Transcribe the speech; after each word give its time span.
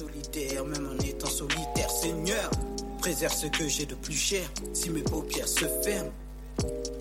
Solidaire, 0.00 0.64
même 0.64 0.88
en 0.88 1.04
étant 1.04 1.28
solitaire, 1.28 1.90
Seigneur. 1.90 2.50
Préserve 3.00 3.34
ce 3.34 3.48
que 3.48 3.68
j'ai 3.68 3.84
de 3.84 3.94
plus 3.94 4.16
cher, 4.16 4.50
si 4.72 4.88
mes 4.88 5.02
paupières 5.02 5.46
se 5.46 5.66
ferment. 5.84 6.10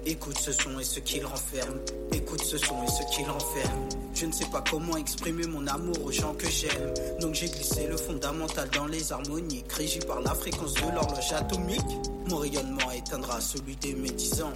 Écoute 0.05 0.37
ce 0.37 0.51
son 0.51 0.77
et 0.77 0.83
ce 0.83 0.99
qu'il 0.99 1.25
renferme. 1.25 1.79
Écoute 2.11 2.43
ce 2.43 2.57
son 2.57 2.83
et 2.83 2.87
ce 2.87 3.15
qu'il 3.15 3.29
renferme. 3.29 3.87
Je 4.13 4.25
ne 4.25 4.33
sais 4.33 4.47
pas 4.51 4.61
comment 4.69 4.97
exprimer 4.97 5.47
mon 5.47 5.65
amour 5.67 5.95
aux 6.03 6.11
gens 6.11 6.33
que 6.33 6.49
j'aime. 6.49 6.93
Donc 7.21 7.35
j'ai 7.35 7.47
glissé 7.47 7.87
le 7.87 7.95
fondamental 7.95 8.69
dans 8.75 8.87
les 8.87 9.13
harmoniques. 9.13 9.71
Régi 9.71 9.99
par 9.99 10.19
la 10.19 10.33
fréquence 10.35 10.73
de 10.73 10.81
l'horloge 10.93 11.31
atomique. 11.31 11.79
Mon 12.27 12.35
rayonnement 12.35 12.91
éteindra 12.91 13.39
celui 13.39 13.77
des 13.77 13.93
médisants. 13.93 14.51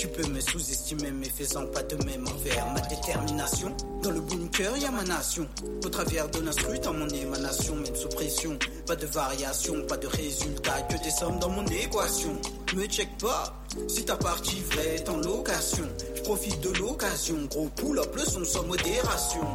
Tu 0.00 0.08
peux 0.08 0.26
me 0.28 0.40
sous-estimer, 0.40 1.10
mais 1.10 1.28
faisant 1.28 1.66
pas 1.66 1.82
de 1.82 1.94
même 2.06 2.26
envers 2.26 2.72
ma 2.72 2.80
détermination. 2.80 3.76
Dans 4.02 4.10
le 4.10 4.22
bunker, 4.22 4.74
y 4.78 4.86
a 4.86 4.90
ma 4.90 5.04
nation. 5.04 5.46
Au 5.84 5.90
travers 5.90 6.26
de 6.30 6.40
l'instru, 6.40 6.78
dans 6.78 6.94
mon 6.94 7.06
émanation, 7.06 7.76
même 7.76 7.94
sous 7.94 8.08
pression. 8.08 8.58
Pas 8.86 8.96
de 8.96 9.04
variation, 9.04 9.74
pas 9.86 9.98
de 9.98 10.06
résultat, 10.06 10.80
que 10.88 10.96
des 11.04 11.10
sommes 11.10 11.38
dans 11.38 11.50
mon 11.50 11.66
équation. 11.66 12.34
Me 12.74 12.86
check 12.86 13.10
pas, 13.18 13.62
si 13.88 14.02
ta 14.06 14.16
partie 14.16 14.62
vraie 14.70 14.94
est 14.94 15.08
en 15.10 15.18
location. 15.18 15.86
Je 16.14 16.22
profite 16.22 16.58
de 16.62 16.70
l'occasion, 16.78 17.36
gros 17.50 17.68
pull-up, 17.68 18.16
le 18.16 18.24
son 18.24 18.42
sans 18.46 18.64
modération. 18.64 19.52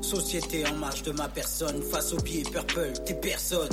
Société 0.00 0.66
en 0.66 0.76
marche 0.76 1.02
de 1.02 1.12
ma 1.12 1.28
personne, 1.28 1.82
face 1.82 2.14
au 2.14 2.16
pied 2.16 2.42
purple, 2.42 2.90
t'es 3.04 3.12
personne. 3.12 3.68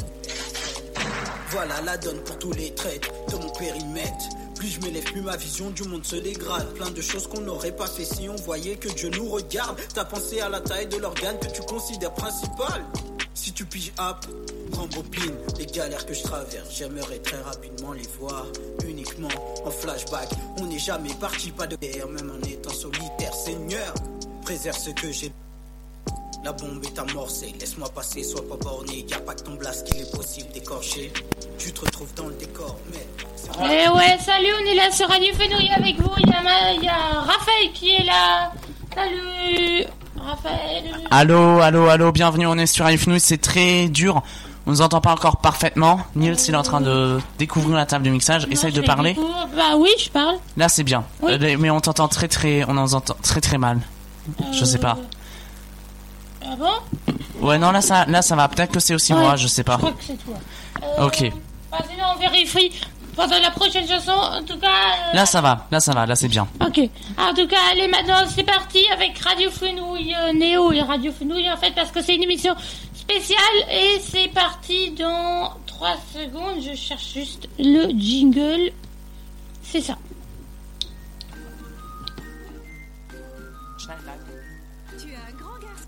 Voilà 1.51 1.79
la 1.81 1.95
donne 1.95 2.19
pour 2.25 2.37
tous 2.37 2.51
les 2.51 2.75
traits 2.75 3.09
de 3.29 3.35
mon 3.37 3.49
périmètre. 3.51 4.25
Plus 4.61 4.69
je 4.69 4.81
m'élève, 4.81 5.03
plus 5.05 5.21
ma 5.21 5.35
vision 5.37 5.71
du 5.71 5.81
monde 5.85 6.05
se 6.05 6.17
dégrade. 6.17 6.71
Plein 6.75 6.91
de 6.91 7.01
choses 7.01 7.25
qu'on 7.25 7.41
n'aurait 7.41 7.75
pas 7.75 7.87
fait 7.87 8.05
si 8.05 8.29
on 8.29 8.35
voyait 8.35 8.75
que 8.75 8.89
Dieu 8.89 9.09
nous 9.09 9.27
regarde. 9.27 9.75
T'as 9.95 10.05
pensé 10.05 10.39
à 10.39 10.49
la 10.49 10.61
taille 10.61 10.85
de 10.85 10.97
l'organe 10.97 11.39
que 11.39 11.47
tu 11.47 11.63
considères 11.63 12.13
principal. 12.13 12.85
Si 13.33 13.53
tu 13.53 13.65
piges 13.65 13.91
up, 13.99 14.23
rembobine 14.73 15.33
les 15.57 15.65
galères 15.65 16.05
que 16.05 16.13
je 16.13 16.21
traverse. 16.21 16.75
J'aimerais 16.77 17.17
très 17.17 17.41
rapidement 17.41 17.93
les 17.93 18.07
voir 18.19 18.45
uniquement 18.87 19.29
en 19.65 19.71
flashback. 19.71 20.29
On 20.59 20.67
n'est 20.67 20.77
jamais 20.77 21.15
parti, 21.15 21.49
pas 21.49 21.65
de 21.65 21.75
guerre, 21.77 22.07
même 22.09 22.29
en 22.29 22.47
étant 22.47 22.69
solitaire. 22.69 23.33
Seigneur, 23.33 23.95
préserve 24.43 24.77
ce 24.77 24.91
que 24.91 25.11
j'ai. 25.11 25.31
La 26.43 26.51
bombe 26.53 26.83
est 26.83 26.97
amorcée, 26.97 27.53
laisse-moi 27.59 27.87
passer, 27.93 28.23
sois 28.23 28.41
pas 28.47 28.55
borné. 28.55 29.05
Y'a 29.07 29.19
pas 29.19 29.35
que 29.35 29.43
ton 29.43 29.53
blast 29.53 29.85
qu'il 29.87 30.01
est 30.01 30.11
possible 30.15 30.47
d'écorcher. 30.53 31.13
Tu 31.59 31.71
te 31.71 31.81
retrouves 31.81 32.11
dans 32.15 32.27
le 32.27 32.33
décor, 32.33 32.77
mais. 32.91 33.05
Eh 33.59 33.89
ouais, 33.89 34.17
salut, 34.19 34.47
on 34.63 34.65
est 34.71 34.75
là 34.75 34.91
sur 34.91 35.07
Radio 35.07 35.31
Fenouille 35.35 35.69
avec 35.75 35.99
vous. 36.01 36.09
Il 36.17 36.29
y, 36.29 36.33
a 36.33 36.41
ma- 36.41 36.71
il 36.73 36.83
y 36.83 36.87
a 36.87 37.21
Raphaël 37.21 37.71
qui 37.75 37.91
est 37.91 38.03
là. 38.03 38.51
Salut, 38.95 39.83
Raphaël. 40.19 40.83
Allô, 41.11 41.59
allô, 41.59 41.87
allô, 41.89 42.11
bienvenue, 42.11 42.47
on 42.47 42.57
est 42.57 42.65
sur 42.65 42.89
iFnous, 42.89 43.19
c'est 43.19 43.37
très 43.41 43.87
dur. 43.87 44.23
On 44.65 44.71
nous 44.71 44.81
entend 44.81 45.01
pas 45.01 45.11
encore 45.11 45.37
parfaitement. 45.37 46.01
Nils, 46.15 46.35
il 46.47 46.53
est 46.53 46.57
en 46.57 46.63
train 46.63 46.81
de 46.81 47.19
découvrir 47.37 47.75
la 47.77 47.85
table 47.85 48.05
de 48.05 48.09
mixage. 48.11 48.45
Non, 48.47 48.51
Essaye 48.51 48.71
de 48.73 48.81
parler. 48.81 49.13
découvre. 49.13 49.47
Bah 49.55 49.75
oui, 49.77 49.89
je 50.03 50.09
parle. 50.09 50.37
Là, 50.57 50.69
c'est 50.69 50.83
bien. 50.83 51.03
Oui. 51.21 51.33
Euh, 51.33 51.55
mais 51.59 51.69
on 51.69 51.81
t'entend 51.81 52.07
très, 52.07 52.27
très, 52.27 52.63
on 52.67 52.73
nous 52.73 52.95
entend 52.95 53.15
très, 53.21 53.41
très 53.41 53.57
mal. 53.59 53.79
Je 54.53 54.65
sais 54.65 54.77
pas. 54.79 54.97
Ah 56.51 56.55
bon 56.57 57.45
Ouais, 57.47 57.57
non, 57.57 57.71
là, 57.71 57.81
ça, 57.81 58.05
là, 58.05 58.21
ça 58.21 58.35
va. 58.35 58.47
Peut-être 58.49 58.71
que 58.73 58.79
c'est 58.79 58.93
aussi 58.93 59.13
Ouais, 59.13 59.19
moi, 59.19 59.35
je 59.35 59.47
sais 59.47 59.63
pas. 59.63 59.73
Je 59.73 59.77
crois 59.79 59.91
que 59.93 60.03
c'est 60.03 60.23
toi. 60.25 60.35
Euh, 60.83 61.05
Ok. 61.07 61.31
Bah 61.71 61.77
sinon, 61.89 62.03
on 62.15 62.19
vérifie 62.19 62.71
pendant 63.15 63.39
la 63.39 63.49
prochaine 63.51 63.87
chanson. 63.87 64.11
En 64.11 64.43
tout 64.43 64.57
cas. 64.59 64.67
euh, 64.67 65.15
Là, 65.15 65.25
ça 65.25 65.41
va. 65.41 65.65
Là, 65.71 65.79
ça 65.79 65.93
va. 65.93 66.05
Là, 66.05 66.15
c'est 66.15 66.27
bien. 66.27 66.47
Ok. 66.59 66.79
En 67.17 67.33
tout 67.33 67.47
cas, 67.47 67.57
allez 67.71 67.87
maintenant, 67.87 68.25
c'est 68.29 68.43
parti 68.43 68.79
avec 68.93 69.17
Radio 69.19 69.49
Fenouille 69.49 70.13
euh, 70.19 70.33
Néo 70.33 70.71
et 70.73 70.81
Radio 70.81 71.11
Fenouille 71.11 71.49
en 71.49 71.57
fait 71.57 71.73
parce 71.73 71.91
que 71.91 72.01
c'est 72.01 72.15
une 72.15 72.23
émission 72.23 72.53
spéciale 72.93 73.37
et 73.71 73.99
c'est 74.01 74.27
parti 74.33 74.91
dans 74.91 75.53
3 75.65 75.95
secondes. 76.13 76.61
Je 76.61 76.75
cherche 76.75 77.13
juste 77.13 77.47
le 77.57 77.89
jingle. 77.97 78.71
C'est 79.63 79.81
ça. 79.81 79.95
Tu 84.99 85.07
es 85.09 85.15
un 85.15 85.31
grand 85.37 85.57
garçon. 85.59 85.87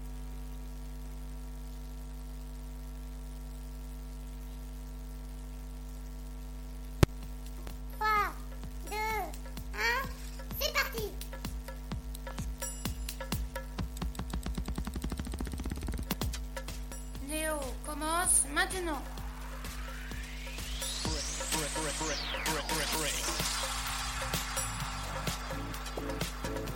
Maintenant. 18.74 19.02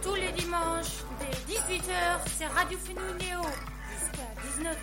Tous 0.03 0.15
les 0.15 0.31
dimanches, 0.41 1.03
dès 1.19 1.53
18h, 1.53 2.19
c'est 2.37 2.45
Radio 2.47 2.77
Néo. 3.19 3.39
Jusqu'à 3.99 4.63
19h. 4.63 4.75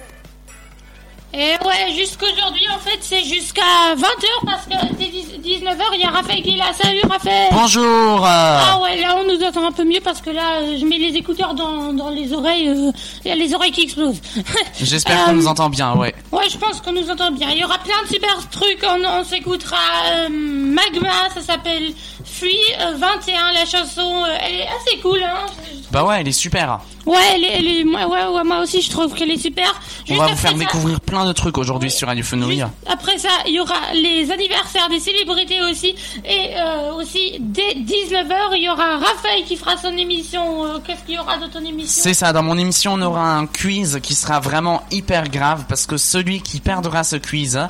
Et 1.36 1.56
ouais, 1.66 1.92
jusqu'aujourd'hui, 1.96 2.64
en 2.72 2.78
fait, 2.78 2.98
c'est 3.00 3.24
jusqu'à 3.24 3.94
20h 3.96 4.46
parce 4.46 4.66
que 4.66 4.94
dès 4.94 5.06
19h, 5.06 5.82
il 5.94 6.00
y 6.00 6.04
a 6.04 6.10
Raphaël 6.10 6.42
qui 6.42 6.54
est 6.54 6.56
là. 6.56 6.72
Salut 6.80 7.00
Raphaël 7.10 7.48
Bonjour. 7.50 8.20
Ah 8.24 8.78
ouais, 8.82 9.00
là 9.00 9.16
on 9.18 9.24
nous 9.26 9.42
entend 9.42 9.66
un 9.66 9.72
peu 9.72 9.82
mieux 9.84 10.00
parce 10.00 10.20
que 10.20 10.30
là, 10.30 10.60
je 10.78 10.84
mets 10.84 10.98
les 10.98 11.16
écouteurs 11.16 11.54
dans, 11.54 11.92
dans 11.92 12.10
les 12.10 12.32
oreilles. 12.32 12.68
euh, 12.68 12.92
Il 13.24 13.28
y 13.28 13.32
a 13.32 13.34
les 13.34 13.52
oreilles 13.52 13.72
qui 13.72 13.82
explosent. 13.82 14.20
J'espère 14.80 15.24
qu'on 15.24 15.30
Euh, 15.32 15.34
nous 15.34 15.48
entend 15.48 15.68
bien. 15.70 15.94
Ouais. 15.96 16.14
Je 16.48 16.58
pense 16.58 16.80
qu'on 16.82 16.92
nous 16.92 17.08
entend 17.10 17.30
bien. 17.30 17.48
Il 17.50 17.58
y 17.58 17.64
aura 17.64 17.78
plein 17.78 18.02
de 18.02 18.08
super 18.08 18.36
trucs. 18.50 18.84
On, 18.84 19.24
s'écoutera 19.24 19.76
euh, 20.12 20.28
Magma, 20.28 21.30
ça 21.32 21.40
s'appelle 21.40 21.94
Free 22.24 22.58
euh, 22.80 22.92
21. 22.96 23.52
La 23.52 23.64
chanson, 23.64 24.24
euh, 24.24 24.36
elle 24.40 24.54
est 24.56 24.68
assez 24.68 24.98
cool. 25.00 25.22
Hein. 25.22 25.46
Bah 25.94 26.04
ouais, 26.04 26.20
elle 26.20 26.26
est 26.28 26.32
super. 26.32 26.80
Ouais, 27.06 27.16
elle 27.36 27.44
est, 27.44 27.52
elle 27.58 27.66
est- 27.68 27.84
moi, 27.84 28.06
ouais, 28.08 28.26
ouais, 28.36 28.42
moi 28.44 28.58
aussi, 28.62 28.82
je 28.82 28.90
trouve 28.90 29.14
qu'elle 29.14 29.30
est 29.30 29.38
super. 29.38 29.64
On 29.66 30.06
Juste 30.06 30.08
va 30.08 30.14
vous 30.16 30.22
après 30.32 30.36
faire 30.36 30.50
ça- 30.50 30.58
découvrir 30.58 31.00
plein 31.00 31.24
de 31.24 31.32
trucs 31.32 31.56
aujourd'hui 31.56 31.88
sur 31.90 32.08
Radio 32.08 32.24
Fenouille. 32.24 32.64
Après 32.90 33.16
ça, 33.16 33.28
il 33.46 33.54
y 33.54 33.60
aura 33.60 33.76
les 33.94 34.28
anniversaires 34.32 34.88
des 34.88 34.98
célébrités 34.98 35.62
aussi. 35.62 35.94
Et 36.24 36.56
euh, 36.56 36.94
aussi, 36.94 37.36
dès 37.38 37.74
19h, 37.76 38.56
il 38.56 38.64
y 38.64 38.68
aura 38.68 38.96
Raphaël 38.98 39.44
qui 39.46 39.54
fera 39.56 39.76
son 39.76 39.96
émission. 39.96 40.64
Euh, 40.64 40.78
Qu'est-ce 40.84 41.04
qu'il 41.04 41.14
y 41.14 41.18
aura 41.18 41.36
dans 41.38 41.48
ton 41.48 41.64
émission? 41.64 42.02
C'est 42.02 42.14
ça, 42.14 42.32
dans 42.32 42.42
mon 42.42 42.58
émission, 42.58 42.94
on 42.94 43.02
aura 43.02 43.36
un 43.36 43.46
quiz 43.46 44.00
qui 44.02 44.16
sera 44.16 44.40
vraiment 44.40 44.82
hyper 44.90 45.28
grave 45.28 45.66
parce 45.68 45.86
que 45.86 45.96
celui 45.96 46.40
qui 46.40 46.58
perdra 46.58 47.04
ce 47.04 47.14
quiz, 47.16 47.60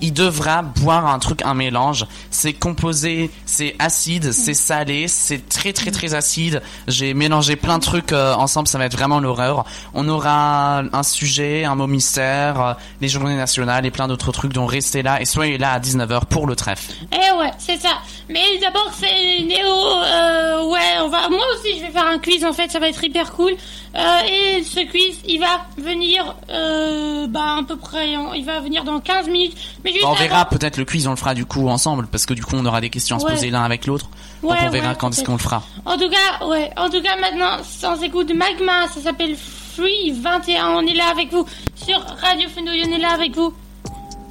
il 0.00 0.12
devra 0.12 0.62
boire 0.62 1.06
un 1.06 1.18
truc, 1.18 1.42
un 1.42 1.54
mélange. 1.54 2.06
C'est 2.30 2.52
composé, 2.52 3.30
c'est 3.44 3.74
acide, 3.78 4.32
c'est 4.32 4.54
salé, 4.54 5.08
c'est 5.08 5.48
très 5.48 5.72
très 5.72 5.90
très 5.90 6.14
acide. 6.14 6.62
J'ai 6.88 7.14
mélangé 7.14 7.56
plein 7.56 7.78
de 7.78 7.84
trucs 7.84 8.12
euh, 8.12 8.34
ensemble, 8.34 8.68
ça 8.68 8.78
va 8.78 8.86
être 8.86 8.96
vraiment 8.96 9.20
l'horreur. 9.20 9.64
On 9.94 10.08
aura 10.08 10.82
un 10.92 11.02
sujet, 11.02 11.64
un 11.64 11.74
mot 11.74 11.86
mystère, 11.86 12.60
euh, 12.60 12.74
les 13.00 13.08
journées 13.08 13.36
nationales 13.36 13.86
et 13.86 13.90
plein 13.90 14.08
d'autres 14.08 14.32
trucs, 14.32 14.52
donc 14.52 14.70
restez 14.70 15.02
là 15.02 15.20
et 15.20 15.24
soyez 15.24 15.58
là 15.58 15.72
à 15.72 15.80
19h 15.80 16.26
pour 16.26 16.46
le 16.46 16.56
trèfle. 16.56 16.92
Eh 17.12 17.38
ouais, 17.38 17.50
c'est 17.58 17.78
ça. 17.78 17.98
Mais 18.28 18.58
d'abord, 18.60 18.90
c'est 18.98 19.44
Néo. 19.44 19.66
Euh, 19.66 20.68
ouais, 20.68 20.98
on 21.00 21.08
va. 21.08 21.28
Moi 21.28 21.44
aussi, 21.54 21.78
je 21.78 21.86
vais 21.86 21.92
faire 21.92 22.06
un 22.06 22.18
quiz. 22.18 22.44
En 22.44 22.52
fait, 22.52 22.70
ça 22.70 22.78
va 22.78 22.88
être 22.88 23.02
hyper 23.02 23.32
cool. 23.32 23.52
Euh, 23.96 24.20
et 24.58 24.62
ce 24.62 24.80
quiz, 24.90 25.20
il 25.26 25.40
va 25.40 25.64
venir, 25.78 26.36
euh, 26.50 27.26
bah 27.28 27.56
à 27.60 27.62
peu 27.66 27.76
près, 27.76 28.12
il 28.36 28.44
va 28.44 28.60
venir 28.60 28.84
dans 28.84 29.00
15 29.00 29.26
minutes. 29.28 29.56
Mais 29.84 29.92
juste 29.92 30.04
On 30.04 30.08
avant- 30.08 30.16
verra 30.20 30.44
peut-être 30.48 30.76
le 30.76 30.84
quiz, 30.84 31.06
on 31.06 31.10
le 31.12 31.16
fera 31.16 31.32
du 31.34 31.46
coup 31.46 31.66
ensemble 31.68 32.06
parce 32.06 32.26
que 32.26 32.34
du 32.34 32.44
coup 32.44 32.56
on 32.56 32.66
aura 32.66 32.82
des 32.82 32.90
questions 32.90 33.16
à 33.16 33.20
se 33.20 33.24
poser 33.26 33.48
l'un 33.50 33.62
avec 33.64 33.86
l'autre. 33.86 34.10
Donc 34.42 34.50
Ouais, 34.50 34.58
on 34.66 34.70
verra 34.70 34.90
ouais, 34.90 34.96
quand 34.98 35.10
est-ce 35.10 35.24
qu'on 35.24 35.32
le 35.32 35.38
fera. 35.38 35.62
En 35.86 35.96
tout 35.96 36.10
cas, 36.10 36.46
ouais. 36.46 36.70
En 36.76 36.90
tout 36.90 37.00
cas, 37.00 37.16
maintenant, 37.18 37.56
sans 37.64 38.02
écoute 38.02 38.30
Magma, 38.34 38.86
ça 38.88 39.00
s'appelle 39.00 39.34
Free 39.36 40.10
21. 40.12 40.72
On 40.72 40.80
est 40.86 40.92
là 40.94 41.08
avec 41.10 41.32
vous 41.32 41.46
sur 41.74 41.98
Radio 42.20 42.48
Fenouille. 42.50 42.82
On 42.86 42.92
est 42.92 42.98
là 42.98 43.12
avec 43.14 43.34
vous 43.34 43.54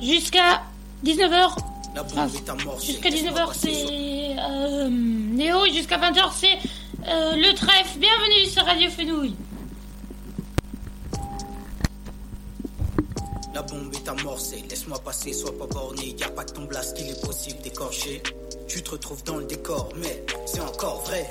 jusqu'à 0.02 0.62
19h. 1.04 1.56
La 1.96 2.04
bombe 2.04 2.30
est 2.36 2.50
amorcée. 2.50 2.88
Jusqu'à 2.88 3.10
laisse-moi 3.10 3.32
19h, 3.32 3.48
passer, 3.48 3.74
sois- 3.74 3.88
c'est 3.90 4.36
euh, 4.40 4.90
Néo. 4.92 5.66
Et 5.66 5.74
jusqu'à 5.74 5.98
20h, 5.98 6.30
c'est 6.36 6.58
euh, 7.08 7.36
le 7.36 7.54
trèfle. 7.56 7.98
Bienvenue 7.98 8.46
sur 8.52 8.64
Radio 8.64 8.90
Fenouille. 8.92 9.34
La 13.56 13.62
bombe 13.62 13.96
est 13.96 14.10
amorcée, 14.10 14.66
laisse-moi 14.70 15.00
passer, 15.00 15.32
sois 15.32 15.58
pas 15.58 15.66
borné. 15.66 16.14
Y'a 16.20 16.30
pas 16.30 16.44
que 16.44 16.52
ton 16.52 16.66
blast 16.66 16.98
qu'il 16.98 17.10
est 17.10 17.26
possible 17.26 17.62
d'écorcher. 17.62 18.22
Tu 18.68 18.84
te 18.84 18.92
retrouves 18.92 19.24
dans 19.24 19.38
le 19.38 19.46
décor, 19.46 19.88
mais 19.96 20.26
c'est 20.46 20.60
encore 20.60 21.04
vrai. 21.04 21.26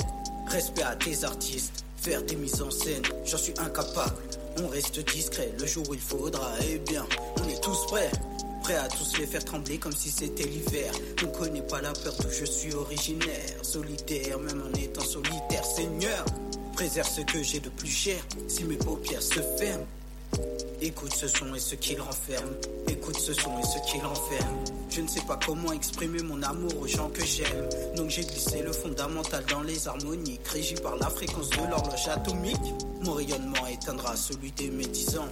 Respect 0.47 0.85
à 0.85 0.97
tes 0.97 1.23
artistes, 1.23 1.85
faire 1.99 2.23
des 2.23 2.37
mises 2.37 2.63
en 2.63 2.71
scène, 2.71 3.03
j'en 3.27 3.37
suis 3.37 3.53
incapable. 3.59 4.17
On 4.63 4.69
reste 4.69 5.01
discret 5.13 5.53
le 5.61 5.67
jour 5.67 5.85
où 5.91 5.93
il 5.93 6.01
faudra, 6.01 6.51
eh 6.67 6.79
bien, 6.79 7.05
on 7.43 7.49
est 7.51 7.63
tous 7.63 7.87
prêts. 7.89 8.11
Prêts 8.63 8.77
à 8.77 8.89
tous 8.89 9.19
les 9.19 9.27
faire 9.27 9.45
trembler 9.45 9.77
comme 9.77 9.95
si 9.95 10.09
c'était 10.09 10.45
l'hiver. 10.45 10.95
On 11.23 11.27
connaît 11.27 11.61
pas 11.61 11.83
la 11.83 11.93
peur 11.93 12.15
d'où 12.21 12.31
je 12.31 12.47
suis 12.47 12.73
originaire. 12.73 13.51
Solidaire, 13.61 14.39
même 14.39 14.63
en 14.63 14.79
étant 14.79 15.05
solitaire. 15.05 15.65
Seigneur, 15.67 16.25
préserve 16.73 17.07
ce 17.07 17.21
que 17.21 17.43
j'ai 17.43 17.61
de 17.61 17.69
plus 17.69 17.91
cher. 17.91 18.27
Si 18.49 18.65
mes 18.65 18.77
paupières 18.77 19.23
se 19.23 19.41
ferment, 19.59 19.85
Écoute 20.81 21.15
ce 21.15 21.29
son 21.29 21.55
et 21.55 21.61
ce 21.61 21.75
qu'il 21.77 22.01
renferme. 22.01 22.51
Écoute 22.89 23.19
ce 23.19 23.33
son 23.33 23.59
et 23.59 23.63
ce 23.63 23.91
qu'il 23.91 24.05
renferme. 24.05 24.65
Je 24.91 25.01
ne 25.01 25.09
sais 25.09 25.23
pas 25.23 25.39
comment 25.45 25.73
exprimer 25.73 26.23
mon 26.23 26.43
amour 26.43 26.73
aux 26.81 26.87
gens 26.87 27.09
que 27.09 27.25
j'aime. 27.25 27.69
Donc 27.97 28.11
j'ai 28.11 28.23
glissé 28.23 28.63
le 28.63 28.73
fondamental 28.73 29.45
dans 29.51 29.63
les 29.63 29.89
harmoniques. 29.89 30.47
Régi 30.47 30.75
par 30.75 30.97
la 30.97 31.09
fréquence 31.09 31.51
de 31.51 31.57
l'horloge 31.57 32.09
atomique. 32.09 32.75
Mon 33.01 33.15
rayonnement 33.15 33.67
éteindra 33.67 34.15
celui 34.17 34.53
des 34.53 34.71
médisants. 34.71 35.31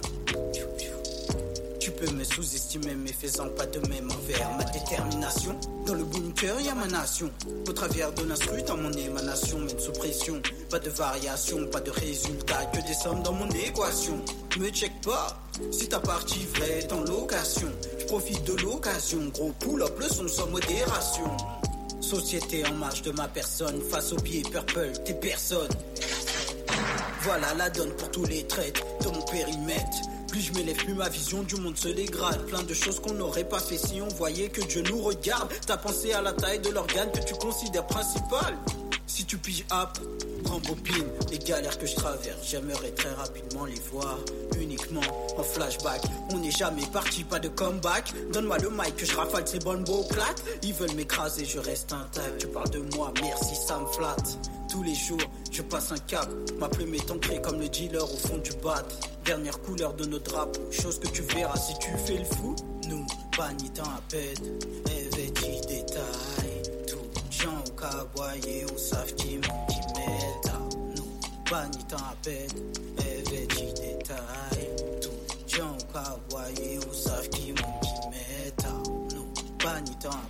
Peux 2.03 2.11
me 2.11 2.23
sous-estimer, 2.25 2.95
mais 2.95 3.13
faisant 3.13 3.47
pas 3.47 3.65
de 3.65 3.79
même 3.87 4.11
envers 4.11 4.51
ma 4.57 4.65
détermination. 4.65 5.57
Dans 5.85 5.93
le 5.93 6.03
bunker, 6.03 6.59
y 6.59 6.67
a 6.67 6.75
ma 6.75 6.87
nation. 6.87 7.31
Au 7.65 7.71
travers 7.71 8.11
de 8.11 8.23
l'instru, 8.23 8.61
dans 8.63 8.75
mon 8.75 8.91
émanation, 8.91 9.59
même 9.59 9.79
sous 9.79 9.93
pression. 9.93 10.41
Pas 10.69 10.79
de 10.79 10.89
variation, 10.89 11.65
pas 11.67 11.79
de 11.79 11.91
résultat, 11.91 12.65
que 12.73 12.85
des 12.85 12.93
sommes 12.93 13.23
dans 13.23 13.31
mon 13.31 13.47
équation. 13.51 14.19
Me 14.59 14.69
check 14.69 14.91
pas, 15.01 15.41
si 15.71 15.87
ta 15.87 16.01
partie 16.01 16.45
vraie 16.55 16.79
est 16.79 16.91
en 16.91 17.05
location. 17.05 17.71
Je 17.97 18.05
profite 18.05 18.43
de 18.43 18.61
l'occasion, 18.61 19.19
gros 19.33 19.53
pull-up, 19.61 19.97
le 19.97 20.09
son 20.09 20.27
sans 20.27 20.47
modération. 20.47 21.37
Société 22.01 22.65
en 22.65 22.73
marche 22.73 23.03
de 23.03 23.11
ma 23.11 23.29
personne, 23.29 23.79
face 23.79 24.11
au 24.11 24.17
pied 24.17 24.41
purple, 24.41 24.91
t'es 25.05 25.13
personne. 25.13 25.71
Voilà 27.21 27.53
la 27.53 27.69
donne 27.69 27.91
pour 27.91 28.11
tous 28.11 28.25
les 28.25 28.45
traits 28.45 28.83
de 29.01 29.07
mon 29.07 29.21
périmètre. 29.21 29.97
Plus 30.33 30.41
je 30.41 30.53
m'élève, 30.53 30.77
plus 30.77 30.95
ma 30.95 31.09
vision 31.09 31.43
du 31.43 31.57
monde 31.57 31.77
se 31.77 31.89
dégrade. 31.89 32.43
Plein 32.47 32.63
de 32.63 32.73
choses 32.73 32.99
qu'on 32.99 33.13
n'aurait 33.13 33.47
pas 33.47 33.59
fait 33.59 33.77
si 33.77 34.01
on 34.01 34.07
voyait 34.15 34.49
que 34.49 34.61
Dieu 34.61 34.81
nous 34.89 34.97
regarde. 34.97 35.53
T'as 35.67 35.77
pensé 35.77 36.11
à 36.11 36.23
la 36.23 36.33
taille 36.33 36.59
de 36.59 36.69
l'organe 36.69 37.11
que 37.11 37.19
tu 37.19 37.35
considères 37.35 37.85
principal. 37.85 38.57
Si 39.05 39.25
tu 39.25 39.37
piges 39.37 39.63
up, 39.71 39.89
rembobine 40.45 41.07
les 41.31 41.39
galères 41.39 41.77
que 41.77 41.85
je 41.85 41.95
traverse. 41.95 42.39
J'aimerais 42.49 42.91
très 42.91 43.11
rapidement 43.11 43.65
les 43.65 43.79
voir 43.91 44.17
uniquement 44.59 45.01
en 45.37 45.43
flashback. 45.43 46.01
On 46.31 46.39
n'est 46.39 46.51
jamais 46.51 46.85
parti, 46.91 47.23
pas 47.23 47.39
de 47.39 47.49
comeback. 47.49 48.13
Donne-moi 48.31 48.57
le 48.59 48.69
mic 48.69 48.95
que 48.95 49.05
je 49.05 49.15
rafale 49.15 49.47
ces 49.47 49.59
bonnes 49.59 49.83
beaux. 49.83 50.05
Ils 50.61 50.73
veulent 50.73 50.95
m'écraser, 50.95 51.45
je 51.45 51.59
reste 51.59 51.91
intact. 51.93 52.39
Tu 52.39 52.47
parles 52.47 52.69
de 52.69 52.79
moi, 52.95 53.13
merci, 53.21 53.55
ça 53.55 53.79
me 53.79 53.87
flatte. 53.87 54.37
Tous 54.69 54.83
les 54.83 54.95
jours, 54.95 55.21
je 55.51 55.61
passe 55.61 55.91
un 55.91 55.97
cap. 55.97 56.27
Ma 56.59 56.67
plume 56.67 56.95
est 56.95 57.11
ancrée 57.11 57.41
comme 57.41 57.59
le 57.59 57.69
dealer 57.69 58.03
au 58.03 58.17
fond 58.17 58.37
du 58.37 58.51
bat. 58.63 58.83
Dernière 59.25 59.59
couleur 59.61 59.93
de 59.93 60.05
nos 60.05 60.19
drapeaux, 60.19 60.71
chose 60.71 60.99
que 60.99 61.07
tu 61.07 61.21
verras 61.21 61.57
si 61.57 61.77
tu 61.79 61.89
fais 62.05 62.17
le 62.17 62.25
fou. 62.25 62.55
Nous, 62.89 63.05
panitant 63.37 63.83
à 63.83 64.01
pète, 64.09 64.41
revêtis 64.85 65.61
détails. 65.67 66.61
Tout 66.87 66.97
gens 67.31 67.63
au 67.65 67.71
caboyer, 67.79 68.65
au 68.65 68.77
savent 68.77 69.13
qui. 69.15 69.39
Panitant 71.53 71.97
à 71.97 72.15
pète, 72.23 72.55
revêtis 72.97 73.73
détails. 73.75 74.69
Tout 74.99 75.11
gens 75.47 75.77
savent 76.91 77.29
qui 77.29 77.51
m'ont 77.51 77.79
qui 77.79 78.09
m'aide. 78.09 78.65
Nous, 79.13 79.31
panitant 79.59 80.09
à 80.09 80.25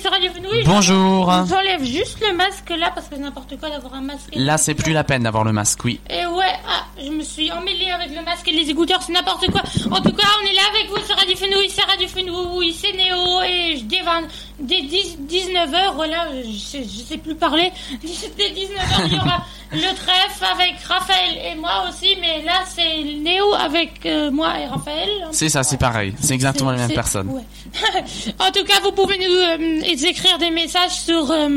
sur 0.00 0.10
Radio 0.10 0.30
Fenouille. 0.32 0.62
Bonjour. 0.64 1.30
J'enlève 1.48 1.84
juste 1.84 2.18
le 2.26 2.34
masque 2.36 2.70
là 2.70 2.90
parce 2.94 3.08
que 3.08 3.16
c'est 3.16 3.20
n'importe 3.20 3.58
quoi 3.58 3.68
d'avoir 3.70 3.94
un 3.94 4.00
masque. 4.00 4.30
Là, 4.34 4.56
c'est 4.56 4.74
plus 4.74 4.92
la 4.92 5.04
peine 5.04 5.22
d'avoir 5.24 5.44
le 5.44 5.52
masque, 5.52 5.84
oui. 5.84 6.00
Et 6.08 6.24
ouais, 6.26 6.44
ah, 6.68 6.84
je 7.02 7.10
me 7.10 7.22
suis 7.22 7.50
emmêlée 7.52 7.90
avec 7.90 8.10
le 8.16 8.22
masque 8.24 8.48
et 8.48 8.52
les 8.52 8.70
écouteurs, 8.70 9.02
c'est 9.02 9.12
n'importe 9.12 9.50
quoi. 9.50 9.62
En 9.90 10.00
tout 10.00 10.12
cas, 10.12 10.26
on 10.42 10.46
est 10.46 10.54
là 10.54 10.62
avec 10.74 10.88
vous 10.90 11.04
sur 11.06 11.16
Radio 11.16 11.36
Fenouille, 11.36 11.68
c'est 11.70 11.82
Radio 11.82 12.08
Fenouille, 12.08 12.72
c'est 12.72 12.92
Néo 12.92 13.42
et 13.42 13.76
je 13.76 13.84
dès, 13.84 14.02
20 14.02 14.22
dès 14.60 14.82
10, 14.82 15.18
19h, 15.28 15.94
voilà, 15.94 16.28
je 16.44 16.78
je 16.82 17.02
sais 17.06 17.18
plus 17.18 17.34
parler. 17.34 17.70
Dès 18.36 18.50
19h, 18.50 19.06
il 19.06 19.12
y 19.12 19.16
aura 19.16 19.44
le 19.72 19.94
trèfle 19.94 20.44
avec 20.54 20.76
Raphaël 20.86 21.38
et 21.44 21.54
moi 21.56 21.84
aussi, 21.88 22.16
mais 22.20 22.42
là 22.42 22.60
c'est 22.66 23.02
Néo 23.04 23.52
avec 23.54 24.04
euh, 24.06 24.30
moi 24.30 24.58
et 24.60 24.66
Raphaël. 24.66 25.08
C'est 25.32 25.48
ça, 25.48 25.62
c'est 25.62 25.76
pareil. 25.78 26.14
C'est 26.20 26.34
exactement 26.34 26.74
C'est- 26.76 26.94
personnes. 26.94 27.28
ouais. 27.28 27.42
en 28.38 28.50
tout 28.50 28.64
cas, 28.64 28.80
vous 28.82 28.92
pouvez 28.92 29.18
nous 29.18 29.24
euh, 29.24 29.82
écrire 29.82 30.38
des 30.38 30.50
messages 30.50 30.92
sur 30.92 31.30
euh, 31.30 31.48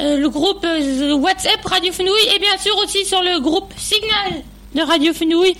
euh, 0.00 0.16
le 0.16 0.28
groupe 0.28 0.64
WhatsApp 0.64 1.64
Radio 1.64 1.92
Fenouille 1.92 2.34
et 2.34 2.38
bien 2.38 2.56
sûr 2.58 2.76
aussi 2.78 3.04
sur 3.04 3.22
le 3.22 3.40
groupe 3.40 3.72
Signal 3.76 4.42
de 4.74 4.82
Radio 4.82 5.12
Fenouille. 5.12 5.56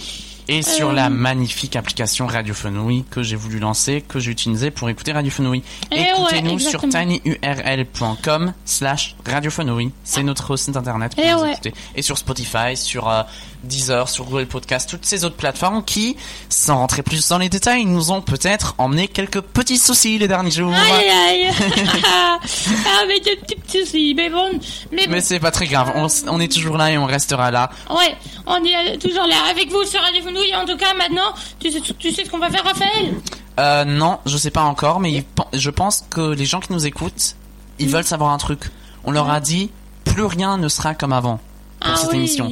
Et 0.52 0.60
sur 0.60 0.90
Euh, 0.90 0.93
la 0.93 1.08
magnifique 1.08 1.76
application 1.76 2.26
Radio 2.26 2.52
Fenouille 2.52 3.04
que 3.10 3.22
j'ai 3.22 3.37
voulu 3.37 3.58
lancer, 3.58 4.04
que 4.06 4.19
j'ai 4.19 4.31
utilisée 4.31 4.70
pour 4.70 4.90
écouter 4.90 5.12
Radio 5.12 5.31
Fenouille. 5.31 5.62
Eh 5.90 5.96
ouais, 5.96 6.10
Écoutez-nous 6.10 6.58
sur 6.58 6.82
tinyurl.com 6.82 8.52
slash 8.66 9.16
Radio 9.26 9.50
Fenouille. 9.50 9.93
C'est 10.04 10.22
notre 10.22 10.56
site 10.56 10.76
internet 10.76 11.14
pour 11.14 11.25
nous 11.25 11.43
ouais. 11.43 11.52
écouter. 11.52 11.72
Et 11.96 12.02
sur 12.02 12.19
Spotify, 12.19 12.76
sur 12.76 13.08
euh, 13.08 13.22
Deezer, 13.64 14.08
sur 14.08 14.26
Google 14.26 14.46
Podcast, 14.46 14.90
toutes 14.90 15.06
ces 15.06 15.25
autres 15.25 15.37
plateformes 15.37 15.84
qui, 15.84 16.16
sans 16.50 16.76
rentrer 16.76 17.02
plus 17.02 17.26
dans 17.28 17.38
les 17.38 17.49
détails, 17.49 17.87
nous 17.87 18.10
ont 18.10 18.20
peut-être 18.20 18.75
emmené 18.76 19.08
quelques 19.08 19.40
petits 19.40 19.78
soucis 19.78 20.19
les 20.19 20.28
derniers 20.28 20.50
jours. 20.50 20.75
Aïe 20.75 21.08
aïe 21.08 21.50
Ah, 22.04 23.04
mais 23.06 23.20
des 23.20 23.37
petits 23.37 23.56
petits 23.56 23.87
soucis. 23.87 24.14
Mais 24.14 24.28
bon, 24.28 24.50
mais 24.90 25.06
bon. 25.06 25.12
Mais 25.12 25.20
c'est 25.20 25.40
pas 25.40 25.50
très 25.50 25.66
grave, 25.66 25.93
on, 25.94 26.40
est 26.40 26.52
toujours 26.52 26.76
là 26.76 26.90
et 26.90 26.99
on 26.99 27.06
restera 27.06 27.50
là. 27.50 27.70
Ouais, 27.88 28.16
on 28.46 28.62
est 28.64 28.99
toujours 28.99 29.26
là 29.26 29.37
avec 29.50 29.70
vous 29.70 29.84
sur 29.84 30.00
Radio 30.00 30.22
Fenouille. 30.22 30.42
En 30.56 30.65
tout 30.67 30.77
cas, 30.77 30.94
maintenant, 30.94 31.33
tu 31.61 31.71
sais, 31.71 31.81
tu 31.81 32.11
sais 32.12 32.25
ce 32.25 32.31
qu'on 32.31 32.39
va 32.39 32.50
faire, 32.50 32.65
Raphaël? 32.65 33.15
Euh, 33.61 33.85
non, 33.85 34.19
je 34.27 34.37
sais 34.37 34.50
pas 34.50 34.62
encore, 34.62 35.00
mais 35.00 35.12
il 35.12 35.25
je 35.53 35.71
pense 35.71 36.05
que 36.11 36.21
les 36.33 36.44
gens 36.47 36.61
qui 36.61 36.73
nous 36.73 36.87
écoutent, 36.87 37.37
ils 37.79 37.87
Mm. 37.89 37.91
veulent 37.91 38.05
savoir 38.05 38.31
un 38.33 38.39
truc. 38.39 38.71
On 39.05 39.11
leur 39.11 39.29
a 39.31 39.41
dit, 39.41 39.71
plus 40.05 40.25
rien 40.25 40.56
ne 40.59 40.69
sera 40.69 40.94
comme 40.94 41.12
avant 41.12 41.38
pour 41.81 41.90
Ah 41.93 41.97
cette 41.97 42.11
oui. 42.12 42.16
émission. 42.19 42.50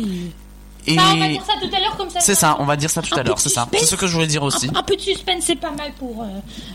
Et 0.87 0.97
Bah, 0.97 1.03
on 1.15 1.19
va 1.19 1.29
dire 1.29 1.43
ça 1.47 1.53
tout 1.61 1.75
à 1.77 1.79
l'heure 1.79 1.97
comme 1.97 2.09
ça. 2.11 2.21
c'est 2.21 2.35
ça, 2.35 2.57
on 2.59 2.65
va 2.65 2.75
dire 2.77 2.89
ça 2.91 3.03
tout 3.03 3.15
à 3.15 3.23
l'heure, 3.23 3.39
c'est 3.39 3.51
ça. 3.51 3.69
C'est 3.73 3.85
ce 3.85 3.97
que 3.97 4.07
je 4.07 4.15
voulais 4.15 4.27
dire 4.27 4.43
aussi. 4.43 4.69
Un, 4.75 4.79
un 4.79 4.83
peu 4.83 4.97
de 4.97 5.01
suspense, 5.01 5.45
c'est 5.47 5.57
pas 5.57 5.71
mal 5.71 5.93
pour. 5.99 6.23
Euh... 6.23 6.27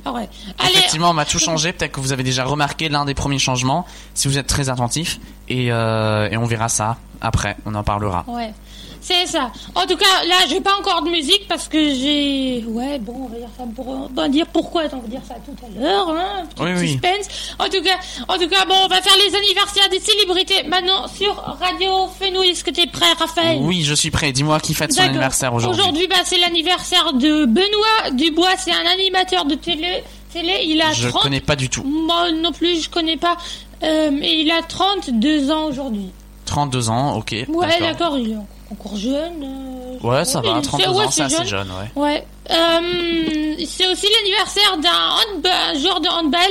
ah 0.05 0.11
ouais. 0.13 0.29
Allez, 0.59 0.73
Effectivement, 0.73 1.09
on 1.09 1.13
va 1.15 1.25
tout 1.25 1.39
changer. 1.39 1.73
Peut-être 1.73 1.91
que 1.93 1.99
vous 1.99 2.11
avez 2.13 2.21
déjà 2.23 2.45
remarqué 2.45 2.87
l'un 2.87 3.03
des 3.05 3.15
premiers 3.15 3.39
changements, 3.39 3.85
si 4.13 4.27
vous 4.27 4.37
êtes 4.37 4.45
très 4.47 4.69
attentif. 4.69 5.19
Et, 5.49 5.71
euh, 5.71 6.29
et 6.29 6.37
on 6.37 6.45
verra 6.45 6.69
ça 6.69 6.97
après, 7.21 7.55
on 7.65 7.73
en 7.75 7.83
parlera. 7.83 8.23
Ouais, 8.27 8.53
c'est 9.01 9.25
ça. 9.27 9.51
En 9.75 9.85
tout 9.85 9.95
cas, 9.95 10.23
là, 10.27 10.35
j'ai 10.49 10.59
pas 10.61 10.75
encore 10.79 11.01
de 11.03 11.09
musique 11.09 11.47
parce 11.47 11.67
que 11.67 11.77
j'ai. 11.77 12.63
Ouais, 12.67 12.99
bon, 12.99 13.13
on 13.25 13.27
va 13.27 13.37
dire 13.37 13.47
ça 13.57 13.63
pour. 13.75 13.87
On 13.87 14.07
va 14.13 14.27
dire 14.27 14.45
pourquoi. 14.47 14.83
On 14.91 14.97
va 14.97 15.07
dire 15.07 15.21
ça 15.27 15.35
tout 15.45 15.55
à 15.65 15.79
l'heure. 15.79 16.09
Hein, 16.09 16.43
petit 16.49 16.63
Oui, 16.63 16.69
oui. 16.77 16.87
suspense. 16.89 17.53
En 17.59 17.65
tout 17.65 17.81
cas, 17.83 17.97
en 18.27 18.37
tout 18.37 18.47
cas, 18.49 18.65
bon, 18.65 18.75
on 18.83 18.87
va 18.87 19.01
faire 19.01 19.15
les 19.27 19.35
anniversaires 19.35 19.89
des 19.89 19.99
célébrités 19.99 20.63
maintenant 20.67 21.07
sur 21.07 21.35
Radio 21.59 22.07
Fenouille. 22.19 22.49
Est-ce 22.49 22.63
que 22.63 22.71
t'es 22.71 22.87
prêt, 22.87 23.13
Raphaël? 23.17 23.59
Oui, 23.61 23.83
je 23.83 23.93
suis 23.93 24.11
prêt. 24.11 24.31
Dis-moi 24.31 24.59
qui 24.59 24.73
fête 24.73 24.91
son 24.93 25.01
anniversaire 25.03 25.53
aujourd'hui. 25.53 25.81
Aujourd'hui, 25.81 26.07
bah, 26.07 26.17
c'est 26.25 26.39
l'anniversaire 26.39 27.13
de 27.13 27.45
Benoît 27.45 28.11
Dubois. 28.13 28.55
C'est 28.57 28.71
un 28.73 28.85
animateur 28.91 29.45
de 29.45 29.55
télé. 29.55 30.03
télé. 30.33 30.63
Il 30.65 30.81
a 30.81 30.91
Je 30.91 31.07
30. 31.07 31.21
connais 31.23 31.39
pas 31.39 31.55
du 31.55 31.69
tout. 31.69 31.83
Moi 31.83 32.31
non 32.33 32.51
plus, 32.51 32.81
je 32.83 32.89
connais 32.89 33.15
pas. 33.17 33.37
Euh, 33.85 34.09
il 34.21 34.51
a 34.51 34.61
32 34.63 35.51
ans 35.51 35.65
aujourd'hui. 35.65 36.09
32 36.45 36.89
ans, 36.89 37.17
ok. 37.17 37.35
Ouais, 37.49 37.79
d'accord, 37.79 38.17
il 38.17 38.31
est 38.31 38.37
encore 38.71 38.95
jeune. 38.97 39.43
euh, 39.43 40.07
Ouais, 40.07 40.25
ça 40.25 40.41
va, 40.41 40.57
est- 40.59 40.61
32 40.61 40.89
ouais, 40.89 41.05
ans, 41.05 41.11
c'est 41.11 41.23
assez 41.23 41.45
jeune, 41.45 41.67
ouais. 41.95 42.01
Ouais. 42.01 42.27
Euh, 42.51 43.55
c'est 43.65 43.87
aussi 43.87 44.07
l'anniversaire 44.19 44.77
d'un 44.77 45.79
joueur 45.79 45.99
de 46.01 46.07
handball 46.07 46.41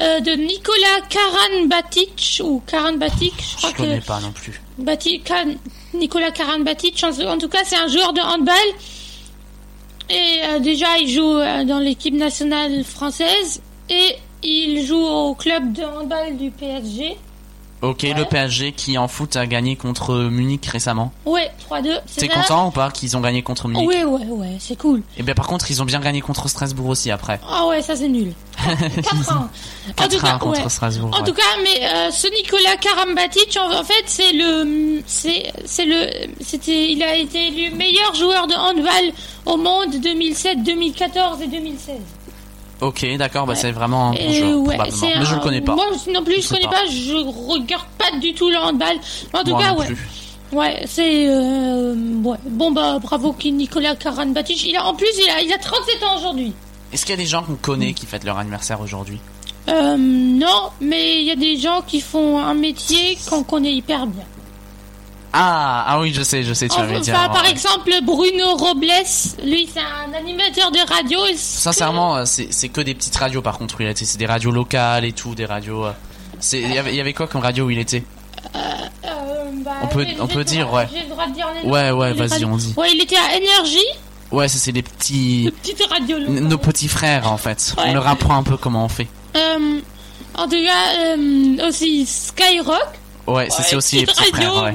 euh, 0.00 0.20
de 0.20 0.32
Nicolas 0.32 1.00
Karanbatic 1.08 2.40
ou 2.44 2.60
Karanbatic, 2.66 3.32
je 3.38 3.56
crois 3.56 3.70
Je 3.70 3.74
que 3.74 3.82
connais 3.82 4.00
pas 4.00 4.20
non 4.20 4.32
plus. 4.32 4.60
Bati- 4.78 5.20
Ka- 5.22 5.44
Nicolas 5.94 6.30
Karanbatic. 6.32 7.04
En, 7.04 7.26
en 7.28 7.38
tout 7.38 7.48
cas, 7.48 7.60
c'est 7.64 7.76
un 7.76 7.86
joueur 7.88 8.12
de 8.12 8.20
handball. 8.20 8.54
Et 10.10 10.60
déjà, 10.60 10.98
il 11.00 11.08
joue 11.08 11.38
dans 11.66 11.78
l'équipe 11.78 12.14
nationale 12.14 12.84
française 12.84 13.62
et 13.88 14.16
il 14.44 14.84
joue 14.86 14.96
au 15.04 15.34
club 15.34 15.72
de 15.72 15.82
handball 15.82 16.36
du 16.36 16.50
PSG. 16.50 17.16
Ok, 17.82 18.02
le 18.02 18.24
PSG 18.24 18.72
qui 18.72 18.96
en 18.96 19.08
foot 19.08 19.36
a 19.36 19.46
gagné 19.46 19.76
contre 19.76 20.14
Munich 20.30 20.64
récemment. 20.64 21.12
Ouais, 21.26 21.50
3-2. 21.70 22.00
c'est 22.06 22.22
T'es 22.22 22.28
content 22.28 22.68
ou 22.68 22.70
pas 22.70 22.90
qu'ils 22.90 23.14
ont 23.14 23.20
gagné 23.20 23.42
contre 23.42 23.68
Munich 23.68 23.86
Ouais, 23.86 24.04
ouais, 24.04 24.24
ouais, 24.26 24.56
c'est 24.58 24.78
cool. 24.78 25.02
Et 25.18 25.22
bien 25.22 25.34
par 25.34 25.46
contre, 25.46 25.70
ils 25.70 25.82
ont 25.82 25.84
bien 25.84 26.00
gagné 26.00 26.22
contre 26.22 26.48
Strasbourg 26.48 26.86
aussi 26.88 27.10
après. 27.10 27.40
Ah 27.46 27.66
ouais, 27.66 27.82
ça 27.82 27.94
c'est 27.94 28.08
nul. 28.08 28.32
4 28.56 29.32
ans. 29.32 29.34
En 29.34 30.08
tout 30.08 30.16
4 30.16 30.22
cas, 30.22 30.38
contre 30.38 30.62
ouais. 30.62 30.68
Strasbourg. 30.70 31.10
En 31.12 31.18
ouais. 31.18 31.28
tout 31.28 31.34
cas, 31.34 31.42
mais 31.62 31.86
euh, 31.86 32.10
ce 32.10 32.26
Nicolas 32.34 32.76
Karambatic, 32.80 33.54
en, 33.60 33.78
en 33.78 33.84
fait, 33.84 34.04
c'est 34.06 34.32
le, 34.32 35.02
c'est 35.06 35.84
le, 35.84 36.32
c'était, 36.40 36.90
il 36.90 37.02
a 37.02 37.16
été 37.16 37.48
élu 37.48 37.70
meilleur 37.74 38.14
joueur 38.14 38.46
de 38.46 38.54
handball 38.54 39.12
au 39.44 39.58
monde 39.58 40.00
2007, 40.00 40.62
2014 40.62 41.42
et 41.42 41.48
2016. 41.48 41.96
Ok, 42.80 43.06
d'accord, 43.16 43.46
bah 43.46 43.54
c'est 43.54 43.70
vraiment 43.70 44.10
un 44.10 44.12
bon 44.12 44.18
ouais, 44.66 44.76
probablement. 44.76 45.06
Mais 45.18 45.24
je 45.24 45.34
le 45.34 45.40
connais 45.40 45.60
pas. 45.60 45.74
Moi 45.74 45.86
non 46.12 46.24
plus, 46.24 46.36
Je 46.36 46.40
je, 46.42 46.48
connais 46.48 46.64
pas. 46.64 46.70
pas. 46.70 46.86
Je 46.90 47.14
regarde 47.52 47.86
pas 47.98 48.18
du 48.18 48.34
tout 48.34 48.50
le 48.50 48.56
handball. 48.56 48.96
En 49.32 49.42
tout 49.44 49.50
Moi 49.50 49.62
cas, 49.62 49.74
ouais. 49.74 49.86
plus. 49.86 49.98
Ouais, 50.52 50.84
c'est 50.86 51.26
euh, 51.28 51.94
ouais. 52.22 52.36
bon 52.46 52.70
bah 52.70 52.98
bravo 53.00 53.32
qui 53.32 53.50
Nicolas 53.52 53.96
Karambatic. 53.96 54.64
Il 54.66 54.76
a 54.76 54.84
en 54.86 54.94
plus 54.94 55.08
il 55.24 55.30
a 55.30 55.40
il 55.42 55.52
a 55.52 55.58
37 55.58 56.02
ans 56.04 56.16
aujourd'hui. 56.18 56.52
Est-ce 56.92 57.04
qu'il 57.06 57.14
y 57.14 57.18
a 57.18 57.22
des 57.22 57.26
gens 57.28 57.42
qu'on 57.42 57.56
connaît 57.56 57.92
qui 57.92 58.06
fêtent 58.06 58.24
leur 58.24 58.38
anniversaire 58.38 58.80
aujourd'hui? 58.80 59.18
Euh, 59.68 59.96
non, 59.98 60.70
mais 60.80 61.20
il 61.22 61.24
y 61.26 61.30
a 61.30 61.36
des 61.36 61.56
gens 61.58 61.80
qui 61.86 62.00
font 62.00 62.38
un 62.38 62.54
métier 62.54 63.16
qu'on 63.28 63.42
connaît 63.42 63.72
hyper 63.72 64.06
bien. 64.06 64.24
Ah, 65.36 65.84
ah 65.88 66.00
oui, 66.00 66.12
je 66.14 66.22
sais, 66.22 66.42
je 66.44 66.54
sais, 66.54 66.68
tu 66.68 66.80
me 66.80 67.00
dire. 67.00 67.14
par 67.14 67.42
ouais. 67.42 67.50
exemple, 67.50 67.90
Bruno 68.04 68.54
Robles, 68.54 68.86
lui, 69.44 69.68
c'est 69.72 69.80
un 69.80 70.12
animateur 70.16 70.70
de 70.70 70.78
radio. 70.88 71.18
Sincèrement, 71.36 72.16
euh, 72.18 72.24
c'est 72.24 72.68
que 72.68 72.80
des 72.80 72.94
petites 72.94 73.16
radios 73.16 73.42
par 73.42 73.58
contre 73.58 73.76
où 73.78 73.82
il 73.82 73.88
était. 73.88 74.04
C'est 74.04 74.18
des 74.18 74.26
radios 74.26 74.50
locales 74.52 75.04
et 75.04 75.12
tout, 75.12 75.34
des 75.34 75.44
radios. 75.46 75.84
euh, 75.86 75.92
il 76.52 76.72
y 76.72 76.78
avait, 76.78 76.90
il 76.92 76.96
y 76.96 77.00
avait 77.00 77.12
quoi 77.12 77.26
comme 77.26 77.40
radio 77.42 77.64
où 77.66 77.70
il 77.70 77.78
était? 77.78 78.04
Euh, 78.54 78.58
bah, 79.64 79.72
On 79.82 79.86
peut- 79.88 80.06
on 80.20 80.26
peut 80.26 80.44
dire, 80.44 80.66
droit- 80.66 80.80
ouais. 80.82 80.88
J'ai 80.92 81.02
le 81.02 81.08
droit 81.08 81.26
de 81.26 81.32
dire 81.34 81.46
les 81.62 81.68
Ouais, 81.68 81.90
ouais, 81.90 82.12
vas-y, 82.12 82.44
on 82.44 82.56
dit. 82.56 82.74
Ouais, 82.76 82.90
il 82.94 83.00
était 83.02 83.16
à 83.16 83.36
Énergie, 83.36 83.78
Ouais, 84.30 84.48
ça 84.48 84.58
c'est 84.58 84.72
des 84.72 84.82
petits 84.82 85.52
nos 86.28 86.58
petits 86.58 86.88
frères 86.88 87.30
en 87.30 87.36
fait. 87.36 87.74
Ouais. 87.78 87.84
On 87.88 87.94
leur 87.94 88.06
apprend 88.08 88.36
un 88.36 88.42
peu 88.42 88.56
comment 88.56 88.84
on 88.84 88.88
fait. 88.88 89.06
Euh, 89.36 89.78
en 90.36 90.44
tout 90.44 90.56
cas, 90.56 91.16
euh, 91.16 91.68
aussi 91.68 92.04
Skyrock. 92.06 92.74
Ouais, 93.26 93.48
c'est 93.50 93.62
c'est 93.62 93.70
Ouais, 93.72 93.76
aussi 93.76 93.96
les 93.98 94.06
petits 94.06 94.24
frères. 94.32 94.62
Ouais, 94.64 94.72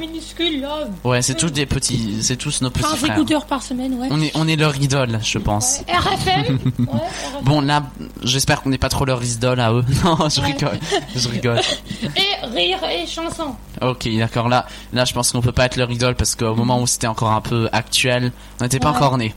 ouais 1.03 1.21
c'est 1.21 1.35
tous 1.35 1.49
des 1.51 1.65
petits, 1.65 2.17
c'est 2.21 2.35
tous 2.35 2.61
nos 2.61 2.69
petits 2.69 2.83
15 2.83 2.95
frères. 2.97 3.15
écouteurs 3.15 3.45
par 3.45 3.61
semaine, 3.63 3.93
ouais. 3.95 4.07
On 4.11 4.21
est 4.21 4.31
on 4.35 4.47
est 4.47 4.55
leur 4.55 4.75
idole, 4.77 5.19
je 5.23 5.37
pense. 5.37 5.79
Ouais, 5.87 5.93
RFM. 5.95 6.59
ouais, 6.79 6.85
RFM. 6.85 7.43
Bon 7.43 7.61
là, 7.61 7.83
j'espère 8.23 8.61
qu'on 8.61 8.69
n'est 8.69 8.77
pas 8.77 8.89
trop 8.89 9.05
leur 9.05 9.23
idole 9.23 9.59
à 9.59 9.71
eux. 9.73 9.83
Non, 10.03 10.17
je 10.29 10.39
Ouais. 10.41 10.47
rigole, 10.47 10.79
je 11.15 11.27
rigole. 11.29 11.59
Et 12.15 12.45
rire 12.55 12.79
et 12.89 13.05
chanson. 13.05 13.55
Ok, 13.81 14.07
d'accord. 14.17 14.47
Là, 14.49 14.65
là, 14.93 15.05
je 15.05 15.13
pense 15.13 15.31
qu'on 15.31 15.41
peut 15.41 15.51
pas 15.51 15.65
être 15.65 15.75
leur 15.75 15.91
idole 15.91 16.15
parce 16.15 16.35
qu'au 16.35 16.55
moment 16.55 16.81
où 16.81 16.87
c'était 16.87 17.07
encore 17.07 17.31
un 17.31 17.41
peu 17.41 17.67
actuel, 17.71 18.31
on 18.59 18.63
n'était 18.63 18.79
pas 18.79 18.89
encore 18.91 19.17
nés. 19.17 19.33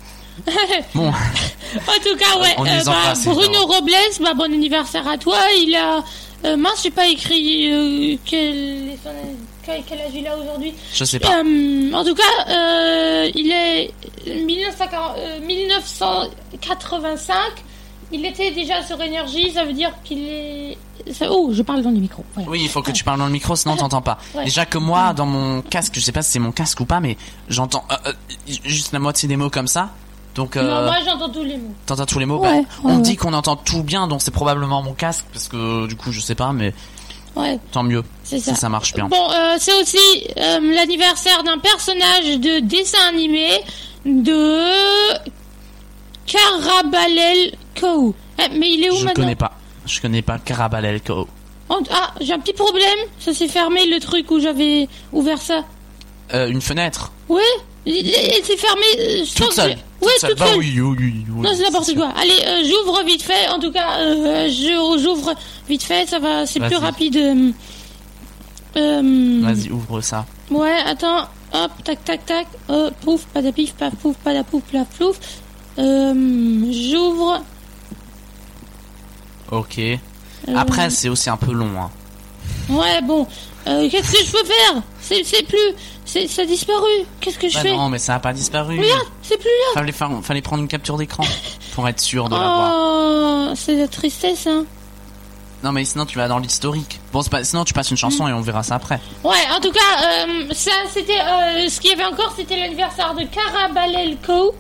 Bon, 0.94 1.09
En 1.09 1.12
tout 1.12 2.16
cas, 2.18 2.40
ouais. 2.40 2.54
On 2.59 2.64
euh, 2.64 2.78
les 2.78 2.85
bah, 2.85 3.12
Bruno. 3.25 3.66
Robles, 3.66 3.92
bah, 4.21 4.32
bon 4.35 4.44
anniversaire 4.44 5.06
à 5.06 5.18
toi. 5.18 5.37
Il 5.59 5.75
a. 5.76 6.02
Euh, 6.44 6.56
mince, 6.56 6.80
j'ai 6.82 6.90
pas 6.90 7.06
écrit 7.06 7.71
euh, 7.73 8.16
quel, 8.25 8.88
est 8.88 8.99
son- 9.02 9.11
quel, 9.64 9.83
quel 9.87 10.00
âge 10.00 10.11
il 10.14 10.26
a 10.26 10.37
aujourd'hui. 10.37 10.75
je 10.92 11.04
sais 11.04 11.19
pas. 11.19 11.28
Euh, 11.42 11.92
en 11.92 12.04
tout 12.04 12.14
cas, 12.14 12.23
euh, 12.49 13.31
il 13.35 13.50
est 13.50 13.92
1940, 14.26 15.16
euh, 15.19 15.40
1985. 16.61 17.35
Il 18.14 18.26
était 18.26 18.50
déjà 18.50 18.83
sur 18.83 19.00
énergie, 19.00 19.50
ça 19.52 19.64
veut 19.64 19.73
dire 19.73 19.90
qu'il 20.04 20.28
est. 20.28 20.76
ça- 21.12 21.28
Oh, 21.31 21.49
je 21.52 21.62
parle 21.62 21.81
dans 21.83 21.90
le 21.90 21.97
micro. 21.99 22.23
Oui, 22.47 22.61
il 22.62 22.69
faut 22.69 22.83
que 22.83 22.90
tu 22.90 23.04
parles 23.04 23.19
dans 23.19 23.25
le 23.26 23.33
micro, 23.33 23.57
sinon 23.57 23.75
t'entends 23.76 24.02
pas. 24.02 24.19
Ouais. 24.35 24.45
Déjà 24.45 24.66
que 24.66 24.76
moi, 24.76 25.14
dans 25.14 25.25
mon 25.25 25.62
casque, 25.62 25.95
je 25.95 26.00
sais 26.00 26.12
pas 26.12 26.21
si 26.21 26.33
c'est 26.33 26.38
mon 26.38 26.52
casque 26.52 26.78
ou 26.81 26.85
pas, 26.85 27.00
mais 27.00 27.16
j'entends 27.49 27.85
juste 28.64 28.92
la 28.92 28.99
moitié 28.99 29.28
des 29.28 29.37
mots 29.37 29.49
comme 29.50 29.66
ça. 29.66 29.88
Donc, 30.35 30.57
Non, 30.57 30.62
moi 30.62 30.97
j'entends 31.04 31.28
tous 31.31 31.42
les 31.45 31.57
mots. 31.59 31.75
t'entends 31.87 32.07
tous 32.07 32.19
les 32.19 32.25
mots? 32.26 32.38
Ouais, 32.38 32.49
bah, 32.50 32.57
ouais, 32.57 32.64
on 32.85 32.97
ouais. 32.97 33.02
dit 33.02 33.16
qu'on 33.16 33.33
entend 33.35 33.57
tout 33.57 33.83
bien, 33.83 34.09
donc 34.09 34.21
c'est 34.23 34.31
probablement 34.31 34.83
mon 34.83 34.92
casque, 34.95 35.25
parce 35.33 35.49
que 35.49 35.87
du 35.87 35.95
coup, 35.97 36.11
je 36.12 36.21
sais 36.21 36.35
pas, 36.35 36.52
mais 36.52 36.73
Ouais, 37.35 37.59
tant 37.71 37.83
mieux. 37.83 38.03
c'est 38.25 38.39
Si 38.39 38.45
ça. 38.51 38.55
ça 38.55 38.69
marche 38.69 38.93
bien. 38.95 39.07
Bon, 39.09 39.31
euh, 39.31 39.57
c'est 39.59 39.73
aussi 39.81 39.97
euh, 40.37 40.61
l'anniversaire 40.75 41.43
d'un 41.45 41.59
personnage 41.59 42.39
de 42.39 42.61
dessin 42.61 42.99
animé 43.09 43.49
de 44.05 44.69
Carabalel 46.27 47.53
Cow. 47.81 48.15
Eh, 48.39 48.57
mais 48.59 48.71
il 48.73 48.85
est 48.85 48.91
où 48.91 48.97
Je 48.97 49.05
maintenant 49.05 49.25
connais 49.25 49.35
pas. 49.37 49.53
Je 49.87 50.01
connais 50.01 50.23
pas 50.23 50.39
Carabalel 50.39 51.01
Co. 51.01 51.27
Oh, 51.69 51.81
Ah, 51.91 52.12
j'ai 52.21 52.33
un 52.33 52.39
petit 52.39 52.53
problème. 52.53 52.99
Ça 53.19 53.33
s'est 53.33 53.49
fermé 53.49 53.87
le 53.87 53.99
truc 53.99 54.31
où 54.31 54.39
j'avais 54.41 54.89
ouvert 55.12 55.41
ça. 55.41 55.65
Euh, 56.35 56.49
une 56.49 56.61
fenêtre. 56.61 57.12
Il- 57.85 57.93
il 58.07 58.45
s'est 58.45 58.57
fermé. 58.57 58.83
euh, 59.01 59.25
je 59.25 59.35
Toute 59.35 59.53
seule. 59.53 59.75
que- 59.75 60.05
Ouais, 60.07 60.12
Toute 60.21 60.21
seule. 60.21 60.35
Bah 60.37 60.47
oui, 60.57 60.81
oui, 60.81 60.97
oui, 60.99 61.25
oui, 61.29 61.43
Non, 61.43 61.51
c'est 61.55 61.62
n'importe 61.62 61.95
quoi. 61.97 62.12
Allez, 62.17 62.39
euh, 62.47 62.62
j'ouvre 62.65 63.03
vite 63.05 63.23
fait. 63.23 63.49
En 63.49 63.59
tout 63.59 63.73
cas, 63.73 63.99
euh, 63.99 64.49
je 64.49 65.01
j'ouvre 65.03 65.35
vite 65.69 65.83
fait. 65.83 66.09
Ça 66.09 66.19
va, 66.21 66.47
c'est 66.47 66.61
plus 66.61 66.77
rapide. 66.77 67.17
euh, 67.17 67.51
euh, 68.77 69.41
Vas-y, 69.43 69.71
ouvre 69.71 70.01
ça. 70.01 70.25
Ouais, 70.51 70.77
attends. 70.87 71.27
Hop, 71.55 71.71
tac, 71.85 72.05
tac, 72.05 72.25
tac. 72.25 72.47
Oh, 72.69 72.89
pouf, 73.03 73.27
patapif, 73.27 73.75
paf, 73.75 73.95
pouf, 73.97 74.17
patapouf, 74.19 74.62
plaf, 74.62 74.87
plouf. 74.97 75.19
Euh, 75.79 76.73
J'ouvre. 76.73 77.43
Ok. 79.51 79.79
euh, 79.79 79.99
Après, 80.57 80.89
c'est 80.91 81.09
aussi 81.09 81.29
un 81.31 81.37
peu 81.37 81.53
long. 81.53 81.71
Hein. 81.81 81.91
Ouais, 82.71 83.01
bon. 83.03 83.27
Euh, 83.67 83.89
Qu'est-ce 83.91 84.12
que 84.12 84.25
je 84.25 84.31
peux 84.31 84.45
faire? 84.45 84.83
C'est 85.25 85.47
plus. 85.47 85.59
c'est- 86.04 86.26
Ça 86.28 86.42
a 86.42 86.45
disparu. 86.45 86.88
Qu'est-ce 87.21 87.38
que 87.38 87.49
je 87.49 87.54
Bah 87.54 87.61
fais 87.62 87.73
non, 87.76 87.88
mais 87.88 87.99
ça 87.99 88.14
a 88.14 88.19
pas 88.21 88.33
disparu. 88.33 88.78
Regarde, 88.81 89.07
c'est 89.23 89.37
plus 89.38 89.47
là. 89.49 89.75
Fallait, 89.81 89.92
faire, 89.92 90.11
fallait 90.23 90.42
prendre 90.42 90.62
une 90.62 90.69
capture 90.69 90.97
d'écran 90.97 91.25
pour 91.75 91.88
être 91.88 92.00
sûr 92.00 92.28
de 92.28 92.35
l'avoir. 92.35 92.73
Oh, 92.75 93.52
c'est 93.54 93.76
la 93.76 93.88
tristesse, 93.88 94.47
hein. 94.47 94.64
Non, 95.62 95.71
mais 95.71 95.85
sinon 95.85 96.07
tu 96.07 96.19
vas 96.19 96.26
dans 96.26 96.38
l'historique. 96.38 96.99
Bon, 97.12 97.23
pas, 97.23 97.45
sinon 97.45 97.64
tu 97.64 97.73
passes 97.73 97.90
une 97.90 97.97
chanson 97.97 98.26
et 98.26 98.33
on 98.33 98.40
verra 98.40 98.62
ça 98.64 98.75
après. 98.75 98.99
Ouais, 99.23 99.37
en 99.57 99.61
tout 99.61 99.71
cas, 99.71 100.26
euh, 100.26 100.45
ça, 100.52 100.73
c'était. 100.92 101.21
euh, 101.21 101.69
ce 101.69 101.81
qu'il 101.81 101.90
y 101.90 101.92
avait 101.95 102.04
encore, 102.04 102.33
c'était 102.37 102.57
l'anniversaire 102.59 103.14
de 103.14 103.23
Carabalelco. 103.25 104.54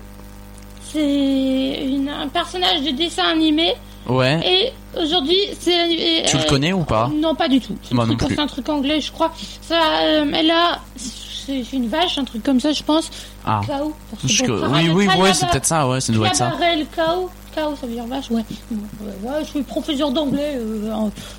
C'est 0.92 1.78
un 2.08 2.28
personnage 2.28 2.82
de 2.82 2.90
dessin 2.90 3.24
animé. 3.24 3.74
Ouais. 4.06 4.40
Et 4.46 4.72
aujourd'hui, 5.00 5.36
c'est. 5.58 6.24
Tu 6.26 6.36
le 6.36 6.42
euh, 6.42 6.46
connais 6.48 6.72
ou 6.72 6.84
pas 6.84 7.10
Non, 7.14 7.34
pas 7.34 7.48
du 7.48 7.60
tout. 7.60 7.76
C'est 7.82 7.94
Moi 7.94 8.04
un 8.04 8.06
non 8.08 8.16
truc- 8.16 8.28
plus. 8.28 8.36
C'est 8.36 8.42
un 8.42 8.46
truc 8.46 8.68
anglais, 8.68 9.00
je 9.00 9.12
crois. 9.12 9.32
Ça, 9.60 9.80
euh, 10.02 10.24
elle 10.34 10.50
a. 10.50 10.80
C'est 10.96 11.72
une 11.72 11.88
vache, 11.88 12.18
un 12.18 12.24
truc 12.24 12.44
comme 12.44 12.60
ça, 12.60 12.72
je 12.72 12.82
pense. 12.84 13.10
Ah. 13.44 13.60
Cow. 13.66 13.92
Je- 14.24 14.44
oui, 14.44 14.88
oui, 14.94 15.06
ouais, 15.18 15.34
c'est 15.34 15.48
peut-être 15.48 15.66
ça, 15.66 15.88
ouais, 15.88 16.00
ça 16.00 16.12
doit 16.12 16.28
être 16.28 16.36
ça. 16.36 16.52
Cow. 16.94 17.28
Cow, 17.54 17.74
ça 17.78 17.86
veut 17.86 17.92
dire 17.92 18.06
vache, 18.06 18.30
ouais. 18.30 18.44
Ouais, 18.70 18.78
ouais, 19.28 19.40
je 19.42 19.48
suis 19.50 19.62
professeur 19.62 20.10
d'anglais. 20.12 20.52
euh, 20.56 20.88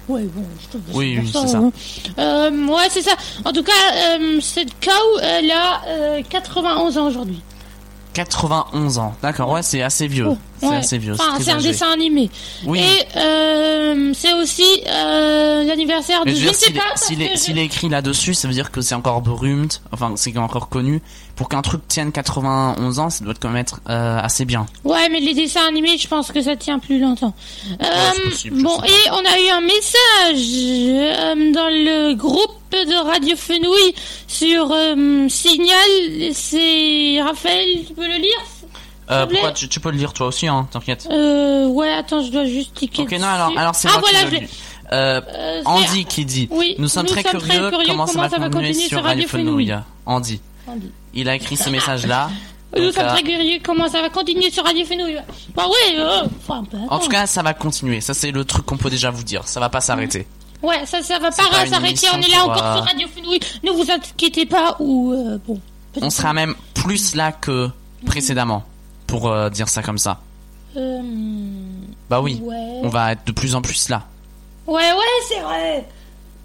ouais, 0.09 0.23
bon, 0.23 0.43
je 0.61 0.77
te 0.77 0.83
Oui, 0.93 1.17
oui, 1.19 1.31
c'est 1.33 1.47
ça. 1.47 1.57
hein. 1.57 1.71
Euh, 2.19 2.67
ouais, 2.67 2.87
c'est 2.89 3.01
ça. 3.01 3.13
En 3.45 3.51
tout 3.53 3.63
cas, 3.63 3.71
euh, 4.19 4.39
cette 4.41 4.69
cow, 4.83 4.91
elle 5.23 5.49
a 5.49 5.81
euh, 5.87 6.21
91 6.29 6.97
ans 6.97 7.07
aujourd'hui. 7.07 7.41
91 8.13 8.97
ans. 8.99 9.15
D'accord, 9.21 9.49
ouais, 9.51 9.63
c'est 9.63 9.81
assez 9.81 10.07
vieux. 10.07 10.27
Oh, 10.29 10.37
c'est 10.59 10.67
ouais. 10.67 10.75
assez 10.77 10.97
vieux. 10.97 11.13
Enfin, 11.13 11.39
c'est 11.41 11.51
un 11.51 11.57
dessin 11.57 11.91
animé. 11.91 12.29
Oui. 12.65 12.79
Et 12.79 13.17
euh, 13.17 14.11
c'est 14.13 14.33
aussi 14.33 14.63
euh, 14.87 15.63
l'anniversaire 15.63 16.23
de. 16.25 16.31
Je 16.31 16.47
veux 16.47 16.53
sais 16.53 16.73
pas. 16.73 16.95
s'il 16.95 17.21
est, 17.21 17.65
écrit 17.65 17.89
là-dessus, 17.89 18.33
ça 18.33 18.47
veut 18.47 18.53
dire 18.53 18.71
que 18.71 18.81
c'est 18.81 18.95
encore 18.95 19.21
brumed, 19.21 19.73
enfin, 19.91 20.13
c'est 20.15 20.37
encore 20.37 20.69
connu. 20.69 21.01
Pour 21.35 21.49
qu'un 21.49 21.63
truc 21.63 21.81
tienne 21.87 22.11
91 22.11 22.99
ans, 22.99 23.09
ça 23.09 23.25
doit 23.25 23.33
quand 23.33 23.49
même 23.49 23.57
être 23.57 23.79
euh, 23.89 24.19
assez 24.21 24.45
bien. 24.45 24.67
Ouais, 24.83 25.09
mais 25.09 25.19
les 25.19 25.33
dessins 25.33 25.65
animés, 25.67 25.97
je 25.97 26.07
pense 26.07 26.31
que 26.31 26.41
ça 26.41 26.55
tient 26.55 26.77
plus 26.77 26.99
longtemps. 26.99 27.33
Euh, 27.81 27.85
c'est 28.13 28.21
possible, 28.29 28.61
bon, 28.61 28.77
et 28.83 29.09
on 29.11 29.15
a 29.17 29.39
eu 29.39 29.49
un 29.49 29.61
message 29.61 30.47
euh, 30.53 31.51
dans 31.51 31.69
le 31.69 32.13
groupe 32.13 32.51
de 32.71 33.03
Radio 33.03 33.35
Fenouil 33.35 33.95
sur 34.27 34.71
euh, 34.71 35.27
Signal. 35.27 36.33
C'est 36.33 37.19
Raphaël, 37.21 37.79
tu 37.87 37.93
peux 37.93 38.05
le 38.07 38.17
lire 38.17 38.39
Euh, 39.09 39.25
pourquoi 39.25 39.51
tu, 39.53 39.67
tu 39.67 39.79
peux 39.79 39.89
le 39.91 39.97
lire 39.97 40.13
toi 40.13 40.27
aussi, 40.27 40.47
hein, 40.47 40.67
t'inquiète. 40.71 41.07
euh, 41.11 41.65
Ouais, 41.67 41.91
attends, 41.91 42.23
je 42.23 42.31
dois 42.31 42.45
juste 42.45 42.75
cliquer. 42.75 43.01
Ok, 43.01 43.11
non, 43.13 43.25
alors, 43.27 43.51
alors 43.57 43.75
c'est 43.75 43.87
ah, 43.89 43.99
moi 43.99 44.09
voilà, 44.11 44.29
qui 44.29 44.39
le. 44.41 44.47
Euh, 44.91 45.21
Euh, 45.33 45.61
Andy 45.65 46.05
qui 46.05 46.25
dit 46.25 46.47
Oui, 46.51 46.75
Nous 46.77 46.87
sommes, 46.87 47.07
très, 47.07 47.23
curieux, 47.23 47.71
comment, 47.87 48.05
ça 48.05 48.27
va 48.27 48.49
continuer 48.49 48.73
sur 48.73 49.01
Radio 49.03 49.27
Fenouil. 49.27 49.73
Andy. 50.05 50.39
Andy. 50.67 50.91
Il 51.13 51.29
a 51.29 51.35
écrit 51.35 51.57
ce 51.57 51.69
message-là. 51.69 52.29
Nous 52.75 52.85
Donc, 52.85 52.93
sommes 52.93 53.05
euh, 53.05 53.11
très 53.11 53.21
curieux 53.21 53.59
comment 53.63 53.87
ça 53.87 54.01
va 54.01 54.09
continuer 54.09 54.49
sur 54.49 54.63
Radio 54.63 54.83
Fenouil? 54.83 55.19
Bah 55.55 55.67
ouais, 55.67 55.99
euh, 55.99 56.23
en 56.89 56.99
tout 56.99 57.09
cas, 57.09 57.27
ça 57.27 57.43
va 57.43 57.53
continuer. 57.53 58.01
Ça, 58.01 58.15
c'est 58.15 58.31
le 58.31 58.43
truc 58.45 58.65
qu'on 58.65 58.77
peut 58.77 58.89
déjà 58.89 59.11
vous 59.11 59.23
dire. 59.23 59.47
Ça 59.47 59.59
va 59.59 59.69
pas 59.69 59.79
s'arrêter. 59.79 60.25
Ouais, 60.63 60.83
ça, 60.85 61.03
ça 61.03 61.19
va 61.19 61.29
pas, 61.29 61.67
s'arrêter. 61.67 62.07
On 62.13 62.21
est 62.21 62.29
là 62.29 62.43
encore 62.45 62.65
euh, 62.65 62.75
sur 62.77 62.85
Radio 62.85 63.07
Fenouil. 63.15 63.39
Ne 63.63 63.71
vous 63.71 63.85
inquiétez 63.91 64.47
pas 64.47 64.75
ou 64.79 65.13
euh, 65.13 65.37
bon. 65.45 65.59
On 66.01 66.09
sera 66.09 66.33
même 66.33 66.55
plus 66.73 67.13
là 67.13 67.31
que 67.31 67.69
précédemment. 68.05 68.63
Pour 69.05 69.31
dire 69.51 69.69
ça 69.69 69.83
comme 69.83 69.99
ça. 69.99 70.19
Bah 70.75 72.21
oui. 72.21 72.39
Ouais. 72.41 72.79
On 72.81 72.89
va 72.89 73.11
être 73.11 73.27
de 73.27 73.31
plus 73.31 73.53
en 73.53 73.61
plus 73.61 73.89
là. 73.89 74.01
Ouais, 74.65 74.91
ouais, 74.93 75.23
c'est 75.29 75.41
vrai. 75.41 75.85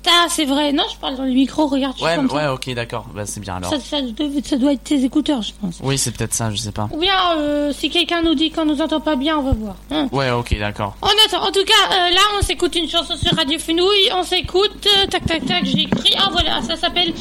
Ah, 0.07 0.27
c'est 0.31 0.45
vrai. 0.45 0.73
Non, 0.73 0.85
je 0.91 0.97
parle 0.97 1.17
dans 1.17 1.25
le 1.25 1.33
micro, 1.33 1.67
regarde. 1.67 1.95
Ouais, 2.01 2.15
ça. 2.15 2.23
ouais, 2.23 2.47
ok, 2.47 2.73
d'accord. 2.75 3.07
Bah, 3.15 3.27
c'est 3.27 3.41
bien 3.41 3.57
alors. 3.57 3.71
Ça, 3.71 3.79
ça 3.81 4.01
doit, 4.01 4.27
ça 4.45 4.57
doit 4.57 4.73
être 4.73 4.85
tes 4.85 5.03
écouteurs, 5.05 5.43
je 5.43 5.53
pense. 5.61 5.81
Oui, 5.83 5.99
c'est 5.99 6.13
peut-être 6.13 6.33
ça, 6.33 6.51
je 6.51 6.57
sais 6.57 6.73
pas. 6.73 6.89
Ou 6.93 6.99
bien, 6.99 7.15
euh, 7.37 7.73
si 7.73 7.91
quelqu'un 7.91 8.23
nous 8.23 8.35
dit 8.35 8.51
qu'on 8.51 8.65
nous 8.65 8.81
entend 8.81 9.01
pas 9.01 9.17
bien, 9.17 9.37
on 9.39 9.43
va 9.43 9.53
voir. 9.53 9.77
hein. 9.91 10.09
Ouais, 10.13 10.31
ok, 10.31 10.57
d'accord. 10.59 10.97
On 11.03 11.09
attend. 11.27 11.43
En 11.47 11.51
tout 11.53 11.65
cas, 11.65 11.93
euh, 11.93 12.11
là, 12.15 12.21
on 12.39 12.43
s'écoute 12.43 12.75
une 12.77 12.89
chanson 12.89 13.17
sur 13.17 13.37
Radio 13.37 13.59
Fenouille. 13.59 14.09
On 14.15 14.23
s'écoute. 14.23 14.87
euh, 14.87 15.07
tac, 15.09 15.27
tac, 15.27 15.45
tac. 15.45 15.65
J'ai 15.65 15.83
écrit. 15.83 16.15
Ah, 16.17 16.29
voilà. 16.33 16.63
Ça 16.63 16.77
s'appelle 16.77 17.13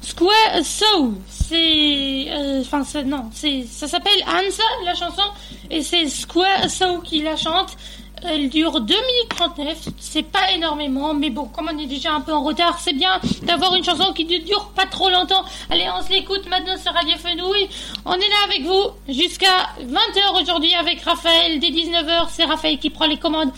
Square 0.00 0.64
Soul. 0.64 1.12
C'est. 1.28 2.26
Enfin, 2.60 2.82
non. 3.04 3.26
c'est 3.32 3.64
Ça 3.70 3.86
s'appelle 3.86 4.22
Hansa, 4.26 4.62
la 4.84 4.94
chanson. 4.94 5.22
Et 5.70 5.82
c'est 5.82 6.08
Square 6.08 6.68
Soul 6.68 7.02
qui 7.04 7.22
la 7.22 7.36
chante. 7.36 7.76
Elle 8.24 8.48
dure 8.48 8.80
2 8.80 8.94
minutes 8.94 9.28
39. 9.30 9.88
C'est 9.98 10.22
pas 10.22 10.52
énormément. 10.54 11.14
Mais 11.14 11.30
bon, 11.30 11.46
comme 11.46 11.70
on 11.72 11.78
est 11.78 11.86
déjà 11.86 12.12
un 12.12 12.20
peu 12.20 12.32
en 12.32 12.42
retard, 12.42 12.78
c'est 12.80 12.92
bien 12.92 13.20
d'avoir 13.42 13.74
une 13.74 13.84
chanson 13.84 14.12
qui 14.12 14.24
ne 14.24 14.38
dure 14.38 14.70
pas 14.76 14.86
trop 14.86 15.10
longtemps. 15.10 15.44
Allez, 15.70 15.86
on 15.96 16.02
se 16.02 16.10
l'écoute 16.10 16.48
maintenant 16.48 16.76
sur 16.76 16.92
Radio 16.92 17.16
Fenouille. 17.16 17.68
On 18.04 18.14
est 18.14 18.18
là 18.18 18.36
avec 18.44 18.62
vous 18.62 18.90
jusqu'à 19.08 19.70
20h 19.80 20.40
aujourd'hui 20.40 20.74
avec 20.74 21.00
Raphaël. 21.02 21.58
Dès 21.58 21.70
19h, 21.70 22.28
c'est 22.30 22.44
Raphaël 22.44 22.78
qui 22.78 22.90
prend 22.90 23.06
les 23.06 23.18
commandes. 23.18 23.50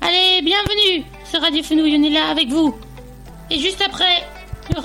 Allez, 0.00 0.42
bienvenue 0.42 1.04
sur 1.30 1.40
Radio 1.40 1.62
Fenouille. 1.62 1.96
On 1.98 2.04
est 2.04 2.10
là 2.10 2.28
avec 2.30 2.48
vous. 2.48 2.74
Et 3.50 3.58
juste 3.58 3.82
après, 3.84 4.24
il 4.70 4.76
y. 4.76 4.82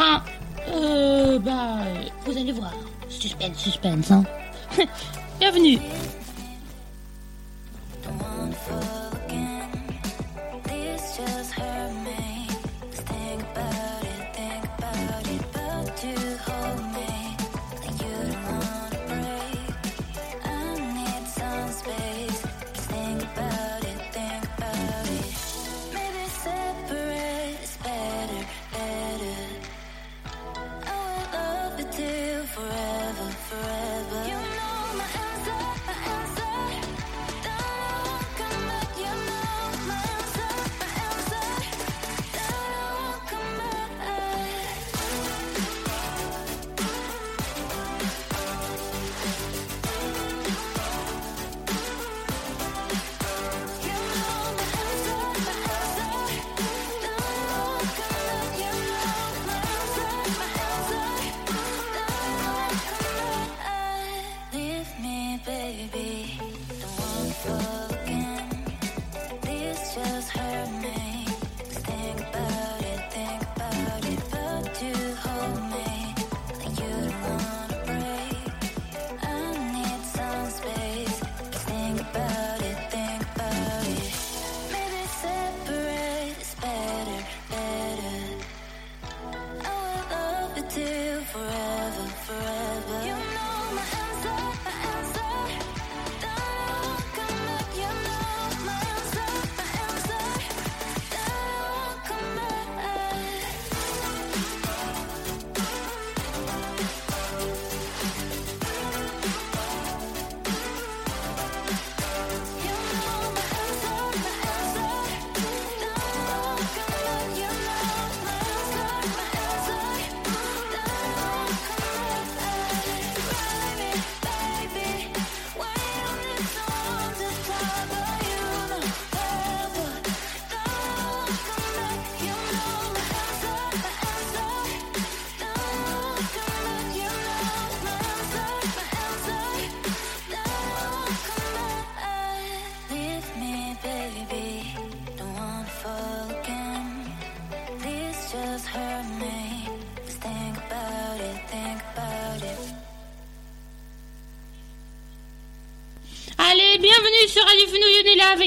Euh, 0.74 1.40
bah, 1.40 1.78
vous 2.26 2.38
allez 2.38 2.52
voir. 2.52 2.74
Suspense, 3.10 3.58
suspense, 3.58 4.12
hein. 4.12 4.24
bienvenue. 5.40 5.80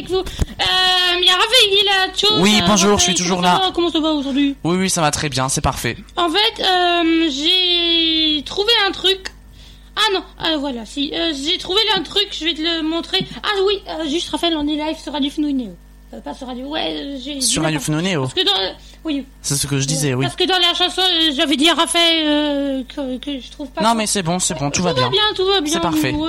Avec 0.01 0.11
vous. 0.11 0.19
Euh, 0.19 1.19
il 1.21 1.27
y 1.27 1.31
a 1.31 1.35
Raphaël 1.35 1.79
est 1.81 1.85
là. 1.85 2.13
Tchou, 2.15 2.27
Oui, 2.41 2.59
euh, 2.61 2.67
bonjour, 2.67 2.91
Raphaël, 2.93 2.99
je 2.99 3.05
suis 3.05 3.15
toujours 3.15 3.39
comment 3.39 3.49
ça 3.53 3.59
là. 3.59 3.67
va 3.67 3.73
Comment 3.73 3.91
ça 3.91 4.01
va 4.01 4.13
aujourd'hui? 4.13 4.57
Oui, 4.65 4.77
oui, 4.79 4.91
ça 4.91 5.01
va 5.01 5.11
très 5.11 5.29
bien, 5.29 5.49
c'est 5.49 5.61
parfait. 5.61 5.97
En 6.17 6.29
fait, 6.31 6.63
euh, 6.63 7.31
j'ai 7.31 8.43
trouvé 8.45 8.73
un 8.87 8.93
truc. 8.93 9.33
Ah 9.97 10.13
non, 10.15 10.23
ah, 10.39 10.57
voilà, 10.59 10.87
si. 10.87 11.13
Euh, 11.15 11.33
j'ai 11.35 11.59
trouvé 11.59 11.81
un 11.95 12.03
truc, 12.03 12.29
je 12.33 12.45
vais 12.45 12.55
te 12.55 12.63
le 12.63 12.83
montrer. 12.83 13.27
Ah 13.43 13.49
oui, 13.67 13.83
euh, 13.89 14.09
juste 14.09 14.31
Raphaël, 14.31 14.55
on 14.57 14.67
est 14.67 14.77
live 14.77 14.97
sur 14.99 15.13
Radio 15.13 15.31
Néo. 15.39 15.77
Euh, 16.15 16.21
pas 16.21 16.35
sur 16.35 16.47
Radio. 16.47 16.67
Ouais, 16.67 16.95
euh, 16.97 17.19
j'ai. 17.23 17.41
Sur 17.41 17.63
Radio. 17.63 17.79
Parce 17.79 18.35
que 18.35 18.45
dans. 18.45 18.53
Oui. 19.05 19.25
C'est 19.41 19.55
ce 19.57 19.67
que 19.67 19.79
je 19.81 19.87
disais, 19.87 20.13
oui. 20.15 20.25
Parce 20.27 20.37
que 20.37 20.45
dans 20.45 20.59
la 20.59 20.75
chanson, 20.75 21.01
euh, 21.01 21.33
j'avais 21.35 21.57
dit 21.57 21.69
à 21.71 21.75
Raphaël 21.75 22.25
euh, 22.27 22.83
que, 22.85 23.19
que 23.19 23.41
je 23.41 23.51
trouve 23.51 23.69
pas. 23.69 23.83
Non, 23.83 23.95
mais 23.95 24.07
c'est 24.07 24.23
bon, 24.23 24.39
c'est 24.39 24.53
bon, 24.59 24.71
tout 24.71 24.83
va 24.83 24.93
bien. 24.93 25.11
tout 25.35 25.47
va 25.47 25.61
bien. 25.63 25.73
C'est 25.73 25.81
parfait. 25.81 26.13
On, 26.15 26.23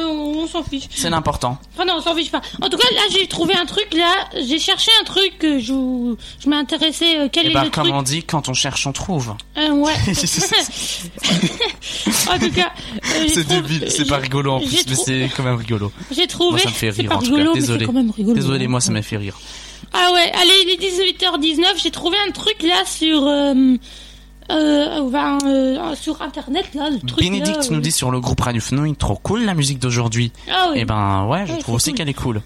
on 0.44 0.48
s'en 0.48 0.64
fiche. 0.64 0.86
C'est 0.90 1.10
l'important. 1.10 1.58
Enfin 1.74 1.84
non, 1.86 1.96
on 1.98 2.02
s'en 2.02 2.16
fiche 2.16 2.32
pas. 2.32 2.42
En 2.62 2.70
tout 2.70 2.78
cas, 2.78 2.88
là, 2.94 3.02
j'ai 3.12 3.28
trouvé 3.28 3.56
un 3.56 3.66
truc. 3.66 3.94
Là, 3.94 4.14
j'ai 4.48 4.58
cherché 4.60 4.90
un 5.02 5.04
truc 5.04 5.38
que 5.40 5.60
je, 5.60 6.16
je 6.40 6.50
m'intéressais. 6.50 7.20
Euh, 7.20 7.28
quel 7.32 7.48
Et 7.48 7.50
est 7.50 7.54
bah, 7.54 7.64
le 7.66 7.70
comme 7.72 7.84
truc 7.84 7.96
on 7.96 8.04
dit, 8.04 8.24
quand 8.24 8.48
on 8.48 8.54
cherche, 8.54 8.88
on 8.88 8.94
trouve. 8.94 9.36
Euh, 9.58 9.70
Ouais. 9.72 9.92
en 12.30 12.40
tout 12.40 12.52
cas, 12.52 12.72
C'est 13.28 13.44
trouvé- 13.44 13.62
débile, 13.62 13.92
c'est 13.92 14.06
pas 14.08 14.18
rigolo 14.18 14.54
en 14.54 14.60
plus, 14.60 14.86
mais 14.88 14.96
c'est 14.96 15.30
quand 15.36 15.44
même 15.44 15.56
rigolo. 15.56 15.92
J'ai 16.16 16.28
trouvé. 16.28 16.52
Moi, 16.52 16.60
ça 16.60 16.70
me 16.70 16.74
fait 16.76 16.90
rire 16.90 17.12
en 17.12 17.20
tout 17.20 17.26
rigolo, 17.34 17.54
cas. 17.54 17.60
Désolé. 17.60 17.86
quand 17.86 17.94
même 17.94 18.12
rigolo. 18.12 18.36
Désolé, 18.36 18.68
moi, 18.68 18.80
ça 18.82 18.92
m'a 18.92 19.02
fait 19.02 19.18
rire. 19.18 19.38
Ah 19.94 20.12
ouais, 20.14 20.32
allez, 20.34 20.54
il 20.64 20.70
est 20.70 20.82
18h19. 21.18 21.82
J'ai 21.82 21.92
trouvé 21.92 22.18
un 22.28 22.32
truc 22.32 22.62
là 22.64 22.84
sur. 22.86 23.24
Euh, 23.26 23.76
euh, 24.52 25.00
enfin, 25.08 25.38
euh, 25.46 25.96
sur 25.96 26.22
internet 26.22 26.66
là, 26.74 26.90
le 26.90 27.00
truc. 27.00 27.20
Bénédicte 27.20 27.58
là, 27.64 27.68
nous 27.72 27.78
euh, 27.78 27.82
dit 27.82 27.92
sur 27.92 28.12
le 28.12 28.20
groupe 28.20 28.42
Radio 28.42 28.62
Fenouille, 28.62 28.96
trop 28.96 29.16
cool 29.16 29.44
la 29.46 29.54
musique 29.54 29.80
d'aujourd'hui. 29.80 30.32
Ah 30.52 30.70
oui. 30.72 30.80
Et 30.80 30.86
ben, 30.86 31.26
ouais, 31.28 31.46
je 31.48 31.54
Ouais, 31.54 31.60
trouve 31.60 31.76
aussi 31.76 31.92
cool. 31.92 31.98
qu'elle 31.98 32.10
est 32.10 32.14
cool. 32.14 32.42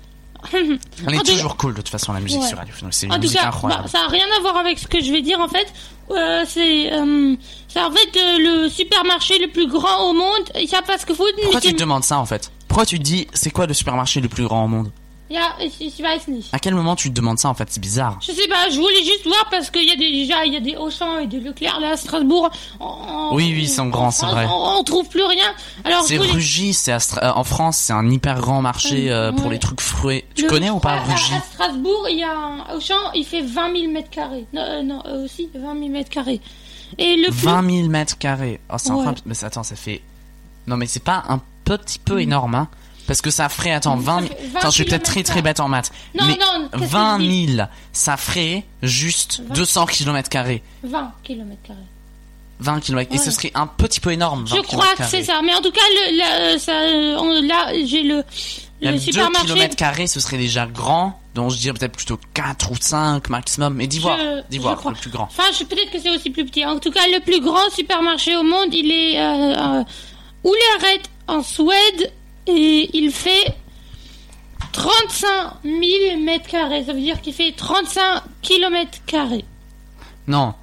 Elle 0.53 1.15
est 1.15 1.23
toujours 1.25 1.57
cool 1.57 1.71
de 1.73 1.77
toute 1.77 1.89
façon 1.89 2.13
la 2.13 2.19
musique 2.19 2.41
Ouais. 2.41 2.47
sur 2.47 2.57
Radio 2.59 2.71
Fenouille. 2.75 2.93
C'est 2.93 3.07
une 3.07 3.17
musique 3.17 3.39
cas, 3.39 3.47
incroyable. 3.47 3.83
bah, 3.83 3.89
ça 3.89 4.05
a 4.05 4.07
rien 4.07 4.25
à 4.37 4.41
voir 4.41 4.57
avec 4.57 4.77
ce 4.77 4.87
que 4.87 5.01
je 5.03 5.11
vais 5.11 5.23
dire 5.23 5.39
en 5.39 5.47
fait. 5.47 5.65
Euh, 6.11 6.43
c'est 6.47 6.93
euh, 6.93 7.35
c'est 7.67 7.81
en 7.81 7.89
fait 7.89 8.15
euh, 8.19 8.37
le 8.63 8.69
supermarché 8.69 9.39
le 9.39 9.47
plus 9.47 9.65
grand 9.67 10.07
au 10.09 10.13
monde. 10.13 10.43
Il 10.61 10.69
y 10.69 10.75
a 10.75 10.83
pas 10.83 10.99
ce 10.99 11.05
que 11.07 11.13
vous 11.13 11.25
Pourquoi 11.41 11.61
tu 11.61 11.73
te 11.73 11.79
demandes 11.79 12.03
ça 12.03 12.19
en 12.19 12.25
fait? 12.27 12.51
Pourquoi 12.67 12.85
tu 12.85 12.99
te 12.99 13.03
dis 13.03 13.25
c'est 13.33 13.49
quoi 13.49 13.65
le 13.65 13.73
supermarché 13.73 14.21
le 14.21 14.29
plus 14.29 14.43
grand 14.43 14.65
au 14.65 14.67
monde? 14.67 14.91
Ja, 15.27 15.55
ich, 15.59 15.81
ich 15.81 15.99
weiß 16.03 16.27
nicht. 16.27 16.53
À 16.53 16.59
quel 16.59 16.75
moment 16.75 16.95
tu 16.95 17.09
te 17.09 17.15
demandes 17.15 17.39
ça 17.39 17.49
en 17.49 17.55
fait? 17.55 17.67
C'est 17.71 17.79
bizarre. 17.79 18.19
Je 18.21 18.31
sais 18.31 18.47
pas, 18.47 18.69
je 18.69 18.75
voulais 18.79 19.03
juste 19.03 19.25
voir 19.25 19.47
parce 19.49 19.71
qu'il 19.71 19.83
y 19.87 19.91
a 19.91 19.95
des, 19.95 20.11
déjà, 20.11 20.45
il 20.45 20.53
y 20.53 20.55
a 20.55 20.59
des 20.59 20.75
Auchan 20.75 21.17
et 21.17 21.25
des 21.25 21.39
Leclerc 21.39 21.79
là 21.79 21.91
à 21.93 21.97
Strasbourg. 21.97 22.51
Oui, 23.31 23.51
oui, 23.55 23.61
ils 23.63 23.67
sont 23.69 23.87
grands, 23.87 24.11
c'est 24.11 24.27
vrai. 24.27 24.45
On, 24.47 24.79
on 24.79 24.83
trouve 24.83 25.09
plus 25.09 25.23
rien. 25.23 25.51
Alors, 25.83 26.03
je 26.03 26.09
C'est 26.09 26.17
voulais- 26.17 26.29
Rugy, 26.31 26.73
c'est 26.75 26.93
euh, 26.93 27.31
en 27.33 27.43
France, 27.43 27.77
c'est 27.77 27.93
un 27.93 28.07
hyper 28.07 28.39
grand 28.39 28.61
marché 28.61 29.11
euh, 29.11 29.31
pour 29.31 29.47
Ouais. 29.47 29.53
les 29.53 29.59
trucs 29.59 29.81
fruits. 29.81 30.23
Tu 30.35 30.43
le- 30.43 30.47
connais 30.49 30.69
ou 30.69 30.79
pas 30.79 30.91
à- 30.93 31.01
Rugy? 31.01 31.33
à 31.33 31.41
Strasbourg, 31.41 32.07
il 32.09 32.19
y 32.19 32.23
a 32.23 32.31
un 32.31 32.75
Auchan, 32.77 32.93
il 33.15 33.25
fait 33.25 33.41
20 33.41 33.73
000 33.75 33.91
mètres 33.91 34.11
carrés. 34.11 34.45
Non, 34.53 34.61
euh, 34.61 34.83
non, 34.83 35.01
euh, 35.07 35.25
aussi 35.25 35.49
20 35.55 35.73
000 35.79 35.89
mètres 35.89 36.11
carrés. 36.11 36.39
Et 36.99 37.15
le 37.15 37.31
plus 37.31 37.45
20 37.47 37.67
000 37.67 37.87
mètres 37.89 38.17
carrés. 38.19 38.59
Oh, 38.71 38.75
c'est 38.77 38.91
Ouais. 38.91 38.97
enfin- 38.99 39.15
Mais 39.25 39.43
attends, 39.43 39.63
ça 39.63 39.75
fait. 39.75 40.01
Non, 40.67 40.77
mais 40.77 40.85
c'est 40.85 41.03
pas 41.03 41.23
un 41.29 41.41
petit 41.63 41.97
peu 41.97 42.21
énorme, 42.21 42.53
hein 42.53 42.67
Parce 43.07 43.21
que 43.21 43.29
ça 43.29 43.49
ferait, 43.49 43.71
attends, 43.71 43.97
Mm. 43.97 44.05
Ça 44.05 44.11
20 44.11 44.21
fait 44.21 44.47
20 44.53 44.59
Attends, 44.59 44.69
je 44.69 44.75
suis 44.75 44.85
peut-être 44.85 45.03
très 45.03 45.23
très 45.23 45.41
bête 45.41 45.59
en 45.59 45.67
maths. 45.67 45.91
Non, 46.19 46.25
mais 46.25 46.33
non, 46.33 46.69
qu'est-ce 46.71 46.81
que 46.83 46.87
20 46.87 47.19
je 47.19 47.23
dis 47.23 47.47
000, 47.55 47.67
ça 47.93 48.17
ferait 48.17 48.63
juste 48.81 49.41
20. 49.47 49.53
200 49.55 49.85
km 49.85 50.29
carrés. 50.29 50.63
20 50.83 51.11
km 51.23 51.57
carrés. 51.67 51.79
20 52.59 52.79
km. 52.79 53.11
Et 53.13 53.17
Ouais. 53.17 53.23
ce 53.23 53.31
serait 53.31 53.51
un 53.53 53.67
petit 53.67 53.99
peu 53.99 54.11
énorme. 54.11 54.45
20 54.45 54.55
Je 54.55 54.61
crois 54.61 54.87
que 54.97 55.03
c'est 55.03 55.23
ça. 55.23 55.41
Mais 55.43 55.53
en 55.53 55.61
tout 55.61 55.71
cas, 55.71 55.81
le, 55.89 56.17
là, 56.17 56.57
ça, 56.57 56.71
on- 57.21 57.41
là, 57.45 57.71
j'ai 57.85 58.01
le, 58.03 58.23
le 58.81 58.85
Même 58.87 58.95
2 58.95 58.99
supermarché. 59.01 59.47
km 59.47 60.07
ce 60.09 60.19
serait 60.19 60.37
déjà 60.37 60.65
grand. 60.65 61.19
Donc 61.35 61.51
je 61.51 61.57
dirais 61.57 61.73
peut-être 61.77 61.91
plutôt 61.97 62.17
4 62.33 62.71
ou 62.71 62.75
5 62.79 63.29
maximum. 63.29 63.73
Mais 63.73 63.87
d'Ivoire, 63.87 64.17
Je- 64.17 64.49
d'Ivoire, 64.49 64.75
je 64.75 64.79
crois. 64.79 64.91
le 64.93 64.97
plus 64.97 65.09
grand. 65.11 65.25
Enfin, 65.25 65.43
je- 65.59 65.65
peut-être 65.65 65.91
que 65.91 65.99
c'est 65.99 66.09
aussi 66.09 66.29
plus 66.29 66.45
petit. 66.45 66.65
En 66.65 66.79
tout 66.79 66.91
cas, 66.91 67.01
le 67.13 67.19
plus 67.19 67.41
grand 67.41 67.69
supermarché 67.75 68.35
au 68.37 68.43
monde, 68.43 68.73
il 68.73 68.89
est 68.89 69.19
euh, 69.19 69.81
euh, 69.81 69.83
en 71.27 71.43
Suède 71.43 72.11
et 72.47 72.89
il 72.97 73.11
fait 73.11 73.55
35 74.71 75.53
000 75.63 76.19
mètres 76.23 76.47
carrés. 76.49 76.83
Ça 76.85 76.93
veut 76.93 76.99
dire 76.99 77.21
qu'il 77.21 77.33
fait 77.33 77.51
35 77.51 78.21
kilomètres 78.41 78.99
carrés. 79.05 79.45
Non. 80.27 80.53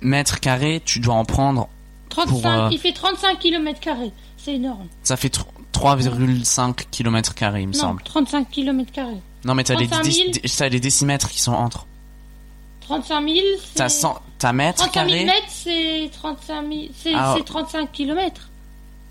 Mètres 0.00 0.40
carrés, 0.40 0.80
tu 0.84 1.00
dois 1.00 1.14
en 1.14 1.24
prendre. 1.24 1.68
35, 2.10 2.30
Pour, 2.32 2.46
euh, 2.46 2.68
il 2.72 2.78
fait 2.78 2.92
35 2.92 3.38
kilomètres 3.38 3.80
carrés. 3.80 4.12
C'est 4.36 4.54
énorme. 4.54 4.86
Ça 5.02 5.16
fait 5.16 5.32
tr- 5.34 5.44
3,5 5.72 6.86
km 6.90 7.34
carrés, 7.34 7.62
il 7.62 7.68
me 7.68 7.72
non, 7.74 7.78
semble. 7.80 8.02
35 8.02 8.48
kilomètres 8.50 8.92
carrés. 8.92 9.20
Non, 9.44 9.54
mais 9.54 9.64
t'as 9.64 9.74
les, 9.74 9.86
35 9.86 10.10
000. 10.12 10.30
déc- 10.30 10.56
t'as 10.56 10.68
les 10.68 10.80
décimètres 10.80 11.28
qui 11.28 11.40
sont 11.40 11.52
entre. 11.52 11.86
35 12.80 13.28
000, 13.28 13.36
T'as 13.74 13.88
c'est... 13.88 14.00
100, 14.00 14.18
t'as 14.38 14.52
mètres 14.52 14.78
35 14.78 14.94
000 14.94 15.06
carrés. 15.10 15.24
mètres, 15.26 15.46
c'est 15.50 16.10
35 16.12 16.62
000, 16.72 16.82
c'est, 16.96 17.12
Ah. 17.14 17.34
c'est 17.36 17.44
35 17.44 17.92
kilomètres. 17.92 18.48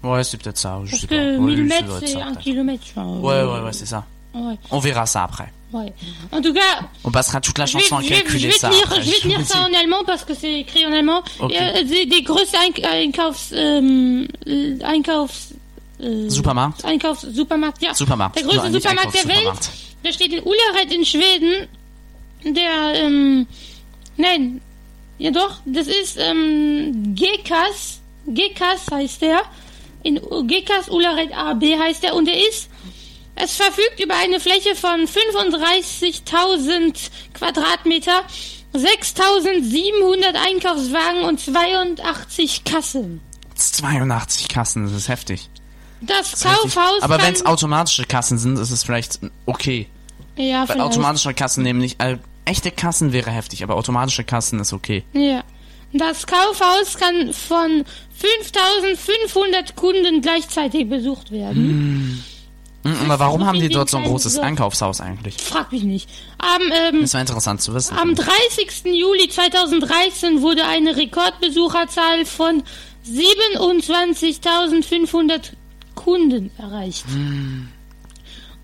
Ouais, 0.03 0.23
c'est 0.23 0.37
peut-être 0.37 0.57
ça. 0.57 0.79
Je 0.85 0.91
Parce 0.91 1.01
sais 1.01 1.07
que 1.07 1.37
Oui, 1.37 1.55
1000 1.55 1.63
oui, 1.63 1.69
ça 1.69 1.81
mètres, 1.81 1.97
c'est 1.99 2.07
ça, 2.07 2.19
1 2.19 2.25
peut-être. 2.27 2.39
kilomètre. 2.39 2.83
enfin, 2.95 3.05
Ouais, 3.19 3.43
ouais, 3.43 3.61
ouais, 3.61 3.73
c'est 3.73 3.85
ça. 3.85 4.05
ouais, 4.33 4.55
On 4.71 4.79
verra 4.79 5.05
ça 5.05 5.23
après. 5.23 5.51
ouais. 5.73 5.91
En 6.31 6.41
tout 6.41 6.53
cas, 6.53 6.81
On 7.03 7.11
passera 7.11 7.41
toute 7.41 7.57
la 7.57 7.65
vais, 7.65 7.71
chanson 7.71 7.97
à 7.97 8.03
calculer 8.03 8.51
ça. 8.51 8.69
tenir, 8.69 9.01
je 9.01 9.09
vais 9.11 9.19
tenir 9.19 9.45
ça 9.45 9.59
en 9.61 9.73
allemand 9.73 10.03
parce 10.05 10.23
que 10.23 10.33
c'est 10.33 10.59
écrit 10.61 10.85
en 10.85 10.93
allemand. 10.93 11.23
Ok. 11.39 11.51
Et, 11.51 11.59
euh, 11.59 11.83
des, 11.83 12.05
des 12.05 12.21
grosses 12.21 12.53
Eink 12.53 12.83
Einkaufs, 12.83 13.51
ähm, 13.53 14.27
äh, 14.45 14.81
Einkaufs, 14.83 15.49
äh, 15.99 16.29
Supermarkt? 16.29 16.85
Einkaufs, 16.85 17.21
Supermarkt, 17.21 17.81
ja. 17.81 17.93
Supermarkt. 17.93 18.35
Der 18.35 18.43
größte 18.43 18.71
Supermarkt 18.71 19.13
der 19.15 19.25
Welt. 19.25 19.37
Einkaufssupermarkt. 19.37 19.69
Da 20.03 20.11
steht 20.11 20.31
in 20.31 20.43
Ullared 20.43 20.93
in 20.93 21.03
Schweden, 21.05 21.67
der, 22.45 22.93
ähm, 23.03 23.47
nein, 24.15 24.61
ja 25.17 25.31
doch, 25.31 25.55
das 25.65 25.87
ist, 25.87 26.17
ähm, 26.19 27.15
Gekas, 27.15 27.99
Gekas 28.27 28.85
heißt 28.91 29.23
der, 29.23 29.41
in 30.07 30.47
Gekas 30.47 30.89
Ullared 30.89 31.33
AB 31.35 31.63
heißt 31.79 32.03
der, 32.03 32.15
und 32.15 32.27
er 32.29 32.37
ist, 32.47 32.69
es 33.35 33.55
verfügt 33.55 33.99
über 34.03 34.15
eine 34.15 34.39
Fläche 34.39 34.75
von 34.75 35.07
35.000 35.07 37.09
Quadratmeter, 37.33 38.23
6.700 38.73 40.35
Einkaufswagen 40.47 41.23
und 41.23 41.39
82 41.39 42.63
Kassen. 42.63 43.21
82 43.55 44.47
Kassen, 44.47 44.85
das 44.85 44.93
ist 44.93 45.09
heftig. 45.09 45.49
Das, 46.01 46.31
Das 46.31 46.33
ist 46.33 46.45
heftig. 46.45 46.75
Kaufhaus 46.75 47.01
Aber 47.01 47.21
wenn 47.21 47.33
es 47.33 47.45
automatische 47.45 48.05
Kassen 48.05 48.37
sind, 48.37 48.57
ist 48.59 48.71
es 48.71 48.83
vielleicht 48.83 49.19
okay. 49.45 49.87
ja, 50.35 50.59
Weil 50.61 50.67
vielleicht. 50.67 50.81
automatische 50.81 51.33
Kassen 51.33 51.63
nicht. 51.63 52.01
Äh, 52.01 52.17
echte 52.45 52.71
Kassen 52.71 53.11
wäre 53.13 53.31
heftig, 53.31 53.63
aber 53.63 53.75
automatische 53.75 54.23
Kassen 54.23 54.59
ist 54.59 54.73
okay. 54.73 55.03
Ja. 55.13 55.43
Das 55.97 56.25
Kaufhaus 56.27 56.97
kann 56.97 57.33
von 57.33 57.83
5500 58.15 59.75
Kunden 59.75 60.21
gleichzeitig 60.21 60.87
besucht 60.89 61.31
werden. 61.31 62.23
Hm, 62.83 62.95
aber 63.03 63.19
warum 63.19 63.41
so 63.41 63.47
haben 63.47 63.59
die 63.59 63.67
dort 63.69 63.89
so 63.89 63.97
ein 63.97 64.03
großes 64.05 64.35
Dorf. 64.35 64.45
Einkaufshaus 64.45 65.01
eigentlich? 65.01 65.35
Frag 65.37 65.71
mich 65.71 65.83
nicht. 65.83 66.07
Am, 66.37 66.61
ähm, 66.61 67.01
Das 67.01 67.13
wäre 67.13 67.21
interessant 67.21 67.61
zu 67.61 67.73
wissen. 67.73 67.97
am 67.97 68.13
30. 68.15 68.85
Juli 68.85 69.27
2013 69.29 70.41
wurde 70.41 70.65
eine 70.65 70.95
Rekordbesucherzahl 70.95 72.25
von 72.25 72.63
27.500 73.05 75.51
Kunden 75.95 76.51
erreicht. 76.57 77.03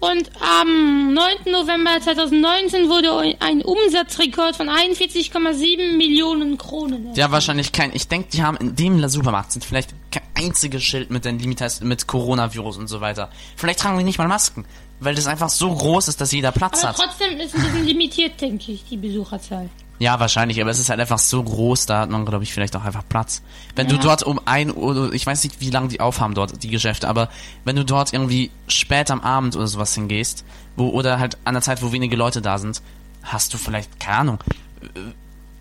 Und 0.04 0.30
am 0.42 1.14
9. 1.14 1.50
November 1.50 1.92
2019 2.02 2.90
wurde 2.90 3.38
ein 3.40 3.62
Umsatzrekord 3.62 4.54
von 4.54 4.68
41,7 4.68 5.96
Millionen 5.96 6.58
Kronen. 6.58 7.14
Ja, 7.16 7.32
wahrscheinlich 7.32 7.72
kein. 7.72 7.96
Ich 7.96 8.10
denke, 8.10 8.28
die 8.34 8.44
haben 8.44 8.58
in 8.58 8.76
dem 8.76 9.08
Supermarkt 9.08 9.54
sind 9.54 9.64
vielleicht 9.64 9.92
kein 10.12 10.24
einziges 10.36 10.84
Schild 10.84 11.10
mit 11.10 11.24
den 11.24 11.40
Limitas, 11.40 11.80
mit 11.80 12.06
Coronavirus 12.06 12.80
und 12.80 12.88
so 12.90 13.00
weiter. 13.00 13.30
Vielleicht 13.56 13.80
tragen 13.80 13.98
die 13.98 14.04
nicht 14.04 14.18
mal 14.18 14.28
Masken, 14.28 14.66
weil 15.00 15.16
das 15.16 15.26
einfach 15.26 15.48
so 15.48 15.74
groß 15.74 16.10
ist, 16.10 16.20
dass 16.20 16.34
jeder 16.34 16.52
Platz 16.52 16.84
Aber 16.84 16.90
hat. 16.90 16.98
trotzdem 16.98 17.40
ist 17.40 17.56
ein 17.56 17.62
bisschen 17.62 17.86
limitiert, 17.86 18.42
denke 18.42 18.74
ich, 18.74 18.84
die 18.84 18.98
Besucherzahl. 18.98 19.70
Ja, 20.00 20.20
wahrscheinlich, 20.20 20.60
aber 20.60 20.72
es 20.72 20.80
ist 20.80 20.90
halt 20.90 21.00
einfach 21.00 21.20
so 21.20 21.42
groß, 21.44 21.86
da 21.86 22.00
hat 22.02 22.10
man, 22.10 22.26
glaube 22.26 22.44
ich, 22.44 22.52
vielleicht 22.54 22.76
auch 22.76 22.84
einfach 22.84 23.04
Platz. 23.08 23.42
Wenn 23.76 23.88
du 23.88 23.96
Ja. 23.96 24.02
dort 24.02 24.24
um 24.24 24.40
ein 24.46 24.76
Uhr, 24.76 25.14
ich 25.14 25.26
weiß 25.26 25.44
nicht, 25.44 25.62
wie 25.62 25.70
lange 25.70 25.88
die 25.88 26.00
aufhaben 26.02 26.34
dort, 26.34 26.62
die 26.64 26.70
Geschäfte, 26.70 27.08
aber 27.08 27.30
wenn 27.64 27.76
du 27.76 27.86
dort 27.86 28.12
irgendwie 28.12 28.52
spät 28.68 29.12
am 29.12 29.22
Abend 29.22 29.56
oder 29.56 29.68
sowas 29.68 29.94
hingehst, 29.94 30.44
wo, 30.76 30.90
oder 30.90 31.20
halt 31.20 31.38
an 31.46 31.54
der 31.54 31.62
Zeit, 31.62 31.82
wo 31.84 31.92
wenige 31.92 32.16
Leute 32.16 32.42
da 32.42 32.58
sind, 32.58 32.82
hast 33.22 33.54
du 33.54 33.58
vielleicht, 33.58 34.00
keine 34.00 34.18
Ahnung, 34.18 34.40
äh, 34.82 34.88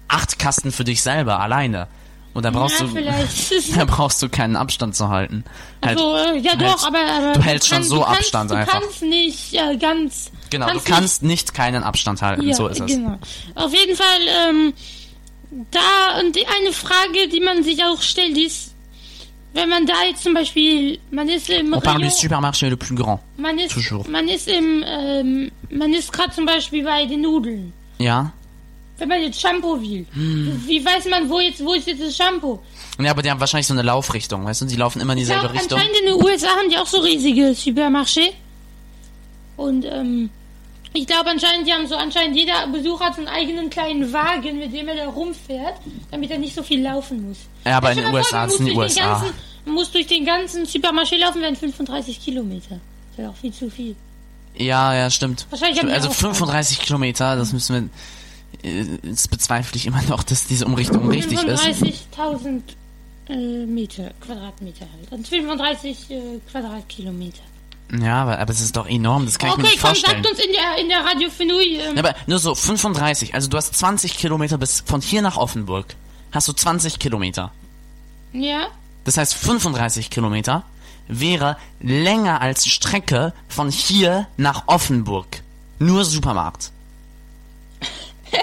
acht 0.09 0.39
Kasten 0.39 0.73
für 0.73 0.85
dich 0.85 1.03
selber, 1.03 1.39
alleine. 1.39 1.87
Und 2.35 2.45
da 2.45 2.51
brauchst 2.51 2.81
ja, 2.81 2.87
du, 2.87 2.93
vielleicht. 2.93 3.77
da 3.77 3.85
brauchst 3.85 4.23
du 4.23 4.29
keinen 4.29 4.57
Abstand 4.57 4.97
zu 4.97 5.09
halten. 5.09 5.45
Halt, 5.85 5.99
also, 5.99 6.15
äh, 6.17 6.39
ja 6.39 6.53
halt- 6.53 6.63
doch, 6.63 6.87
aber, 6.87 6.99
aber 6.99 7.33
du 7.35 7.43
hältst 7.43 7.69
schon 7.69 7.77
kannst- 7.79 7.91
so 7.91 7.97
du 7.99 8.03
kannst, 8.05 8.19
Abstand 8.21 8.51
du 8.51 8.55
einfach. 8.57 8.81
kannst 8.81 9.03
nicht 9.03 9.55
äh, 9.55 9.77
ganz. 9.77 10.31
genau, 10.51 10.69
du 10.69 10.75
nicht- 10.75 10.87
kannst 10.87 11.23
nicht 11.23 11.53
keinen 11.55 11.83
Abstand 11.83 12.23
halten, 12.23 12.49
ja, 12.49 12.55
so 12.55 12.69
ist 12.69 12.81
es. 12.81 12.87
Genau. 12.87 13.19
Auf 13.55 13.75
jeden 13.75 13.97
Fall, 13.97 14.21
ähm, 14.49 14.73
da 15.71 16.21
und 16.21 16.35
die, 16.35 16.47
eine 16.47 16.73
Frage, 16.73 17.29
die 17.31 17.41
man 17.41 17.63
sich 17.63 17.85
auch 17.85 18.01
stellt, 18.01 18.39
ist, 18.39 18.75
wenn 19.53 19.69
man 19.69 19.85
da 19.85 19.93
jetzt 20.09 20.23
zum 20.23 20.33
Beispiel, 20.33 20.99
man 21.11 21.29
ist 21.29 21.51
im 21.51 21.75
On 21.75 21.81
parle 21.83 22.07
du 22.07 22.11
supermarché 22.11 22.71
le 22.71 22.77
plus 22.79 22.99
grand. 22.99 23.21
man 23.37 23.59
ist, 23.59 23.73
toujours. 23.75 24.09
man 24.09 24.27
ist 24.29 24.49
im, 24.49 24.83
ähm, 24.87 25.53
man 25.69 25.93
ist 25.93 26.11
gerade 26.11 26.31
zum 26.33 26.47
Beispiel 26.47 26.83
bei 26.83 27.05
den 27.05 27.21
Nudeln. 27.21 27.75
Ja? 27.99 28.33
Wenn 28.99 29.09
man 29.09 29.21
jetzt 29.23 29.41
Shampoo 29.41 29.81
will, 29.81 30.07
Hm. 30.13 30.63
wie 30.67 30.85
weiß 30.85 31.07
man, 31.11 31.29
wo 31.29 31.41
jetzt, 31.41 31.65
wo 31.65 31.73
ist 31.75 31.87
jetzt 31.87 32.03
das 32.03 32.17
Shampoo? 32.17 32.61
Ja, 33.01 33.11
aber 33.11 33.23
die 33.23 33.31
haben 33.31 33.41
wahrscheinlich 33.41 33.67
so 33.67 33.73
eine 33.75 33.83
Laufrichtung, 33.83 34.45
weißt 34.45 34.61
du? 34.63 34.65
Die 34.67 34.77
laufen 34.77 35.01
immer 35.01 35.15
in 35.15 35.19
Ja, 35.21 35.25
dieselbe 35.25 35.53
Richtung. 35.55 35.79
anscheinend 35.79 35.99
in 36.01 36.07
den 36.07 36.23
USA 36.25 36.49
haben 36.49 36.69
die 36.71 36.77
auch 36.77 36.87
so 36.87 36.99
riesige 36.99 37.53
Supermarché. 37.55 38.31
Und 39.57 39.85
ähm, 39.85 40.31
ich 40.93 41.07
glaube 41.07 41.31
anscheinend, 41.31 41.67
die 41.67 41.73
haben 41.73 41.87
so 41.87 41.97
anscheinend 41.97 42.37
jeder 42.37 42.67
Besucher 42.69 43.07
hat 43.07 43.15
so 43.15 43.21
einen 43.23 43.29
eigenen 43.29 43.71
kleinen 43.71 44.13
Wagen, 44.13 44.59
mit 44.59 44.73
dem 44.73 44.89
er 44.89 44.97
da 44.97 45.07
rumfährt, 45.09 45.75
damit 46.11 46.31
er 46.31 46.39
nicht 46.39 46.55
so 46.55 46.63
viel 46.63 46.83
laufen 46.83 47.29
muss. 47.29 47.39
Ja, 47.65 47.79
aber 47.79 47.93
in 47.93 47.99
den 47.99 48.13
USA, 48.15 48.49
sind 48.49 48.67
die 48.67 48.73
USA. 48.73 49.01
ganzen- 49.21 49.33
Du 49.65 49.71
musst 49.73 49.95
durch 49.95 50.09
den 50.09 50.25
ganzen 50.25 50.65
Supermarché 50.67 51.17
laufen, 51.19 51.41
wären 51.41 51.55
35 51.55 52.21
Kilometer. 52.23 52.81
Das 53.11 53.19
wäre 53.19 53.31
auch 53.31 53.37
viel 53.37 53.53
zu 53.53 53.71
viel. 53.71 53.95
Ja, 54.57 54.93
ja, 54.95 55.09
stimmt. 55.09 55.47
Wahrscheinlich 55.51 55.79
stimmt. 55.79 55.93
haben 55.93 56.01
die 56.01 56.07
Also 56.09 56.09
auch 56.11 56.15
35 56.35 56.81
Kilometer, 56.81 57.37
das 57.37 57.53
müssen 57.53 57.75
wir. 57.75 57.89
Äh, 58.63 58.85
Das 59.03 59.29
bezweifle 59.29 59.77
ich 59.77 59.87
immer 59.87 60.03
noch, 60.09 60.23
dass 60.23 60.47
diese 60.47 60.67
Umrichtung 60.67 61.09
richtig 61.09 61.43
ist. 61.45 61.63
35.000 61.63 62.61
äh, 63.29 63.67
Meter, 63.67 64.11
Quadratmeter 64.21 64.87
halt. 64.97 65.13
Und 65.13 65.27
35 65.29 66.11
äh, 66.11 66.21
Quadratkilometer. 66.51 67.43
Ja, 68.01 68.23
aber, 68.23 68.39
aber 68.39 68.51
es 68.53 68.61
ist 68.63 68.75
doch 68.77 68.89
enorm, 68.89 69.27
das 69.27 69.39
kann 69.39 69.51
ich 69.51 69.57
mir 69.59 69.65
Okay, 69.65 69.73
nicht 69.73 69.83
komm, 69.83 69.89
vorstellen. 69.91 70.23
sagt 70.23 70.31
uns 70.33 70.41
in 70.45 70.53
der, 70.53 70.83
in 70.83 70.89
der 70.89 71.05
Radio 71.05 71.29
Fenui, 71.29 71.77
ähm, 71.77 71.99
aber 71.99 72.15
nur 72.27 72.39
so 72.39 72.55
35, 72.55 73.35
also 73.35 73.51
du 73.51 73.57
hast 73.59 73.75
20 73.77 74.17
Kilometer 74.17 74.57
bis 74.57 74.81
von 74.81 75.03
hier 75.03 75.21
nach 75.21 75.37
Offenburg. 75.37 75.95
Hast 76.31 76.49
du 76.49 76.55
20 76.55 76.99
Kilometer. 76.99 77.53
ja? 78.33 78.69
Das 79.05 79.17
heißt 79.19 79.35
35 79.35 80.09
Kilometer 80.11 80.65
wäre 81.09 81.57
länger 81.81 82.41
als 82.41 82.67
Strecke 82.67 83.35
von 83.49 83.71
hier 83.71 84.27
nach 84.39 84.69
Offenburg. 84.69 85.43
Nur 85.79 86.05
Supermarkt. 86.05 86.71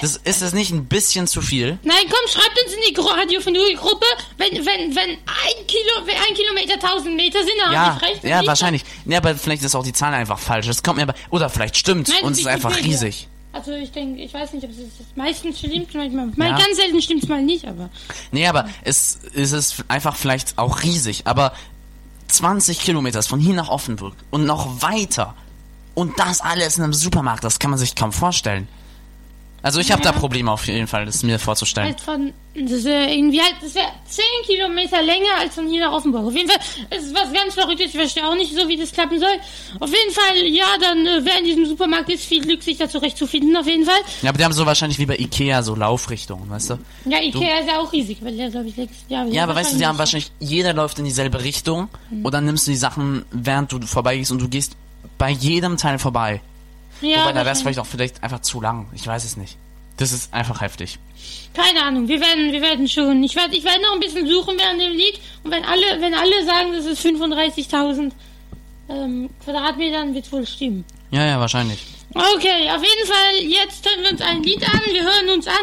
Das, 0.01 0.17
ist 0.17 0.41
das 0.41 0.53
nicht 0.53 0.71
ein 0.71 0.85
bisschen 0.85 1.25
zu 1.27 1.41
viel? 1.41 1.77
Nein, 1.83 2.03
komm, 2.03 2.29
schreibt 2.31 2.57
uns 2.63 2.73
in 2.73 2.79
die 2.89 2.93
Gro- 2.93 3.07
Radio 3.09 3.41
von 3.41 3.55
Uri 3.55 3.73
Gruppe, 3.73 4.05
wenn, 4.37 4.53
wenn, 4.65 4.95
wenn 4.95 5.09
ein 5.09 5.67
Kilo, 5.67 6.05
wenn 6.05 6.15
ein 6.15 6.35
Kilometer 6.35 6.73
1000 6.75 7.15
Meter 7.15 7.39
sind, 7.39 7.53
dann 7.63 7.73
Ja, 7.73 7.85
hab 7.95 8.01
ich 8.03 8.07
recht. 8.09 8.23
ja, 8.23 8.45
wahrscheinlich. 8.45 8.83
Ja, 9.05 9.17
aber 9.17 9.35
vielleicht 9.35 9.63
ist 9.63 9.75
auch 9.75 9.83
die 9.83 9.93
Zahl 9.93 10.13
einfach 10.13 10.39
falsch. 10.39 10.67
Das 10.67 10.83
kommt 10.83 10.97
mir 10.97 11.03
aber, 11.03 11.15
oder 11.31 11.49
vielleicht 11.49 11.75
stimmt 11.77 12.09
und 12.21 12.31
es 12.33 12.39
ist 12.39 12.47
einfach 12.47 12.75
riesig. 12.77 13.27
Also 13.51 13.71
ich 13.71 13.91
denke, 13.91 14.21
ich 14.21 14.31
weiß 14.31 14.53
nicht, 14.53 14.63
ob 14.63 14.69
es 14.69 14.77
ist. 14.77 14.91
Meistens 15.15 15.57
stimmt 15.57 15.93
manchmal. 15.95 16.27
Mal 16.35 16.49
Ja. 16.51 16.57
ganz 16.57 16.75
selten 16.75 17.01
stimmt 17.01 17.23
es 17.23 17.29
mal 17.29 17.41
nicht, 17.41 17.65
aber. 17.65 17.89
Nee, 18.31 18.45
aber 18.45 18.69
es, 18.83 19.17
es 19.33 19.51
ist 19.53 19.83
einfach 19.87 20.15
vielleicht 20.15 20.57
auch 20.59 20.83
riesig. 20.83 21.23
Aber 21.25 21.53
20 22.27 22.79
Kilometer 22.79 23.21
von 23.23 23.39
hier 23.39 23.55
nach 23.55 23.69
Offenburg 23.69 24.13
und 24.29 24.45
noch 24.45 24.81
weiter. 24.83 25.33
Und 25.95 26.17
das 26.19 26.41
alles 26.41 26.77
in 26.77 26.83
einem 26.83 26.93
Supermarkt, 26.93 27.43
das 27.43 27.57
kann 27.59 27.71
man 27.71 27.79
sich 27.79 27.95
kaum 27.95 28.13
vorstellen. 28.13 28.67
Also 29.61 29.79
ich 29.79 29.91
habe 29.91 30.03
Ja. 30.03 30.11
da 30.11 30.17
Probleme 30.17 30.51
auf 30.51 30.65
jeden 30.67 30.87
Fall, 30.87 31.05
das 31.05 31.21
mir 31.23 31.37
vorzustellen. 31.39 31.87
Halt 31.89 32.01
von. 32.01 32.33
Das 32.55 32.83
wäre 32.83 33.13
irgendwie 33.13 33.39
halt, 33.39 33.55
das 33.61 33.75
wäre 33.75 33.87
10 34.05 34.23
Kilometer 34.45 35.01
länger 35.01 35.37
als 35.39 35.55
von 35.55 35.67
hier 35.69 35.81
nach 35.85 35.93
Offenburg. 35.93 36.25
Auf 36.25 36.35
jeden 36.35 36.49
Fall, 36.49 36.59
es 36.89 37.03
ist 37.05 37.13
was 37.15 37.31
ganz 37.31 37.53
Verrücktes. 37.53 37.87
Ich 37.87 37.91
verstehe 37.95 38.27
auch 38.27 38.35
nicht 38.35 38.53
so, 38.53 38.67
wie 38.67 38.75
das 38.77 38.91
klappen 38.91 39.19
soll. 39.19 39.29
Auf 39.79 39.89
jeden 39.89 40.13
Fall, 40.13 40.47
ja, 40.47 40.65
dann 40.81 41.05
äh, 41.05 41.23
wäre 41.25 41.37
in 41.39 41.45
diesem 41.45 41.65
Supermarkt 41.65 42.09
jetzt 42.09 42.25
viel 42.25 42.41
Glück, 42.41 42.61
sich 42.63 42.77
da 42.77 42.89
zurechtzufinden, 42.89 43.55
auf 43.55 43.67
jeden 43.67 43.85
Fall. 43.85 43.99
Ja, 44.21 44.29
aber 44.29 44.37
die 44.37 44.43
haben 44.45 44.53
so 44.53 44.65
wahrscheinlich 44.65 44.97
wie 44.99 45.05
bei 45.05 45.17
Ikea 45.17 45.61
so 45.63 45.75
Laufrichtungen, 45.75 46.49
weißt 46.49 46.71
du? 46.71 46.79
Ja, 47.05 47.21
Ikea 47.21 47.59
ist 47.59 47.67
ja 47.67 47.79
auch 47.79 47.91
riesig, 47.93 48.17
weil 48.21 48.35
der, 48.35 48.49
glaube 48.49 48.67
ich, 48.67 48.75
sechs 48.75 48.93
Jahre 49.07 49.29
Ja, 49.29 49.43
aber 49.43 49.55
weißt 49.55 49.73
du, 49.73 49.77
die 49.77 49.85
haben 49.85 49.97
wahrscheinlich, 49.97 50.31
jeder 50.39 50.73
läuft 50.73 50.99
in 50.99 51.05
dieselbe 51.05 51.43
Richtung 51.43 51.87
Hm. 52.09 52.25
und 52.25 52.33
dann 52.33 52.45
nimmst 52.45 52.65
du 52.67 52.71
die 52.71 52.77
Sachen, 52.77 53.25
während 53.31 53.71
du 53.71 53.79
vorbeigehst 53.81 54.31
und 54.31 54.41
du 54.41 54.49
gehst 54.49 54.75
bei 55.17 55.29
jedem 55.29 55.77
Teil 55.77 55.99
vorbei. 55.99 56.41
Ja, 57.01 57.21
Wobei, 57.21 57.33
da 57.33 57.45
wäre 57.45 57.51
es 57.51 57.61
vielleicht 57.61 57.79
auch 57.79 57.85
vielleicht 57.85 58.23
einfach 58.23 58.41
zu 58.41 58.61
lang. 58.61 58.87
Ich 58.93 59.05
weiß 59.05 59.23
es 59.23 59.37
nicht. 59.37 59.57
Das 59.97 60.11
ist 60.11 60.33
einfach 60.33 60.61
heftig. 60.61 60.97
Keine 61.53 61.83
Ahnung, 61.83 62.07
wir 62.07 62.21
werden, 62.21 62.51
wir 62.51 62.61
werden 62.61 62.87
schon. 62.87 63.21
Ich 63.23 63.35
werde, 63.35 63.55
ich 63.55 63.63
werde 63.63 63.81
noch 63.81 63.93
ein 63.93 63.99
bisschen 63.99 64.27
suchen 64.27 64.57
während 64.57 64.79
dem 64.79 64.93
Lied. 64.93 65.19
Und 65.43 65.51
wenn 65.51 65.65
alle, 65.65 65.99
wenn 65.99 66.13
alle 66.13 66.45
sagen, 66.45 66.71
das 66.73 66.85
ist 66.85 67.05
35.000 67.05 68.11
ähm, 68.89 69.29
Quadratmetern, 69.43 70.13
wird 70.13 70.31
wohl 70.31 70.45
stimmen. 70.47 70.85
Ja, 71.11 71.25
ja, 71.25 71.39
wahrscheinlich. 71.39 71.85
Okay, 72.13 72.69
auf 72.71 72.83
jeden 72.83 73.07
Fall, 73.07 73.43
jetzt 73.43 73.85
hören 73.85 74.03
wir 74.03 74.11
uns 74.11 74.21
ein 74.21 74.41
Lied 74.41 74.63
an. 74.63 74.81
Wir 74.89 75.03
hören 75.03 75.29
uns 75.29 75.47
an. 75.47 75.53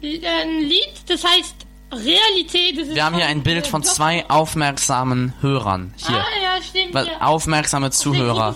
Ein 0.00 0.60
Lied, 0.60 0.92
das 1.08 1.24
heißt 1.24 1.57
Realität. 1.92 2.76
Ist 2.78 2.94
Wir 2.94 3.04
haben 3.04 3.14
hier 3.16 3.26
ein 3.26 3.42
Bild 3.42 3.66
von 3.66 3.82
zwei 3.82 4.28
aufmerksamen 4.28 5.32
Hörern. 5.40 5.94
Hier. 5.96 6.16
Ah, 6.16 6.24
ja, 6.42 6.62
stimmt. 6.62 6.94
Ja. 6.94 7.20
aufmerksame 7.26 7.90
Zuhörer. 7.90 8.54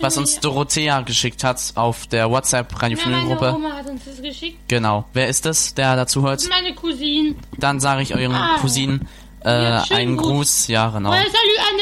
Was 0.00 0.16
uns. 0.18 0.40
Dorothea 0.40 1.00
geschickt 1.00 1.44
hat 1.44 1.72
auf 1.76 2.06
der 2.06 2.30
WhatsApp 2.30 2.82
Radio 2.82 2.98
Ja, 2.98 3.04
meine. 3.08 3.54
Oma 3.54 3.72
hat 3.72 3.86
uns 3.88 4.04
das 4.04 4.20
geschickt. 4.20 4.58
Genau. 4.68 5.04
Wer 5.12 5.28
ist 5.28 5.46
das, 5.46 5.74
der 5.74 5.96
dazu 5.96 6.22
hört? 6.22 6.46
Meine 6.48 6.74
Cousine. 6.74 7.34
Dann 7.56 7.80
sage 7.80 8.02
ich 8.02 8.14
euren 8.14 8.34
Ah. 8.34 8.58
Cousinen 8.60 9.08
äh, 9.44 9.62
Ja, 9.62 9.84
einen 9.90 10.16
Gruß. 10.16 10.28
Gruß. 10.28 10.68
Ja, 10.68 10.88
genau. 10.90 11.10
Oh, 11.10 11.12
salut 11.12 11.32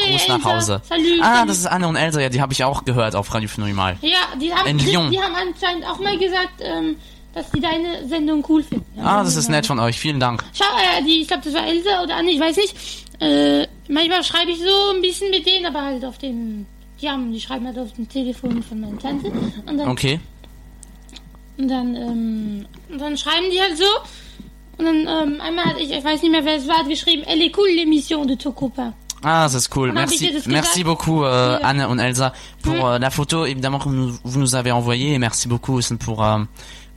Anne, 0.05 0.13
Gruß 0.13 0.29
nach. 0.29 0.45
Hause. 0.45 0.83
Salut. 0.89 1.05
Ah, 1.21 1.35
salut. 1.35 1.49
das 1.51 1.59
ist 1.59 1.67
Anne 1.67 1.89
und 1.89 1.97
Elsa. 1.97 2.21
Ja, 2.21 2.29
die 2.29 2.41
habe 2.41 2.53
ich 2.53 2.65
auch 2.65 2.85
gehört 2.85 3.15
auf 3.17 3.33
Radio 3.35 3.49
mal. 3.75 3.97
Ja, 4.03 4.19
die 4.41 4.53
haben, 4.53 4.69
In 4.69 4.79
die, 4.79 4.91
Lyon. 4.91 5.11
die 5.11 5.21
haben 5.21 5.35
anscheinend 5.35 5.87
auch 5.87 5.99
mal 5.99 6.19
gesagt, 6.19 6.61
ähm, 6.61 6.97
dass 7.35 7.51
die 7.51 7.61
deine 7.61 8.07
Sendung 8.09 8.45
cool 8.49 8.63
finden. 8.63 8.85
Ja, 8.97 9.05
Ah, 9.05 9.25
das 9.25 9.37
ist 9.37 9.49
nett 9.49 9.67
von 9.67 9.79
euch. 9.79 9.99
Vielen 9.99 10.21
Dank. 10.21 10.45
Schau, 10.53 10.65
äh, 10.99 11.03
die, 11.05 11.23
ich 11.23 11.29
glaube, 11.29 11.43
das 11.45 11.55
war 11.55 11.67
Elsa 11.67 12.03
oder 12.03 12.17
Anne, 12.17 12.31
ich 12.31 12.41
weiß 12.41 12.57
nicht. 12.57 12.75
Äh, 13.21 13.67
manchmal 13.89 14.23
schreibe 14.25 14.51
ich 14.51 14.59
so 14.59 14.95
ein 14.95 15.01
bisschen 15.01 15.31
mit 15.31 15.47
denen, 15.47 15.67
aber 15.67 15.83
halt 15.83 16.05
auf 16.05 16.19
dem, 16.19 16.67
die 17.01 17.09
haben, 17.09 17.33
die 17.33 17.41
schreiben 17.41 17.67
halt 17.67 17.79
auf 17.79 17.93
dem 17.93 18.09
Telefon 18.09 18.63
von 18.63 18.81
meiner 18.81 18.99
Tante. 18.99 19.29
Und 19.67 19.79
dann, 19.79 19.89
Okay. 19.89 20.19
und 21.59 21.69
dann, 21.69 21.95
ähm, 21.95 22.67
und 22.91 23.01
dann 23.01 23.17
schreiben 23.17 23.47
die 23.51 23.61
halt 23.61 23.77
so. 23.77 23.85
Und 24.79 24.87
dann, 24.87 24.97
ähm, 25.07 25.41
einmal 25.41 25.67
hat 25.67 25.79
ich, 25.79 25.91
ich 25.93 26.03
weiß 26.05 26.23
nicht 26.23 26.31
mehr, 26.33 26.45
wer 26.45 26.57
es 26.57 26.67
war, 26.67 26.79
hat 26.79 26.89
geschrieben, 26.89 27.23
elle 27.27 27.45
est 27.45 27.57
cool, 27.57 27.69
l'émission 27.69 28.25
de 28.27 28.35
Tokopa. 28.37 28.93
Ah, 29.25 29.47
c'est 29.49 29.69
cool. 29.73 29.91
On 29.91 29.93
a 29.93 29.95
Merci, 29.95 30.33
merci 30.47 30.83
beaucoup 30.83 31.23
euh. 31.23 31.57
Anne 31.63 31.79
et 32.01 32.03
Elsa 32.03 32.33
pour 32.61 32.75
Mm. 32.75 32.81
euh, 32.85 32.99
la 32.99 33.11
photo 33.11 33.45
évidemment 33.47 33.79
que 33.79 33.89
vous 33.89 34.39
nous 34.41 34.55
avez 34.57 34.73
envoyée 34.73 35.13
et 35.13 35.19
merci 35.21 35.47
beaucoup 35.47 35.75
aussi 35.75 35.95
pour 35.95 36.25
euh, 36.25 36.39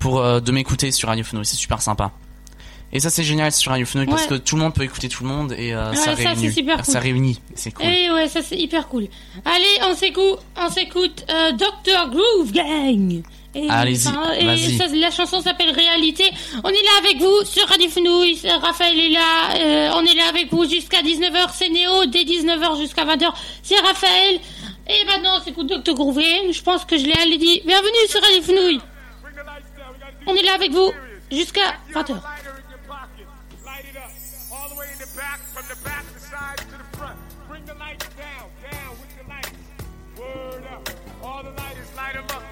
pour 0.06 0.20
euh, 0.20 0.40
de 0.40 0.52
m'écouter 0.52 0.92
sur 0.92 1.10
Radio 1.10 1.24
Fenouil. 1.24 1.46
C'est 1.48 1.56
super 1.56 1.82
sympa. 1.82 2.12
Et 2.94 3.00
ça 3.00 3.10
c'est 3.10 3.24
génial 3.24 3.52
sur 3.52 3.72
Radio 3.72 3.86
Fenouil 3.88 4.06
parce 4.06 4.28
que 4.28 4.36
tout 4.36 4.56
le 4.56 4.62
monde 4.62 4.74
peut 4.76 4.84
écouter 4.84 5.10
tout 5.10 5.24
le 5.24 5.30
monde 5.30 5.52
et 5.58 5.74
euh, 5.74 5.90
Ouais, 5.90 5.96
ça, 5.98 6.16
ça, 6.16 6.30
réunit. 6.30 6.54
super 6.54 6.76
cool. 6.84 6.86
ça 6.94 7.00
réunit. 7.00 7.42
C'est 7.56 7.72
cool. 7.72 7.86
Eh 7.90 8.12
ouais, 8.12 8.28
ça 8.30 8.42
c'est 8.44 8.56
hyper 8.56 8.88
cool. 8.88 9.08
Allez, 9.44 9.92
on 9.92 9.96
s'écoute, 9.96 10.38
on 10.56 10.70
s'écoute 10.70 11.26
euh, 11.30 11.52
Dr 11.54 12.10
Groove 12.12 12.52
Gang. 12.52 13.24
Et, 13.56 13.68
Allez-y, 13.70 14.08
et 14.40 14.78
ça, 14.78 14.88
la 14.94 15.10
chanson 15.12 15.42
s'appelle 15.42 15.72
Réalité. 15.72 16.26
On 16.64 16.70
est 16.70 16.74
là 16.74 16.90
avec 17.00 17.18
vous 17.22 17.44
sur 17.46 17.66
Radio 17.68 17.90
Fenouil. 17.90 18.38
Raphaël 18.62 19.00
est 19.00 19.10
là. 19.10 19.56
euh, 19.58 19.90
on 19.96 20.04
est 20.06 20.14
là 20.14 20.28
avec 20.30 20.52
vous 20.52 20.70
jusqu'à 20.70 21.02
19h. 21.02 21.50
C'est 21.54 21.70
Néo. 21.70 22.06
Dès 22.06 22.24
19h 22.26 22.80
jusqu'à 22.80 23.06
20h. 23.06 23.28
C'est 23.64 23.80
Raphaël. 23.80 24.40
Et 24.88 25.06
maintenant, 25.06 25.40
on 25.40 25.44
s'écoute 25.44 25.68
Dr 25.68 25.96
Groove 25.96 26.18
Gang. 26.18 26.52
Je 26.52 26.62
pense 26.62 26.84
que 26.86 26.98
je 26.98 27.06
l'ai 27.06 27.14
allé 27.14 27.38
dit. 27.38 27.62
Bienvenue 27.66 28.08
sur 28.10 28.22
Radio 28.22 28.42
Fenouil. 28.42 28.80
On 30.28 30.36
est 30.36 30.42
là 30.44 30.54
avec 30.54 30.72
vous 30.72 30.92
jusqu'à 31.32 31.76
20h. 31.94 32.14
lighter 32.16 32.50
in 32.50 32.70
your 32.70 32.80
pocket. 32.88 33.28
Light 33.64 33.86
it 33.86 33.98
up. 33.98 34.10
All 34.52 34.70
the 34.70 34.76
way 34.76 34.88
in 34.92 35.00
the 35.00 35.10
back, 35.16 35.40
from 35.54 35.66
the 35.70 35.78
back, 35.84 36.04
the 36.14 36.20
sides 36.20 36.64
to 36.66 36.78
the 36.78 36.98
front. 36.98 37.18
Bring 37.48 37.64
the 37.66 37.76
lights 37.76 38.08
down, 38.18 38.50
down 38.72 38.92
with 38.98 39.12
the 39.18 39.26
lights. 39.30 39.54
Word 40.18 40.64
up. 40.74 40.90
All 41.22 41.44
the 41.44 41.52
lighters, 41.52 41.90
light 41.96 42.16
'em 42.16 42.26
up. 42.34 42.44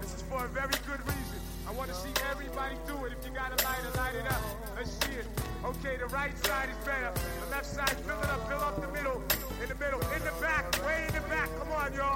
This 0.00 0.14
is 0.14 0.22
for 0.30 0.44
a 0.44 0.48
very 0.48 0.78
good 0.86 1.02
reason. 1.02 1.38
I 1.66 1.72
want 1.72 1.90
to 1.90 1.96
see 1.96 2.14
everybody 2.30 2.76
do 2.86 2.94
it. 3.06 3.12
If 3.18 3.26
you 3.26 3.32
got 3.34 3.50
a 3.50 3.58
lighter, 3.66 3.90
light 3.96 4.14
it 4.14 4.30
up. 4.30 4.42
Let's 4.76 4.92
see 5.02 5.18
it. 5.18 5.26
Okay, 5.64 5.96
the 5.96 6.06
right 6.06 6.34
side 6.46 6.68
is 6.70 6.78
better. 6.86 7.10
The 7.42 7.50
left 7.50 7.66
side, 7.66 7.96
fill 8.06 8.20
it 8.22 8.30
up, 8.30 8.46
fill 8.48 8.62
up 8.62 8.80
the 8.80 8.90
middle. 8.94 9.18
In 9.62 9.68
the 9.68 9.74
middle, 9.74 10.00
in 10.14 10.22
the 10.22 10.34
back, 10.40 10.62
way 10.86 11.06
in 11.08 11.14
the 11.14 11.26
back. 11.26 11.48
Come 11.58 11.72
on, 11.72 11.92
y'all. 11.94 12.14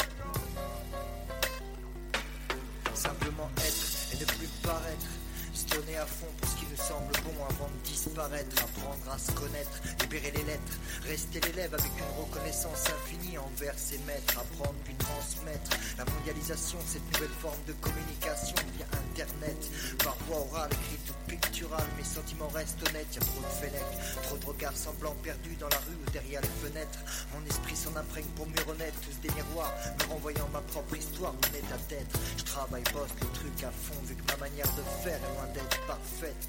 nem 5.86 5.98
a 5.98 6.06
fundo. 6.06 6.49
Semble 6.80 7.12
bon 7.24 7.44
avant 7.44 7.68
de 7.68 7.80
disparaître. 7.84 8.56
Apprendre 8.64 9.10
à 9.12 9.18
se 9.18 9.32
connaître, 9.32 9.76
libérer 10.00 10.32
les 10.32 10.44
lettres. 10.44 10.76
Rester 11.06 11.40
l'élève 11.40 11.74
avec 11.74 11.92
une 11.98 12.24
reconnaissance 12.24 12.88
infinie 12.88 13.38
envers 13.38 13.78
ses 13.78 13.98
maîtres. 14.08 14.38
Apprendre 14.38 14.78
puis 14.84 14.94
transmettre. 14.94 15.70
La 15.98 16.04
mondialisation, 16.04 16.78
cette 16.86 17.04
nouvelle 17.12 17.36
forme 17.40 17.60
de 17.66 17.72
communication 17.74 18.56
via 18.76 18.86
Internet. 19.10 19.60
Par 20.02 20.16
voie 20.26 20.40
orale, 20.40 20.70
écrite 20.72 21.10
ou 21.10 21.30
picturale, 21.30 21.88
mes 21.96 22.04
sentiments 22.04 22.48
restent 22.48 22.82
honnêtes. 22.88 23.14
Y'a 23.14 23.20
trop 23.20 23.40
de 23.40 23.54
fenêtres, 23.60 24.22
trop 24.22 24.36
de 24.38 24.46
regards 24.46 24.76
semblants 24.76 25.16
perdus 25.22 25.56
dans 25.60 25.68
la 25.68 25.78
rue 25.84 25.98
ou 26.00 26.10
derrière 26.10 26.40
les 26.40 26.68
fenêtres. 26.68 26.98
Mon 27.34 27.44
esprit 27.46 27.76
s'en 27.76 27.94
imprègne 27.96 28.30
pour 28.36 28.46
mieux 28.46 28.64
renaître. 28.66 28.98
Tous 29.00 29.16
des 29.20 29.34
miroirs, 29.34 29.72
me 30.00 30.14
renvoyant 30.14 30.48
ma 30.52 30.60
propre 30.72 30.96
histoire, 30.96 31.34
mon 31.34 31.58
état 31.58 31.78
d'être. 31.88 32.18
Je 32.38 32.44
travaille, 32.44 32.84
bosse 32.92 33.12
le 33.20 33.28
truc 33.28 33.64
à 33.64 33.70
fond, 33.70 34.00
vu 34.04 34.14
que 34.14 34.32
ma 34.32 34.38
manière 34.38 34.70
de 34.76 34.82
faire 35.04 35.20
est 35.20 35.34
loin 35.34 35.46
d'être 35.52 35.86
parfaite. 35.86 36.48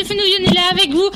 Radio 0.00 0.04
Fenouille, 0.04 0.34
on 0.46 0.50
est 0.50 0.54
là 0.54 0.62
avec 0.70 0.90
vous. 0.92 1.10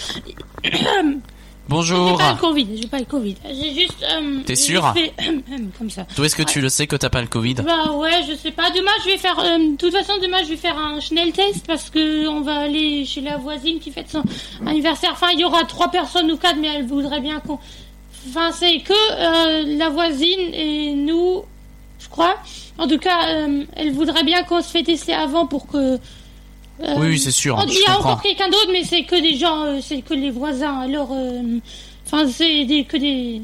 J'ai 1.64 1.70
Bonjour. 1.70 2.18
pas 2.18 2.32
le 2.34 2.38
Covid, 2.38 2.68
j'ai 2.82 2.88
pas 2.88 2.98
le 2.98 3.06
Covid. 3.06 3.36
J'ai 3.48 3.72
juste. 3.74 4.02
euh, 4.02 4.40
T'es 4.44 4.54
j'ai 4.54 4.60
sûr 4.60 4.94
Comme 5.78 5.88
ça. 5.88 6.06
D'où 6.14 6.22
est-ce 6.24 6.36
que 6.36 6.42
tu 6.42 6.60
le 6.60 6.68
sais 6.68 6.86
que 6.86 6.94
t'as 6.94 7.08
pas 7.08 7.22
le 7.22 7.26
Covid? 7.26 7.54
Bah 7.54 7.90
ouais, 7.92 8.20
je 8.28 8.34
sais 8.36 8.50
pas. 8.50 8.68
Demain, 8.70 8.90
je 9.02 9.06
vais 9.10 9.16
faire. 9.16 9.38
euh, 9.38 9.56
de 9.72 9.76
toute 9.78 9.90
façon, 9.90 10.12
demain, 10.22 10.42
je 10.42 10.50
vais 10.50 10.56
faire 10.58 10.76
un 10.78 11.00
Schnell 11.00 11.32
test 11.32 11.66
parce 11.66 11.88
que 11.88 12.28
on 12.28 12.42
va 12.42 12.56
aller 12.56 13.06
chez 13.06 13.22
la 13.22 13.38
voisine 13.38 13.78
qui 13.80 13.90
fête 13.90 14.10
son 14.10 14.22
anniversaire. 14.66 15.12
Enfin, 15.14 15.28
il 15.32 15.40
y 15.40 15.44
aura 15.46 15.64
trois 15.64 15.90
personnes 15.90 16.30
ou 16.30 16.36
quatre, 16.36 16.58
mais 16.60 16.68
elle 16.68 16.84
voudrait 16.86 17.22
bien 17.22 17.40
qu'on. 17.40 17.58
Enfin, 18.28 18.50
c'est 18.52 18.80
que 18.80 18.92
euh, 18.92 19.78
la 19.78 19.88
voisine 19.88 20.52
et 20.52 20.92
nous, 20.94 21.44
je 21.98 22.08
crois. 22.10 22.36
En 22.76 22.86
tout 22.86 22.98
cas, 22.98 23.48
elle 23.76 23.92
voudrait 23.92 24.24
bien 24.24 24.42
qu'on 24.42 24.60
se 24.60 24.68
fait 24.68 24.82
tester 24.82 25.14
avant 25.14 25.46
pour 25.46 25.66
que. 25.66 25.98
Euh, 26.82 26.94
Oui, 26.98 27.18
c'est 27.18 27.30
sûr, 27.30 27.58
Il 27.68 27.74
y 27.74 27.84
a 27.90 27.98
encore 27.98 28.20
quelqu'un 28.22 28.48
d'autre, 28.48 28.68
mais 28.72 28.84
c'est 28.84 29.04
que 29.04 29.20
des 29.20 29.36
gens, 29.36 29.64
euh, 29.64 29.78
c'est 29.82 30.02
que 30.02 30.14
les 30.14 30.30
voisins. 30.30 30.80
Alors, 30.80 31.10
euh, 31.12 31.58
enfin, 32.06 32.26
c'est 32.28 32.64
des, 32.64 32.84
que 32.84 32.96
des 32.96 33.42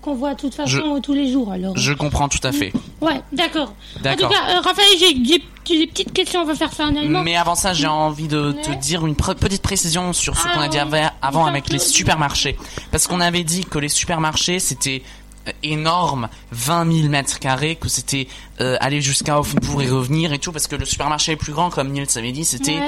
qu'on 0.00 0.14
voit 0.14 0.34
de 0.34 0.40
toute 0.40 0.54
façon 0.54 1.00
tous 1.02 1.14
les 1.14 1.30
jours. 1.30 1.52
Alors. 1.52 1.76
Je 1.76 1.92
comprends 1.92 2.28
tout 2.28 2.44
à 2.46 2.52
fait. 2.52 2.72
Ouais, 3.00 3.20
d'accord. 3.32 3.74
En 4.04 4.16
tout 4.16 4.28
cas, 4.28 4.60
Raphaël, 4.62 4.88
j'ai 4.98 5.14
des, 5.14 5.42
petites 5.86 6.12
questions, 6.12 6.42
on 6.42 6.44
va 6.44 6.54
faire 6.54 6.72
ça 6.72 6.86
en 6.86 6.96
allemand. 6.96 7.22
Mais 7.22 7.36
avant 7.36 7.54
ça, 7.54 7.72
j'ai 7.72 7.86
envie 7.86 8.28
de 8.28 8.52
te 8.62 8.70
dire 8.72 9.06
une 9.06 9.14
pre- 9.14 9.34
petite 9.34 9.62
précision 9.62 10.12
sur 10.12 10.36
ce 10.36 10.46
Ah 10.46 10.54
qu'on 10.54 10.60
a 10.60 10.68
dit 10.68 10.78
avant 11.22 11.46
avec 11.46 11.70
les 11.70 11.78
supermarchés. 11.78 12.56
Parce 12.90 13.06
qu'on 13.06 13.20
avait 13.20 13.44
dit 13.44 13.64
que 13.64 13.78
les 13.78 13.88
supermarchés, 13.88 14.58
c'était 14.58 15.02
énorme, 15.62 16.28
20 16.52 16.92
000 16.92 17.08
mètres 17.08 17.38
carrés, 17.38 17.76
que 17.76 17.88
c'était 17.88 18.28
euh, 18.60 18.76
aller 18.80 19.00
jusqu'à 19.00 19.38
Offenbourg 19.38 19.82
et 19.82 19.88
revenir 19.88 20.32
et 20.32 20.38
tout, 20.38 20.52
parce 20.52 20.66
que 20.66 20.76
le 20.76 20.84
supermarché 20.84 21.32
est 21.32 21.36
plus 21.36 21.52
grand, 21.52 21.70
comme 21.70 21.90
Niels 21.90 22.06
avait 22.16 22.32
dit, 22.32 22.44
c'était. 22.44 22.80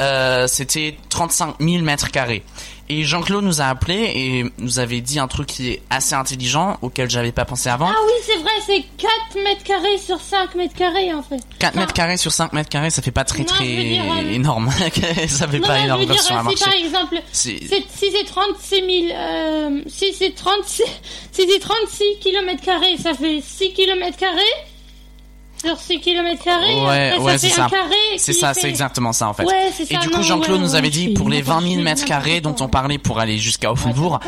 Euh, 0.00 0.46
c'était 0.46 0.96
35 1.08 1.56
000 1.60 1.82
mètres 1.82 2.10
carrés. 2.10 2.42
Et 2.90 3.02
Jean-Claude 3.04 3.44
nous 3.44 3.62
a 3.62 3.64
appelé 3.64 3.94
et 4.14 4.44
nous 4.58 4.78
avait 4.78 5.00
dit 5.00 5.18
un 5.18 5.26
truc 5.26 5.46
qui 5.46 5.70
est 5.70 5.82
assez 5.88 6.14
intelligent, 6.14 6.76
auquel 6.82 7.08
j'avais 7.08 7.32
pas 7.32 7.46
pensé 7.46 7.70
avant. 7.70 7.88
Ah 7.88 7.96
oui, 8.04 8.12
c'est 8.26 8.36
vrai, 8.36 8.50
c'est 8.66 8.84
4 8.98 9.42
mètres 9.42 9.62
carrés 9.64 9.96
sur 9.96 10.20
5 10.20 10.54
mètres 10.54 10.74
carrés 10.74 11.14
en 11.14 11.22
fait. 11.22 11.38
4 11.60 11.70
Enfin, 11.72 11.80
mètres 11.80 11.94
carrés 11.94 12.18
sur 12.18 12.30
5 12.30 12.52
mètres 12.52 12.68
carrés, 12.68 12.90
ça 12.90 13.00
fait 13.00 13.10
pas 13.10 13.24
très 13.24 13.38
Non, 13.38 13.44
très 13.46 13.64
dire, 13.64 14.02
euh, 14.04 14.30
énorme. 14.32 14.70
ça 15.28 15.48
fait 15.48 15.60
Non, 15.60 15.66
pas 15.66 15.78
non, 15.78 15.84
énorme 15.84 16.02
je 16.02 16.06
veux 16.08 16.12
dire, 16.12 16.22
sur 16.22 16.36
un 16.36 16.40
si 16.40 16.44
marché. 16.44 16.64
par 16.64 16.74
exemple, 16.74 17.22
si 17.32 17.68
c'est 17.68 18.24
36 18.26 18.68
000, 19.08 19.18
euh, 19.18 19.80
si 19.86 20.12
c'est 20.12 20.34
36, 20.34 20.82
si 21.32 21.48
c'est 21.50 21.58
36 21.60 22.04
kilomètres 22.20 22.62
carrés, 22.62 22.98
ça 23.02 23.14
fait 23.14 23.40
6 23.42 23.72
kilomètres 23.72 24.18
carrés. 24.18 24.42
Sur 25.64 25.78
6 25.78 26.00
kilomètres 26.00 26.44
carrés, 26.44 26.74
Ouais, 26.84 27.10
après, 27.12 27.24
ouais, 27.24 27.32
ça 27.32 27.38
c'est 27.38 27.48
ça. 27.54 27.68
C'est 28.16 28.32
qui 28.32 28.38
ça, 28.40 28.54
fait- 28.54 28.60
c'est 28.60 28.68
exactement 28.68 29.12
ça 29.12 29.28
en 29.28 29.32
fait. 29.34 29.44
Ouais, 29.44 29.70
Et 29.80 29.84
ça, 29.94 29.98
du 30.00 30.10
coup, 30.10 30.22
Jean-Claude 30.22 30.60
nous 30.60 30.74
avait 30.74 30.90
dit 30.90 31.08
pour 31.10 31.28
les 31.28 31.38
n'importe 31.38 31.62
20 31.62 31.68
000 31.68 31.74
quoi. 31.76 31.84
mètres 31.84 32.04
carrés 32.04 32.40
dont 32.40 32.54
on 32.60 32.68
parlait 32.68 32.98
pour 32.98 33.18
aller 33.20 33.38
jusqu'à 33.38 33.72
Offenbourg, 33.72 34.20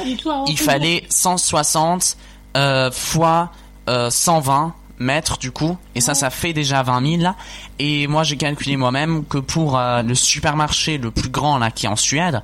il 0.48 0.58
fallait 0.58 1.04
160 1.08 2.16
euh, 2.56 2.90
fois 2.90 3.50
euh, 3.88 4.10
120 4.10 4.74
mètres 4.98 5.36
du 5.38 5.50
coup, 5.52 5.76
et 5.94 6.00
ça, 6.00 6.14
ça 6.14 6.30
fait 6.30 6.52
déjà 6.54 6.82
20 6.82 7.06
000 7.06 7.22
là. 7.22 7.36
Et 7.78 8.06
moi, 8.06 8.22
j'ai 8.22 8.36
calculé 8.38 8.76
moi-même 8.76 9.24
que 9.26 9.36
pour 9.38 9.78
euh, 9.78 10.02
le 10.02 10.14
supermarché 10.14 10.96
le 10.98 11.10
plus 11.10 11.28
grand 11.28 11.58
là 11.58 11.70
qui 11.70 11.84
est 11.86 11.88
en 11.90 11.96
Suède, 11.96 12.40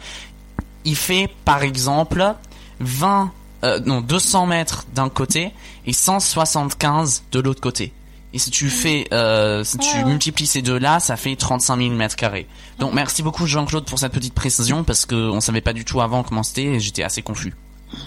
il 0.84 0.96
fait 0.96 1.30
par 1.46 1.62
exemple 1.62 2.34
20, 2.80 3.30
euh, 3.64 3.80
non 3.86 4.00
200 4.02 4.46
mètres 4.46 4.84
d'un 4.94 5.08
côté 5.08 5.52
et 5.86 5.92
175 5.94 7.22
de 7.32 7.40
l'autre 7.40 7.60
côté. 7.60 7.92
Et 8.34 8.38
si 8.38 8.50
tu 8.50 8.70
fais, 8.70 9.06
euh, 9.12 9.62
si 9.64 9.76
tu 9.78 10.04
multiplies 10.06 10.46
ces 10.46 10.62
deux-là, 10.62 11.00
ça 11.00 11.16
fait 11.16 11.36
35 11.36 11.76
000 11.76 11.90
mètres 11.90 12.16
carrés. 12.16 12.46
Donc 12.78 12.94
merci 12.94 13.22
beaucoup 13.22 13.46
Jean-Claude 13.46 13.84
pour 13.84 13.98
cette 13.98 14.12
petite 14.12 14.34
précision 14.34 14.84
parce 14.84 15.04
que 15.06 15.14
on 15.14 15.40
savait 15.40 15.60
pas 15.60 15.72
du 15.74 15.84
tout 15.84 16.00
avant 16.00 16.22
comment 16.22 16.42
c'était 16.42 16.64
et 16.64 16.80
j'étais 16.80 17.02
assez 17.02 17.20
confus. 17.22 17.52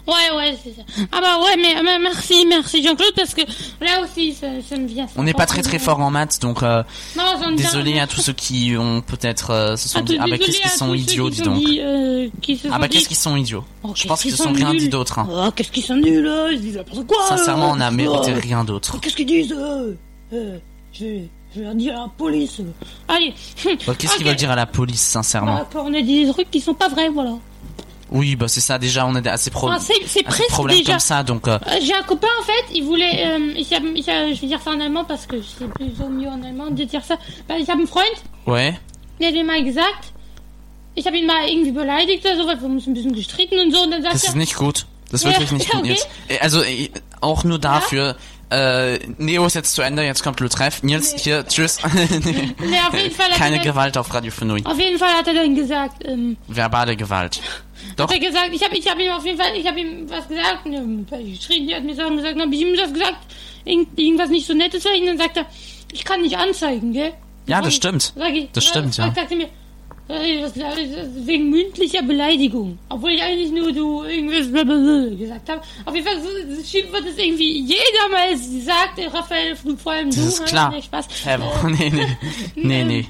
Ouais, 0.08 0.36
ouais, 0.36 0.58
c'est 0.64 0.72
ça. 0.76 0.82
Ah 1.12 1.22
bah 1.22 1.38
ouais, 1.44 1.56
mais, 1.58 1.80
mais 1.84 2.00
merci, 2.00 2.44
merci 2.50 2.82
Jean-Claude, 2.84 3.14
parce 3.16 3.36
que 3.36 3.42
là 3.82 4.02
aussi, 4.04 4.34
ça, 4.34 4.48
ça 4.68 4.78
me 4.78 4.88
vient. 4.88 5.06
On 5.16 5.22
n'est 5.22 5.36
pas 5.36 5.46
très 5.46 5.62
très 5.62 5.78
fort 5.78 6.00
en 6.00 6.10
maths 6.10 6.42
donc 6.42 6.64
euh, 6.64 6.82
Non, 7.16 7.52
désolé 7.56 8.00
à 8.00 8.08
tous 8.08 8.20
ceux 8.20 8.34
qui 8.34 8.76
ont 8.80 9.02
peut-être 9.02 9.52
euh, 9.52 9.76
se 9.76 9.88
sont 9.88 10.00
Ah, 10.00 10.02
dit 10.02 10.18
ah 10.20 10.26
bah 10.28 10.40
qu'est-ce 10.40 10.60
qu'ils 10.60 10.72
sont 10.72 10.96
idiots 10.96 11.30
dis 11.30 11.42
donc. 11.44 11.62
Ah 12.72 12.80
bah 12.80 12.88
qu'est-ce 12.88 13.08
qu'ils 13.08 13.16
sont 13.16 13.36
idiots. 13.36 13.64
Oh, 13.84 13.92
Je 13.94 14.08
pense 14.08 14.24
qu'ils 14.24 14.32
se 14.32 14.38
sont 14.38 14.54
rien 14.54 14.74
dit 14.74 14.90
d'autre. 14.90 15.20
hein. 15.20 15.28
Oh, 15.32 15.52
qu'est-ce 15.56 15.70
qu'ils 15.72 15.84
sont 15.84 15.98
nuls, 15.98 16.32
ils 16.52 16.62
disent 16.62 16.78
n'importe 16.78 17.06
quoi. 17.06 17.28
Sincèrement, 17.30 17.70
on 17.70 17.80
a 17.80 17.92
mérité 17.92 18.34
oh, 18.36 18.40
rien 18.42 18.64
d'autre. 18.64 19.00
Qu'est-ce 19.00 19.16
qu'ils 19.16 19.28
disent 19.28 19.56
euh, 20.34 20.58
je, 20.94 21.04
vais, 21.06 21.30
je 21.54 21.60
vais 21.60 21.66
leur 21.66 21.76
dire 21.76 21.96
à 21.98 22.02
la 22.04 22.12
police. 22.18 22.62
Allez. 23.08 23.34
Bah, 23.86 23.94
Qu'est-ce 23.98 24.18
qu'ils 24.18 24.26
veulent 24.26 24.36
dire 24.36 24.52
à 24.52 24.56
la 24.56 24.66
police 24.66 25.02
sincèrement 25.02 25.66
Bah, 25.74 25.82
on 25.86 25.94
a 25.94 26.02
dit 26.02 26.26
des 26.26 26.32
trucs 26.32 26.50
qui 26.52 26.62
sont 26.62 26.74
pas 26.74 26.90
vrais, 26.90 27.10
voilà. 27.10 27.34
Oui 28.12 28.36
bah 28.36 28.48
c'est 28.48 28.62
ça 28.62 28.78
déjà 28.78 29.08
on 29.08 29.16
a 29.16 29.30
assez 29.32 29.50
pro 29.50 29.68
Enfin, 29.68 29.80
c'est 29.80 29.96
c'est 30.06 30.22
presque 30.22 30.48
problèmes 30.50 30.78
déjà. 30.78 30.92
comme 30.92 31.00
ça 31.00 31.24
donc 31.24 31.48
euh, 31.48 31.58
Euh, 31.66 31.72
J'ai 31.82 31.96
un 31.96 32.04
copain 32.04 32.28
en 32.40 32.44
fait, 32.44 32.66
il 32.76 32.84
voulait, 32.84 33.26
euh, 33.26 33.54
ich 33.58 33.74
hab, 33.74 33.84
ich 33.96 34.08
hab, 34.08 34.28
je 34.32 34.42
vais 34.42 34.48
dire 34.48 34.62
ça 34.62 34.70
en 34.72 34.80
allemand 34.80 35.06
parce 35.06 35.26
que 35.26 35.38
c'est 35.42 35.68
plus 35.70 35.92
au 36.06 36.10
mieux 36.10 36.28
en 36.30 36.42
allemand 36.44 36.70
de 36.70 36.84
dire 36.84 37.04
ça. 37.04 37.18
Bah, 37.50 37.56
ich 37.58 37.68
habe 37.68 37.80
einen 37.80 37.88
Freund, 37.88 38.06
ouais. 38.46 38.76
der 39.20 39.30
hat 39.30 39.34
mir 39.34 39.44
mal 39.44 39.64
gesagt, 39.64 40.14
ich 40.94 41.08
habe 41.08 41.18
ihn 41.18 41.26
mal 41.26 41.48
irgendwie 41.50 41.72
beleidigt 41.72 42.24
oder 42.24 42.36
so, 42.38 42.46
weil 42.48 42.62
wir 42.62 42.68
uns 42.70 42.86
ein 42.86 42.94
bisschen 42.94 43.14
gestritten 43.14 43.58
und 43.60 43.72
so. 43.74 43.82
Und 43.82 43.90
dann 43.92 44.04
sagt 44.04 44.14
Das 44.14 44.24
ist 44.24 44.36
nicht 44.36 44.56
gut. 44.56 44.86
Das 45.10 45.22
ist 45.22 45.26
Ja, 45.26 45.32
wirklich 45.32 45.52
nicht 45.54 45.74
ja, 45.74 45.80
gut, 45.80 45.90
okay. 45.90 46.40
Also, 46.42 46.62
auch 47.22 47.44
nur 47.44 47.58
dafür. 47.58 48.16
Äh, 48.52 49.00
Neo 49.18 49.46
ist 49.46 49.56
jetzt 49.56 49.74
zu 49.74 49.82
Ende, 49.82 50.04
jetzt 50.04 50.24
kommt 50.24 50.40
Le 50.40 50.50
Treff. 50.50 50.84
Nils, 50.84 51.16
hier, 51.18 51.46
tschüss. 51.48 51.80
nee, 51.94 52.54
auf 52.88 52.94
jeden 52.94 53.12
Fall 53.16 53.32
Keine 53.36 53.58
dann, 53.58 53.66
Gewalt 53.66 53.98
auf 53.98 54.14
Radio 54.14 54.32
Fenui. 54.32 54.62
auf 54.66 54.80
jeden 54.80 55.00
Fall 55.00 55.14
hat 55.14 55.28
er 55.28 55.34
dann 55.34 55.56
gesagt, 55.56 56.06
ähm, 56.08 56.38
Verbale 56.48 56.96
Gewalt. 56.96 57.42
Doch, 57.98 58.08
hat 58.08 58.14
er 58.14 58.20
gesagt, 58.20 58.50
ich 58.54 58.64
habe 58.64 58.78
ich 58.78 58.88
hab 58.90 59.00
ihm 59.00 59.12
auf 59.12 59.26
jeden 59.26 59.40
Fall, 59.40 59.56
ich 59.56 59.68
habe 59.68 59.80
ihm 59.80 60.10
was 60.10 60.28
gesagt, 60.28 60.66
ne, 60.68 61.06
geschrien, 61.10 61.68
die 61.68 61.76
hat 61.76 61.84
mir 61.84 61.96
Sachen 61.96 62.18
gesagt, 62.18 62.36
dann 62.36 62.44
habe 62.44 62.56
ich 62.56 62.62
ihm 62.62 62.76
das 62.76 62.94
gesagt, 62.94 63.18
irgend, 63.66 63.98
irgendwas 64.00 64.30
nicht 64.30 64.46
so 64.46 64.54
Nettes 64.54 64.84
sage, 64.84 65.04
dann 65.06 65.18
sagt 65.18 65.38
er, 65.38 65.46
ich 65.92 66.04
kann 66.06 66.22
nicht 66.22 66.38
anzeigen, 66.38 66.94
gell? 66.94 67.14
Ja, 67.48 67.60
das 67.62 67.70
ich- 67.70 67.76
stimmt. 67.76 68.14
Sag 68.16 68.34
ich, 68.34 68.50
Das 68.54 68.64
stimmt, 68.66 68.96
ja. 68.98 69.06
Sagt, 69.14 69.32
er 69.32 69.38
mir, 69.38 69.50
wegen 70.08 71.50
mündlicher 71.50 72.04
Beleidigung. 72.04 72.78
Obwohl 72.90 73.12
ich 73.12 73.22
eigentlich 73.24 73.52
nur 73.52 73.72
du 73.72 74.04
irgendwas 74.04 74.52
gesagt 75.18 75.50
habe. 75.50 75.62
Auf 75.86 75.96
jeden 75.96 76.08
Fall 76.08 76.18
wird 76.24 77.06
es 77.08 77.18
irgendwie 77.18 77.62
jeder 77.62 78.10
mal 78.12 78.38
sagt, 78.38 79.00
äh, 79.00 79.08
Raphael, 79.08 79.56
vor 79.56 79.92
allem 79.94 80.10
Das 80.12 80.18
du. 80.20 80.28
ist 80.28 80.42
ha, 80.42 80.46
klar. 80.46 80.70
Nee, 80.72 80.82
Spaß. 80.84 81.08
Wo- 81.40 81.68
nee, 81.70 81.90
nee. 81.90 82.18
Nee, 82.56 82.84
nee. 82.84 83.06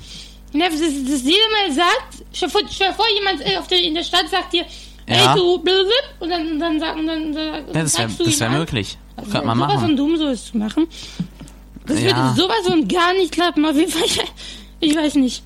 Ne, 0.54 0.70
das, 0.72 0.80
ist- 0.80 1.06
das 1.12 1.22
jeder 1.24 1.50
mal 1.52 1.72
sagt, 1.74 2.24
stell 2.32 2.50
vor, 2.50 2.62
stell 2.72 2.94
vor 2.94 3.06
jemand 3.18 3.42
äh, 3.46 3.58
auf 3.58 3.68
der, 3.68 3.82
in 3.84 3.94
der 3.94 4.04
Stadt 4.04 4.30
sagt 4.30 4.54
dir, 4.54 4.62
Ja. 4.62 5.34
hey 5.34 5.36
du, 5.38 5.58
blablabla, 5.60 5.92
und 6.22 6.30
dann, 6.30 6.60
dann 6.60 6.80
sagen, 6.80 7.06
dann, 7.08 7.34
dann, 7.34 7.54
Ja, 7.54 7.62
das 7.62 7.76
wäre 7.76 7.88
zeigst 7.88 8.20
du 8.22 8.24
das 8.24 8.40
wär 8.40 8.48
an. 8.50 8.58
möglich. 8.60 8.98
Also, 9.18 9.32
Könnte 9.32 9.48
man 9.48 9.58
sowas 9.58 9.74
machen. 9.74 9.86
von 9.88 9.98
dumm, 9.98 10.18
so 10.18 10.28
es 10.28 10.46
zu 10.46 10.58
machen. 10.58 10.88
Das 11.86 12.00
Ja. 12.02 12.06
würde 12.06 12.42
sowas 12.42 12.68
von 12.68 12.88
gar 12.88 13.14
nicht 13.16 13.34
klappen, 13.34 13.66
auf 13.66 13.76
jeden 13.76 13.92
Fall. 13.92 14.04
Ich 14.82 14.94
weiß 14.96 15.16
nicht. 15.16 15.42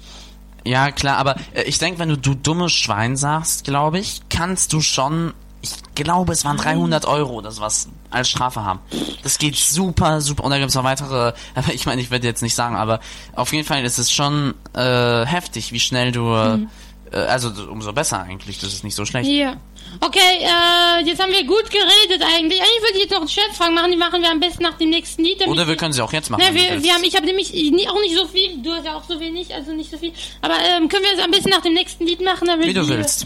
Ja, 0.65 0.91
klar, 0.91 1.17
aber 1.17 1.35
äh, 1.53 1.63
ich 1.63 1.77
denke, 1.79 1.99
wenn 1.99 2.09
du 2.09 2.17
du 2.17 2.35
dummes 2.35 2.71
Schwein 2.73 3.15
sagst, 3.17 3.63
glaube 3.63 3.99
ich, 3.99 4.21
kannst 4.29 4.73
du 4.73 4.81
schon, 4.81 5.33
ich 5.61 5.71
glaube, 5.95 6.33
es 6.33 6.45
waren 6.45 6.57
300 6.57 7.05
Euro 7.05 7.33
oder 7.33 7.51
sowas 7.51 7.89
als 8.11 8.29
Strafe 8.29 8.63
haben. 8.63 8.79
Das 9.23 9.37
geht 9.37 9.55
super, 9.55 10.21
super. 10.21 10.43
Und 10.43 10.51
da 10.51 10.57
gibt 10.57 10.69
es 10.69 10.75
noch 10.75 10.83
weitere, 10.83 11.33
aber 11.55 11.73
ich 11.73 11.85
meine, 11.85 12.01
ich 12.01 12.11
werde 12.11 12.27
jetzt 12.27 12.41
nicht 12.41 12.55
sagen, 12.55 12.75
aber 12.75 12.99
auf 13.35 13.53
jeden 13.53 13.65
Fall 13.65 13.83
ist 13.83 13.97
es 13.99 14.11
schon 14.11 14.53
äh, 14.73 15.25
heftig, 15.25 15.71
wie 15.71 15.79
schnell 15.79 16.11
du, 16.11 16.21
Mhm. 16.23 16.69
äh, 17.11 17.17
also 17.17 17.51
umso 17.69 17.91
besser 17.93 18.21
eigentlich, 18.21 18.59
das 18.59 18.73
ist 18.73 18.83
nicht 18.83 18.95
so 18.95 19.05
schlecht. 19.05 19.29
Ja. 19.29 19.55
Okay, 20.01 20.19
äh, 20.41 21.05
jetzt 21.05 21.21
haben 21.21 21.31
wir 21.31 21.43
gut 21.45 21.69
geredet 21.69 22.21
eigentlich. 22.21 22.59
Eigentlich 22.59 22.81
würde 22.81 22.95
ich 22.95 23.01
jetzt 23.01 23.11
noch 23.11 23.19
einen 23.19 23.29
Scherzfragen 23.29 23.73
machen, 23.73 23.91
die 23.91 23.97
machen 23.97 24.21
wir 24.21 24.31
am 24.31 24.39
besten 24.39 24.63
nach 24.63 24.77
dem 24.77 24.89
nächsten 24.89 25.23
Lied. 25.23 25.45
Oder 25.47 25.67
wir 25.67 25.75
können 25.75 25.93
sie 25.93 26.01
auch 26.01 26.13
jetzt 26.13 26.29
machen. 26.29 26.43
Du 26.47 26.53
wir, 26.53 26.81
wir 26.81 26.93
haben, 26.93 27.03
ich 27.03 27.15
habe 27.15 27.25
nämlich 27.25 27.49
auch 27.89 28.01
nicht 28.01 28.15
so 28.15 28.27
viel, 28.27 28.57
du 28.61 28.71
hast 28.71 28.85
ja 28.85 28.95
auch 28.95 29.03
so 29.03 29.19
wenig, 29.19 29.53
also 29.53 29.71
nicht 29.71 29.91
so 29.91 29.97
viel. 29.97 30.11
Aber 30.41 30.55
ähm, 30.55 30.87
können 30.87 31.03
wir 31.03 31.13
es 31.17 31.23
am 31.23 31.31
besten 31.31 31.49
nach 31.49 31.61
dem 31.61 31.73
nächsten 31.73 32.05
Lied 32.05 32.21
machen, 32.21 32.47
damit 32.47 32.67
Wie 32.67 32.73
du 32.73 32.87
wir, 32.87 32.97
willst. 32.97 33.25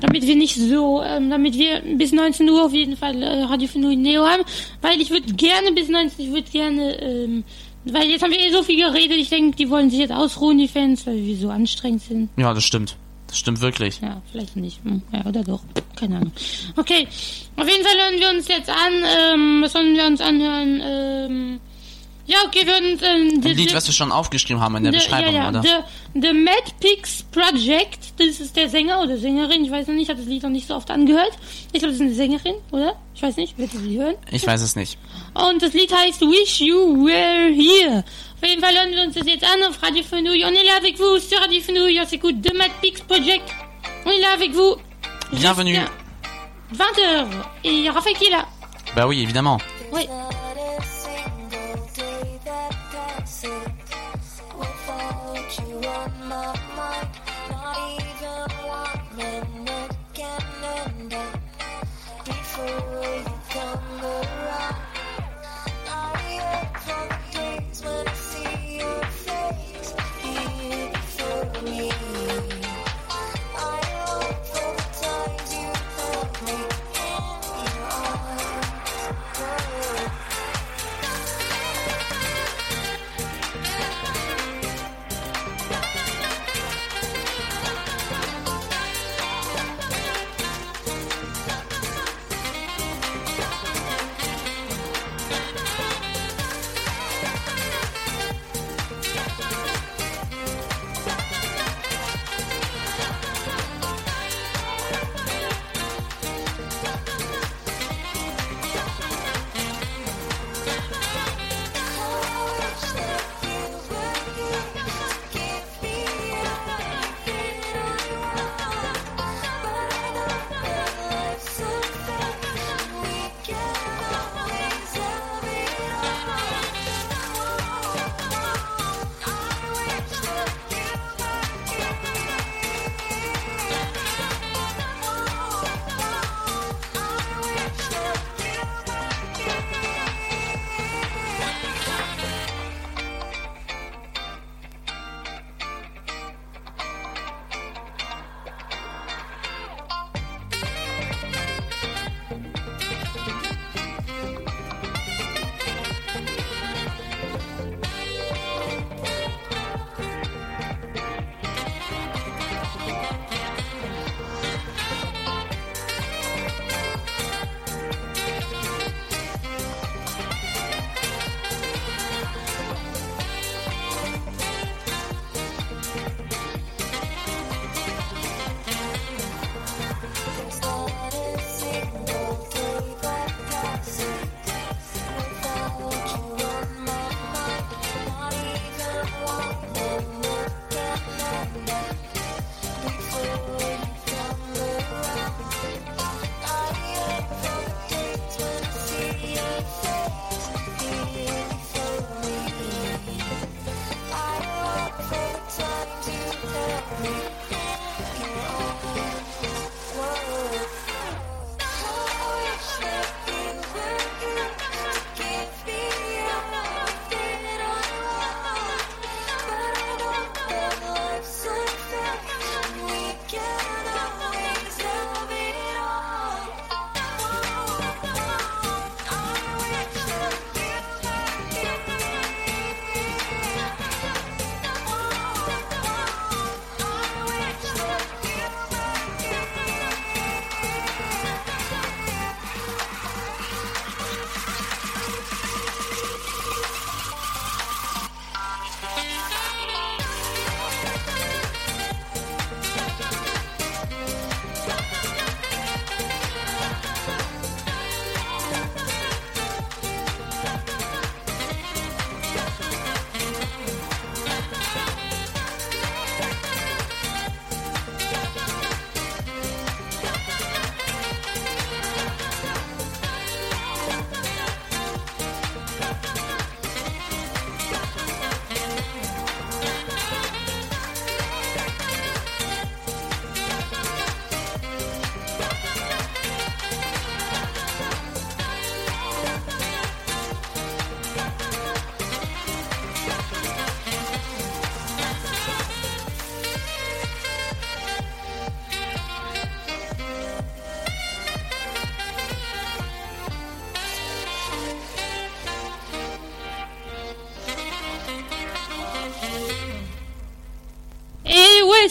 damit 0.00 0.26
wir 0.26 0.36
nicht 0.36 0.56
so, 0.56 1.02
ähm, 1.02 1.30
damit 1.30 1.56
wir 1.56 1.80
bis 1.96 2.12
19 2.12 2.48
Uhr 2.48 2.64
auf 2.64 2.72
jeden 2.72 2.96
Fall 2.96 3.22
äh, 3.22 3.42
Radio 3.44 3.68
für 3.68 3.78
Neo 3.78 4.24
haben, 4.26 4.42
weil 4.80 5.00
ich 5.00 5.10
würde 5.10 5.32
gerne 5.34 5.72
bis 5.72 5.88
19, 5.88 6.26
ich 6.26 6.32
würde 6.32 6.50
gerne, 6.50 7.00
ähm, 7.02 7.44
weil 7.84 8.08
jetzt 8.10 8.22
haben 8.22 8.30
wir 8.30 8.40
eh 8.40 8.52
so 8.52 8.62
viel 8.62 8.76
geredet, 8.76 9.16
ich 9.16 9.28
denke, 9.28 9.56
die 9.56 9.68
wollen 9.70 9.90
sich 9.90 9.98
jetzt 9.98 10.12
ausruhen, 10.12 10.58
die 10.58 10.68
Fans, 10.68 11.06
weil 11.06 11.16
wir 11.16 11.36
so 11.36 11.50
anstrengend 11.50 12.02
sind. 12.02 12.28
Ja, 12.36 12.54
das 12.54 12.64
stimmt. 12.64 12.96
Das 13.32 13.38
stimmt 13.38 13.62
wirklich. 13.62 13.98
Ja, 14.02 14.20
vielleicht 14.30 14.56
nicht. 14.56 14.84
Hm, 14.84 15.00
Ja, 15.10 15.24
oder 15.24 15.42
doch. 15.42 15.60
Keine 15.96 16.16
Ahnung. 16.16 16.32
Okay. 16.76 17.08
Auf 17.56 17.66
jeden 17.66 17.82
Fall 17.82 17.96
hören 17.96 18.20
wir 18.20 18.28
uns 18.28 18.46
jetzt 18.46 18.68
an. 18.68 18.92
Ähm, 19.32 19.62
was 19.62 19.72
sollen 19.72 19.96
wir 19.96 20.04
uns 20.04 20.20
anhören? 20.20 20.82
Ähm, 20.84 21.60
ja, 22.26 22.36
okay, 22.46 22.64
wir 22.64 22.72
hören. 22.74 22.98
Ähm, 23.02 23.42
Ein 23.44 23.56
Lied, 23.56 23.74
was 23.74 23.86
wir 23.86 23.94
schon 23.94 24.12
aufgeschrieben 24.12 24.62
haben 24.62 24.76
in 24.76 24.84
der 24.84 24.92
the, 24.92 24.98
Beschreibung, 24.98 25.34
ja, 25.34 25.42
ja, 25.42 25.48
oder? 25.48 25.62
The, 25.62 26.20
the 26.20 26.32
Mad 26.32 26.72
Pigs 26.80 27.24
Project. 27.24 28.12
Das 28.18 28.40
ist 28.40 28.56
der 28.56 28.68
Sänger 28.68 29.00
oder 29.02 29.16
Sängerin. 29.18 29.64
Ich 29.64 29.70
weiß 29.70 29.86
noch 29.88 29.94
nicht. 29.94 30.04
Ich 30.04 30.08
habe 30.08 30.20
das 30.20 30.28
Lied 30.28 30.42
noch 30.42 30.50
nicht 30.50 30.68
so 30.68 30.74
oft 30.74 30.90
angehört. 30.90 31.32
Ich 31.72 31.80
glaube, 31.80 31.88
das 31.88 31.94
ist 31.96 32.00
eine 32.00 32.14
Sängerin, 32.14 32.54
oder? 32.70 32.94
Ich 33.14 33.22
weiß 33.22 33.36
nicht. 33.36 33.58
Wird 33.58 33.70
sie 33.72 33.98
hören? 33.98 34.14
Ich 34.30 34.46
weiß 34.46 34.62
es 34.62 34.76
nicht. 34.76 34.98
Und 35.34 35.62
das 35.62 35.72
Lied 35.72 35.92
heißt 35.92 36.20
Wish 36.20 36.60
You 36.60 37.04
Were 37.06 37.52
Here. 37.52 38.04
Auf 38.40 38.48
jeden 38.48 38.62
Fall 38.62 38.74
hören 38.74 38.92
wir 38.92 39.02
uns 39.02 39.14
das 39.14 39.26
jetzt 39.26 39.44
an 39.44 39.62
auf 39.68 39.82
Radio 39.82 40.02
Fenouille. 40.02 40.44
On 40.44 40.52
est 40.52 40.64
là 40.64 40.76
avec 40.78 40.98
vous 40.98 41.18
sur 41.18 41.40
Radio 41.40 41.60
Fenouille. 41.60 42.00
On 42.00 42.06
s'écoute 42.06 42.36
The 42.42 42.54
Mad 42.54 42.70
Pigs 42.80 43.00
Project. 43.06 43.44
On 44.04 44.10
est 44.10 44.20
là 44.20 44.32
avec 44.34 44.52
vous. 44.52 44.76
Bienvenue. 45.32 45.78
20h. 46.74 47.26
Et 47.64 47.90
Raphaël 47.90 48.16
qui 48.16 48.26
est 48.26 48.30
là. 48.30 48.46
Bah 48.94 49.06
oui, 49.06 49.22
évidemment. 49.22 49.58
Oui. 49.92 50.02
You 55.60 55.76
on 55.88 56.12
my 56.28 56.54
mind. 56.76 57.08
Not 57.50 57.76
even 58.00 58.50
one 58.66 59.16
minute 59.16 59.96
can 60.14 60.42
end 60.64 61.14
up 61.14 61.40
before 62.24 63.04
you 63.16 63.34
come 63.50 64.04
around. 64.04 64.91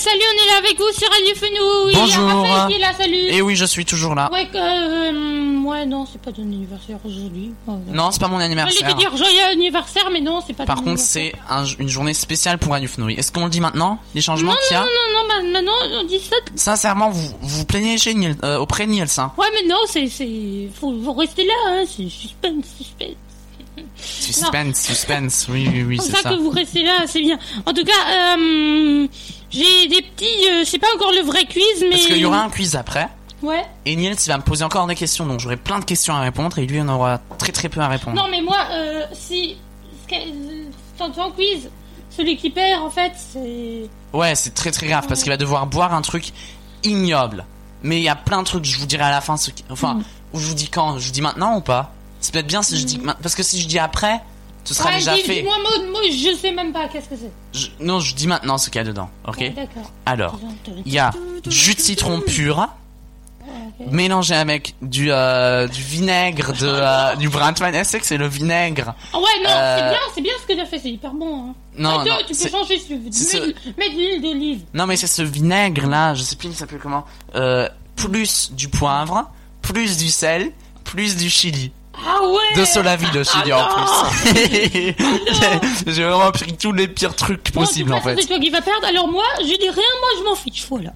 Salut, 0.02 0.22
on 0.34 0.44
est 0.44 0.48
là 0.52 0.58
avec 0.58 0.78
vous 0.80 0.92
sur 0.98 1.08
Radio 1.10 1.36
Fenouil. 1.36 1.94
Bonjour. 1.94 2.44
Il 2.44 2.50
y 2.50 2.52
a 2.52 2.56
Raphaël 2.56 2.68
qui 2.68 2.74
est 2.76 2.80
là, 2.80 2.94
salut. 2.98 3.16
Et 3.16 3.42
oui, 3.42 3.56
je 3.56 3.66
suis 3.66 3.86
toujours 3.86 4.16
là. 4.16 4.30
Ouais, 4.32 4.48
euh, 4.56 5.62
ouais, 5.64 5.86
non, 5.86 6.08
c'est 6.12 6.20
pas 6.22 6.32
ton 6.32 6.42
anniversaire 6.42 6.98
aujourd'hui. 7.06 7.52
Ouais. 7.68 7.76
Non, 7.94 8.10
c'est 8.12 8.20
pas 8.20 8.28
mon 8.28 8.40
J'allais 8.40 8.46
anniversaire. 8.46 8.94
te 8.96 9.00
dire 9.00 9.16
joyeux 9.16 9.44
anniversaire, 9.52 10.10
mais 10.12 10.22
non, 10.22 10.42
c'est 10.46 10.54
pas 10.54 10.66
Par 10.66 10.78
ton 10.78 10.84
contre, 10.86 11.00
c'est 11.02 11.34
un- 11.50 11.66
une 11.66 11.88
journée 11.90 12.14
spéciale 12.16 12.58
pour 12.58 12.72
Radio 12.72 12.90
Fenouil. 12.90 13.14
Est-ce 13.16 13.32
qu'on 13.32 13.44
le 13.46 13.52
dit 13.52 13.62
maintenant 13.62 14.00
Les 14.16 14.22
changements 14.22 14.52
Non, 14.52 14.58
qu'il 14.68 14.76
y 14.76 14.80
a 14.80 14.82
non, 14.82 14.88
non, 14.88 15.22
non, 15.22 15.28
bah, 15.28 15.60
maintenant, 15.60 16.00
on 16.02 16.04
dit 16.06 16.20
ça. 16.20 16.36
Sincèrement, 16.56 17.10
vous 17.12 17.34
vous 17.42 17.66
plaignez 17.66 17.98
chez 17.98 18.14
Niels, 18.16 18.38
euh, 18.44 18.58
auprès 18.58 18.88
de 18.88 18.92
Niels. 18.92 19.08
Hein. 19.18 19.32
Ouais, 19.38 19.48
mais 19.54 19.68
non, 19.70 19.78
c'est, 19.88 20.08
faut, 20.74 20.94
faut 21.04 21.14
rester 21.14 21.46
là, 21.46 21.54
hein, 21.68 21.84
c'est 21.86 22.10
suspense, 22.10 22.66
suspense. 22.78 23.16
Suspense, 23.98 24.80
suspense. 24.82 25.48
Oui, 25.50 25.68
oui, 25.88 25.98
c'est 26.02 26.12
ça, 26.12 26.22
ça. 26.24 26.30
que 26.32 26.36
vous 26.36 26.50
restez 26.50 26.84
là, 26.84 27.04
c'est 27.08 27.22
bien. 27.22 27.38
En 27.66 27.74
tout 27.74 27.84
cas, 27.84 28.38
euh, 28.38 29.08
j'ai 29.52 29.88
des 29.88 30.02
petits, 30.02 30.48
euh, 30.50 30.64
c'est 30.66 30.80
pas 30.80 30.88
encore 30.96 31.12
le 31.12 31.22
vrai 31.26 31.46
quiz, 31.46 31.64
mais. 31.82 31.90
Parce 31.92 32.06
qu'il 32.08 32.18
y 32.18 32.26
aura 32.26 32.42
un 32.44 32.50
quiz 32.50 32.76
après. 32.76 33.08
Ouais. 33.42 33.64
Et 33.86 33.96
Niels, 33.96 34.16
il 34.24 34.28
va 34.30 34.38
me 34.38 34.44
poser 34.44 34.64
encore 34.64 34.86
des 34.88 34.96
questions. 34.96 35.26
Donc 35.26 35.40
j'aurai 35.40 35.58
plein 35.58 35.80
de 35.80 35.86
questions 35.86 36.14
à 36.14 36.20
répondre. 36.22 36.58
Et 36.60 36.66
lui, 36.66 36.78
il 36.78 36.82
en 36.82 36.90
aura 36.90 37.20
très 37.38 37.52
très 37.52 37.70
peu 37.70 37.80
à 37.82 37.88
répondre. 37.88 38.16
Non, 38.16 38.28
mais 38.30 38.42
moi, 38.42 38.58
euh, 38.72 39.04
si, 39.14 39.58
dans 41.00 41.10
ton 41.10 41.32
quiz, 41.32 41.70
celui 42.10 42.38
qui 42.38 42.50
perd, 42.50 42.82
en 42.82 42.90
fait, 42.90 43.14
c'est. 43.16 43.90
Ouais, 44.14 44.36
c'est 44.36 44.54
très 44.54 44.72
très 44.72 44.88
grave 44.88 45.06
parce 45.08 45.22
qu'il 45.24 45.32
va 45.32 45.38
devoir 45.38 45.66
boire 45.68 45.94
un 45.94 46.02
truc 46.02 46.32
ignoble. 46.84 47.46
Mais 47.84 47.98
il 47.98 48.04
y 48.04 48.10
a 48.10 48.16
plein 48.16 48.40
de 48.42 48.46
trucs, 48.48 48.66
je 48.66 48.78
vous 48.78 48.86
dirai 48.86 49.04
à 49.04 49.10
la 49.12 49.22
fin. 49.22 49.38
Ce. 49.38 49.50
Enfin, 49.70 49.96
Mm. 49.96 50.04
je 50.36 50.46
vous 50.46 50.54
dis 50.54 50.70
quand 50.70 50.98
Je 51.00 51.06
vous 51.08 51.12
dis 51.12 51.22
maintenant 51.22 51.58
ou 51.58 51.62
pas? 51.62 51.94
C'est 52.20 52.32
peut-être 52.34 52.48
bien 52.48 52.62
si 52.62 52.78
je 52.78 52.86
dis 52.86 53.00
ma- 53.00 53.16
Parce 53.16 53.34
que 53.34 53.42
si 53.42 53.60
je 53.60 53.68
dis 53.68 53.80
après, 53.80 54.22
ce 54.64 54.74
sera 54.74 54.90
Ouais, 54.90 54.98
déjà 54.98 55.16
dis- 55.16 55.24
fait. 55.24 55.42
Moi, 55.44 55.56
moi, 55.62 55.72
moi, 55.92 56.02
je 56.10 56.36
sais 56.36 56.52
même 56.52 56.72
pas 56.74 56.88
qu'est-ce 56.88 57.10
que 57.10 57.16
c'est. 57.16 57.32
Je- 57.60 57.84
Non, 57.84 58.00
je 58.00 58.14
dis 58.16 58.28
maintenant 58.28 58.58
ce 58.58 58.70
qu'il 58.70 58.80
y 58.80 58.84
a 58.84 58.88
dedans. 58.88 59.10
Ok 59.28 59.38
Ouais, 59.40 59.50
D'accord. 59.50 59.92
Alors, 60.06 60.40
il 60.86 60.92
y 60.94 61.00
a 61.00 61.12
jus 61.48 61.76
de 61.76 61.80
citron 61.80 62.22
pur. 62.22 62.68
Mélangé 63.90 64.36
avec 64.36 64.76
du, 64.84 65.12
euh, 65.12 65.68
du 65.68 65.82
vinaigre 65.82 66.54
de, 66.54 66.68
euh, 66.68 67.16
du 67.16 67.30
Brandman 67.30 67.74
Essex 67.74 68.08
c'est 68.08 68.18
le 68.18 68.28
vinaigre. 68.28 68.94
Ah 69.12 69.18
ouais, 69.18 69.24
non, 69.44 69.50
Euh, 69.50 69.78
c'est 69.78 69.90
bien, 69.90 70.00
c'est 70.16 70.22
bien 70.22 70.34
ce 70.40 70.48
que 70.48 70.54
tu 70.54 70.60
as 70.62 70.66
fait, 70.68 70.78
c'est 70.80 70.92
hyper 70.92 71.12
bon. 71.14 71.50
Hein. 71.50 71.56
Non, 71.78 72.04
tu- 72.04 72.10
non, 72.10 72.16
tu 72.28 72.36
peux 72.36 72.50
changer 72.50 72.78
si 72.78 72.86
tu 72.88 72.96
veux. 72.98 73.10
c'est 73.12 73.40
Mets, 73.40 73.54
mets 73.80 73.90
de 73.90 73.96
l'huile 73.96 74.22
d'olive. 74.22 74.60
Non 74.76 74.86
mais 74.86 74.96
c'est 74.98 75.08
ce 75.08 75.24
vinaigre 75.24 75.88
là, 75.88 76.14
je 76.14 76.22
sais 76.22 76.36
plus 76.36 76.50
il 76.50 76.56
s'appelle 76.56 76.80
comment. 76.82 77.06
Plus 77.96 78.52
du 78.54 78.68
poivre, 78.68 79.30
plus 79.64 79.98
du 79.98 80.10
sel, 80.10 80.52
plus 80.84 81.18
du 81.18 81.30
chili. 81.30 81.72
Ah 82.08 82.20
ouais 82.24 82.60
De 82.60 82.66
Solavi 82.66 83.06
le 83.14 83.24
chili 83.24 83.52
Ah 83.52 83.70
en 83.70 84.34
plus. 84.34 84.96
J'ai 85.94 86.04
vraiment 86.04 86.32
pris 86.32 86.54
tous 86.58 86.72
les 86.72 86.88
pires 86.88 87.16
trucs 87.16 87.52
possibles 87.52 87.94
en 87.94 88.02
fait. 88.02 88.16
C'est 88.20 88.28
toi 88.28 88.40
qui 88.40 88.50
vas 88.50 88.62
perdre, 88.62 88.88
alors 88.88 89.08
moi, 89.08 89.24
je 89.40 89.46
dis 89.46 89.70
rien, 89.70 89.72
moi 89.74 90.10
je 90.20 90.24
m'en 90.24 90.36
fiche, 90.36 90.66
voilà. 90.70 90.92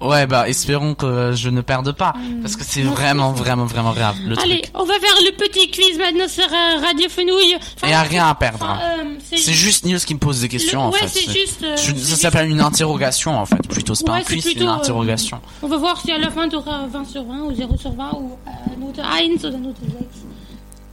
Ouais 0.00 0.26
bah 0.26 0.48
espérons 0.48 0.94
que 0.94 1.32
je 1.34 1.48
ne 1.48 1.60
perde 1.62 1.92
pas 1.92 2.12
parce 2.42 2.54
que 2.56 2.64
c'est 2.64 2.82
vraiment 2.82 3.32
vraiment 3.32 3.64
vraiment 3.64 3.92
grave 3.92 4.16
le 4.24 4.38
Allez, 4.38 4.60
truc. 4.60 4.72
on 4.74 4.84
va 4.84 4.94
faire 5.00 5.14
le 5.24 5.32
petit 5.36 5.70
quiz 5.70 5.96
maintenant 5.98 6.28
sur 6.28 6.44
euh, 6.44 6.80
Radio 6.84 7.08
Fenouil. 7.08 7.56
Enfin, 7.76 7.88
Et 7.88 7.94
a 7.94 8.02
rien 8.02 8.28
à 8.28 8.34
perdre. 8.34 8.58
enfin, 8.62 8.78
hein. 8.82 9.04
euh, 9.06 9.18
C'est 9.36 9.52
juste 9.54 9.84
News 9.86 9.98
qui 9.98 10.14
me 10.14 10.18
pose 10.18 10.40
des 10.42 10.48
questions 10.48 10.82
Le- 10.82 10.86
en 10.88 10.92
fait. 10.92 11.08
c'est 11.08 11.30
juste, 11.32 11.62
euh, 11.62 11.76
ça 11.76 12.16
s'appelle 12.16 12.50
une 12.50 12.60
interrogation 12.70 13.38
en 13.38 13.46
fait 13.46 13.66
plutôt. 13.68 13.94
C'est 13.94 14.04
pas 14.04 14.12
Ouais, 14.14 14.20
un 14.20 14.24
quiz, 14.24 14.44
c'est 14.44 14.52
une 14.52 14.68
interrogation. 14.68 15.40
On 15.62 15.68
va 15.68 15.76
voir 15.78 16.00
si 16.00 16.12
à 16.12 16.18
la 16.18 16.30
fin 16.30 16.48
tu 16.48 16.56
auras 16.56 16.86
20 16.86 17.04
sur 17.06 17.24
20 17.24 17.40
ou 17.44 17.54
0 17.54 17.76
sur 17.78 17.92
20 17.92 18.12
ou 18.14 18.32
euh, 18.46 18.50
note 18.78 18.98
1 18.98 19.02
ou 19.48 19.58
note 19.58 19.76
6. 19.76 20.22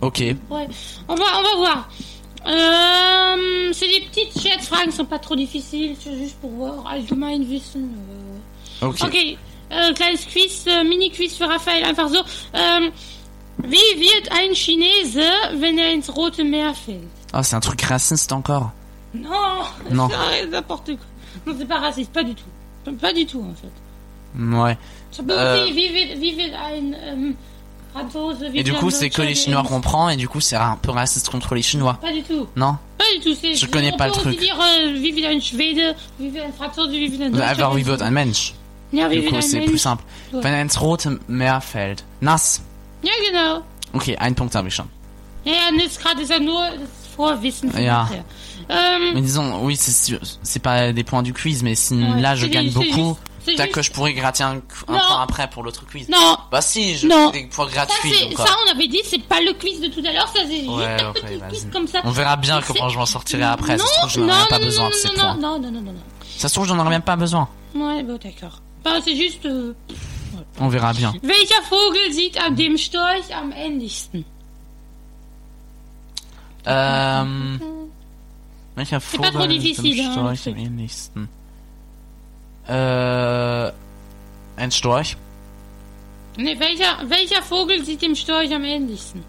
Ok. 0.01 0.19
Ouais, 0.49 0.67
on 1.07 1.15
va, 1.15 1.23
on 1.39 1.43
va 1.43 1.55
voir. 1.57 1.89
Euh, 2.45 3.69
c'est 3.73 3.87
des 3.87 4.01
petites 4.01 4.41
Schätzfragen, 4.41 4.91
sont 4.91 5.05
pas 5.05 5.19
trop 5.19 5.35
difficiles, 5.35 5.95
c'est 6.01 6.17
juste 6.17 6.35
pour 6.41 6.51
voir. 6.51 6.83
Allgemein 6.89 7.39
Wissen. 7.39 7.89
Euh... 8.81 8.87
Ok. 8.87 9.01
Okay, 9.03 9.37
äh, 9.69 9.93
kleines 9.93 10.25
Quiz, 10.27 10.65
äh, 10.67 10.83
Mini-Quiz 10.83 11.35
für 11.37 11.47
Raphael, 11.49 11.83
einfach 11.83 12.09
so. 12.09 12.19
Ähm, 12.53 12.91
wie 13.57 13.99
wird 13.99 14.31
ein 14.31 14.53
Chinese, 14.53 15.21
wenn 15.59 15.77
er 15.77 15.93
ins 15.93 16.13
Rote 16.15 16.43
Meer 16.43 16.73
fällt? 16.73 17.07
Ah 17.31 17.41
c'est 17.43 17.55
un 17.55 17.61
truc 17.61 17.81
raciste 17.89 18.31
encore. 18.33 18.71
Non, 19.13 19.29
Non. 19.91 20.09
c'est 20.41 20.47
n'importe 20.47 20.87
quoi. 20.87 21.05
Non, 21.45 21.55
c'est 21.57 21.67
pas 21.67 21.79
raciste, 21.79 22.11
pas 22.11 22.23
du 22.23 22.33
tout. 22.35 22.91
Pas 22.99 23.13
du 23.13 23.25
tout, 23.25 23.41
en 23.41 23.55
fait. 23.55 23.71
Ouais. 24.57 24.77
Peut 25.15 25.31
Euh. 25.31 25.63
aussi, 25.65 25.75
wie 25.75 25.93
wird, 25.93 26.19
wie 26.21 26.35
wird 26.37 26.53
ein 26.55 26.95
ähm, 27.05 27.37
wie 28.51 28.57
Et 28.59 28.63
du 28.63 28.73
coup 28.73 28.89
c'est 28.89 29.11
que 29.11 29.21
les 29.21 29.35
Chinois 29.35 29.61
ins- 29.61 29.67
comprennent 29.67 30.09
et 30.09 30.17
du 30.17 30.27
coup 30.27 30.41
c'est 30.41 30.55
un 30.55 30.75
peu 30.81 30.89
raciste 30.89 31.29
contre 31.29 31.53
les 31.53 31.61
Chinois. 31.61 31.97
Pas 32.01 32.11
du 32.11 32.23
tout. 32.23 32.47
Non? 32.55 32.77
Pas 32.97 33.03
du 33.15 33.19
tout. 33.23 33.35
c'est- 33.39 33.53
Je 33.53 33.67
connais 33.67 33.93
on 33.93 33.97
pas 33.97 34.09
peut 34.09 34.15
le 34.15 34.21
truc. 34.35 34.39
dire 34.39 34.57
euh, 34.59 34.93
wie 34.99 35.15
wird 35.15 35.27
ein 35.27 35.39
Schwede, 35.41 35.95
wie 36.17 36.33
wird 36.33 36.45
ein 36.45 36.53
Franzose, 36.53 36.91
wie 36.93 37.11
wird 37.11 37.21
ein 37.21 37.31
Deutscher. 37.31 37.47
Alors 37.47 37.75
wie 37.75 37.81
ins- 37.81 37.87
wird 37.87 38.01
ein 38.01 38.13
Mensch? 38.13 38.55
Ja, 38.93 39.09
wie 39.09 39.27
ein 39.27 39.41
c'est 39.41 39.57
Mensch. 39.59 39.69
plus 39.71 39.81
simple. 39.81 40.03
Wenn 40.31 40.53
er 40.53 40.61
ins 40.61 40.79
rote 40.79 41.19
Meer 41.27 41.59
fällt. 41.61 42.03
Nass. 42.21 42.61
Ja, 43.01 43.11
genau. 43.29 43.63
Ok, 43.93 44.15
einen 44.19 44.35
Punkt 44.35 44.55
habe 44.55 44.67
ich 44.67 44.75
schon. 44.75 44.87
Ja, 45.43 45.51
ja, 45.53 45.69
gerade 45.99 46.21
ist 46.21 46.29
ja 46.29 46.39
nur 46.39 46.61
das 46.61 46.89
Vorwissen. 47.15 47.71
von 47.71 47.81
Ja. 47.83 48.07
Ähm, 48.69 49.13
Mais 49.13 49.21
disons, 49.21 49.59
oui, 49.63 49.75
c'est 49.77 50.59
pas 50.59 50.93
des 50.93 51.03
points 51.03 51.21
du 51.23 51.33
quiz, 51.33 51.63
mais 51.63 51.75
si 51.75 51.95
Ouais, 51.95 52.21
là 52.21 52.35
je 52.35 52.45
gagne 52.47 52.71
beaucoup, 52.71 53.17
peut-être 53.45 53.71
que 53.73 53.81
je 53.81 53.91
pourrais 53.91 54.13
gratter 54.13 54.43
un, 54.43 54.55
un 54.87 54.99
point 54.99 55.21
après 55.21 55.49
pour 55.49 55.63
l'autre 55.63 55.85
quiz. 55.85 56.07
non, 56.07 56.37
Bah 56.49 56.61
si, 56.61 56.95
je 56.97 57.07
Non. 57.07 57.29
fais 57.31 57.41
des 57.41 57.47
points 57.47 57.67
ça, 57.67 57.73
gratuits. 57.73 58.13
c'est, 58.17 58.29
donc, 58.29 58.37
ça, 58.37 58.53
euh, 58.53 58.55
on 58.67 58.71
avait 58.75 58.87
dit, 58.87 59.01
c'est 59.03 59.21
pas 59.23 59.41
le 59.41 59.51
quiz 59.53 59.81
de 59.81 59.87
tout 59.87 59.99
à 60.07 60.13
l'heure, 60.13 60.27
ça 60.29 60.43
c'est 60.47 60.59
juste 60.59 60.69
Ouais, 60.69 61.01
un 61.03 61.09
ok, 61.09 61.15
petit 61.21 61.39
quiz 61.49 61.67
comme 61.73 61.87
ça. 61.87 61.99
On 62.05 62.11
verra 62.11 62.37
bien 62.37 62.61
comment 62.65 62.87
je 62.89 62.97
m'en 62.97 63.05
sortirai 63.05 63.43
après. 63.43 63.75
Non, 63.75 63.83
ça 63.85 63.91
se 63.93 63.97
trouve, 63.99 64.09
je 64.11 64.19
n'en 64.21 64.33
aurai 64.33 64.47
pas 64.47 64.59
besoin 64.59 64.85
non, 64.85 64.89
de 64.91 64.95
ces 64.95 65.09
points. 65.09 65.35
Non, 65.35 65.59
non, 65.59 65.71
non, 65.71 65.81
non, 65.81 65.91
non. 65.91 65.99
Ça 66.37 66.47
se 66.47 66.53
trouve, 66.53 66.67
j'en 66.67 66.79
aurai 66.79 66.89
même 66.89 67.01
pas 67.01 67.17
besoin. 67.17 67.49
Ouais, 67.75 68.01
bon, 68.03 68.17
d'accord. 68.23 68.61
Bah, 68.83 68.99
c'est 69.03 69.15
juste, 69.15 69.47
On 70.59 70.69
verra 70.69 70.93
bien. 70.93 71.13
welcher 71.21 71.61
Vogel 71.69 72.11
sieht 72.13 72.37
an 72.37 72.55
dem 72.55 72.77
Storch 72.77 73.33
am 73.33 73.51
ähnlichsten? 73.51 74.25
Ähm, 76.65 77.59
welcher 78.75 79.01
Vogel 79.01 79.51
ist 79.51 79.63
difficile, 79.63 80.03
dem 80.03 80.11
Storch 80.11 80.47
am 80.47 80.55
ähnlichsten? 80.57 81.29
Äh, 82.67 83.71
ein 84.57 84.71
Storch? 84.71 85.17
Ne, 86.37 86.59
welcher, 86.59 86.97
welcher 87.09 87.41
Vogel 87.43 87.83
sieht 87.83 88.01
dem 88.01 88.15
Storch 88.15 88.53
am 88.53 88.63
ähnlichsten? 88.63 89.23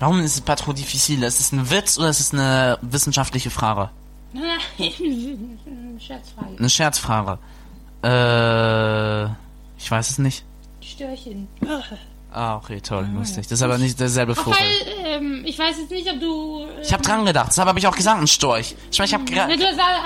Warum 0.00 0.20
ist 0.20 0.34
es 0.34 0.40
pas 0.40 0.56
trop 0.56 0.74
difficile? 0.74 1.26
Ist 1.26 1.40
es 1.40 1.52
ein 1.52 1.70
Witz 1.70 1.98
oder 1.98 2.08
ist 2.08 2.20
es 2.20 2.32
eine 2.32 2.78
wissenschaftliche 2.82 3.50
Frage? 3.50 3.90
Nein, 4.32 4.60
Scherzfrage. 6.00 6.56
Eine 6.58 6.70
Scherzfrage. 6.70 7.38
Äh, 8.02 9.24
ich 9.78 9.90
weiß 9.90 10.10
es 10.10 10.18
nicht. 10.18 10.44
Störchen. 10.80 11.48
Ah, 12.32 12.56
okay, 12.56 12.80
toll, 12.80 13.08
lustig. 13.14 13.46
Das 13.46 13.58
ist 13.58 13.62
aber 13.62 13.78
nicht 13.78 13.98
derselbe 13.98 14.34
Vogel. 14.34 14.54
Ähm, 15.04 15.42
ich 15.46 15.58
weiß 15.58 15.78
jetzt 15.78 15.90
nicht, 15.90 16.08
ob 16.10 16.20
du... 16.20 16.60
Äh, 16.78 16.82
Ich 16.82 16.92
habe 16.92 17.02
dran 17.02 17.24
gedacht, 17.24 17.48
deshalb 17.48 17.68
habe 17.68 17.78
ich 17.78 17.86
auch 17.86 17.96
gesagt, 17.96 18.20
ein 18.20 18.26
Storch. 18.26 18.74
Ich 18.90 18.98
meine, 18.98 19.06
ich 19.08 19.14
habe 19.14 19.24
gerade... 19.24 19.54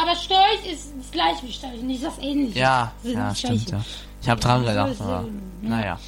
aber 0.00 0.14
Storch 0.16 0.64
ist, 0.72 0.94
ist 0.98 1.12
gleich 1.12 1.36
wie 1.42 1.52
Storch, 1.52 1.80
nicht 1.82 2.02
das 2.04 2.18
ähnliche. 2.18 2.58
Ja, 2.58 2.92
Das 3.02 3.12
ja, 3.12 3.28
das 3.28 3.38
stimmt, 3.38 3.66
Gleiche. 3.66 3.84
ja. 3.84 3.84
Ich 4.22 4.28
habe 4.28 4.40
dran 4.40 4.64
gedacht, 4.64 5.00
aber... 5.00 5.24
Naja. 5.62 5.98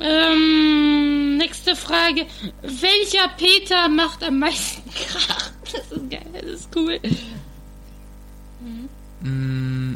Ähm, 0.00 1.36
nächste 1.36 1.74
Frage. 1.76 2.26
Welcher 2.62 3.28
Peter 3.36 3.88
macht 3.88 4.22
am 4.24 4.38
meisten 4.38 4.82
Krach? 4.90 5.50
Das 5.72 5.90
ist 5.98 6.10
geil, 6.10 6.26
das 6.32 6.44
ist 6.44 6.68
cool. 6.76 7.00
Mm, 9.20 9.94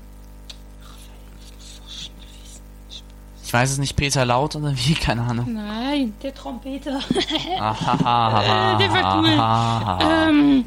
ich 3.49 3.55
weiß 3.55 3.71
es 3.71 3.79
nicht, 3.79 3.97
Peter 3.97 4.27
Laut 4.27 4.57
oder 4.57 4.75
wie? 4.77 4.93
Keine 5.07 5.23
Ahnung. 5.23 5.55
Nein, 5.55 6.13
der 6.23 6.35
Trompeter. 6.35 7.01
Ahaha. 7.59 8.77
Der 8.79 8.93
war 8.93 10.29
cool. 10.29 10.29
ähm, 10.29 10.65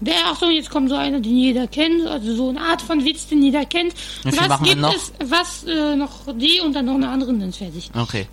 der, 0.00 0.14
Achtung, 0.26 0.50
jetzt 0.50 0.70
kommt 0.70 0.88
so 0.88 0.96
einer, 0.96 1.20
den 1.20 1.36
jeder 1.36 1.68
kennt, 1.68 2.04
also 2.06 2.34
so 2.34 2.48
eine 2.48 2.60
Art 2.60 2.82
von 2.82 3.04
Witz, 3.04 3.28
den 3.28 3.42
jeder 3.42 3.64
kennt. 3.64 3.94
Was 4.24 4.62
gibt 4.62 4.82
es, 4.82 5.12
was, 5.24 5.64
äh, 5.64 5.94
noch 5.94 6.10
die 6.34 6.60
und 6.60 6.72
dann 6.72 6.86
noch 6.86 6.94
eine 6.94 7.08
andere 7.10 7.32
dann 7.34 7.52
fertig. 7.52 7.90
Okay. 7.94 8.26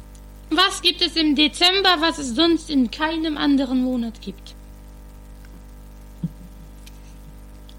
Was 0.50 0.82
gibt 0.82 1.02
es 1.04 1.16
im 1.16 1.36
Dezember, 1.36 1.98
was 2.00 2.18
es 2.18 2.36
sonst 2.36 2.70
in 2.72 2.90
keinem 2.90 3.38
anderen 3.38 3.84
Monat 3.84 4.22
gibt? 4.22 4.56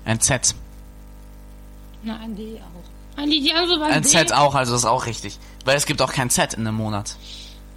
Ein 0.05 0.21
Z. 0.21 0.55
Na, 2.05 2.19
ein 2.19 2.37
D 2.37 2.61
auch. 2.61 3.21
Ein 3.21 3.31
D, 3.31 3.41
die 3.41 3.53
andere 3.53 3.81
war 3.81 3.89
Ein 3.89 4.03
D. 4.03 4.09
Z 4.09 4.33
auch, 4.33 4.55
also 4.55 4.73
das 4.73 4.83
ist 4.83 4.87
auch 4.87 5.07
richtig. 5.07 5.39
Weil 5.67 5.77
es 5.77 5.85
gibt 5.85 6.01
auch 6.01 6.13
kein 6.13 6.31
Z 6.31 6.55
in 6.55 6.67
einem 6.67 6.77
Monat. 6.77 7.17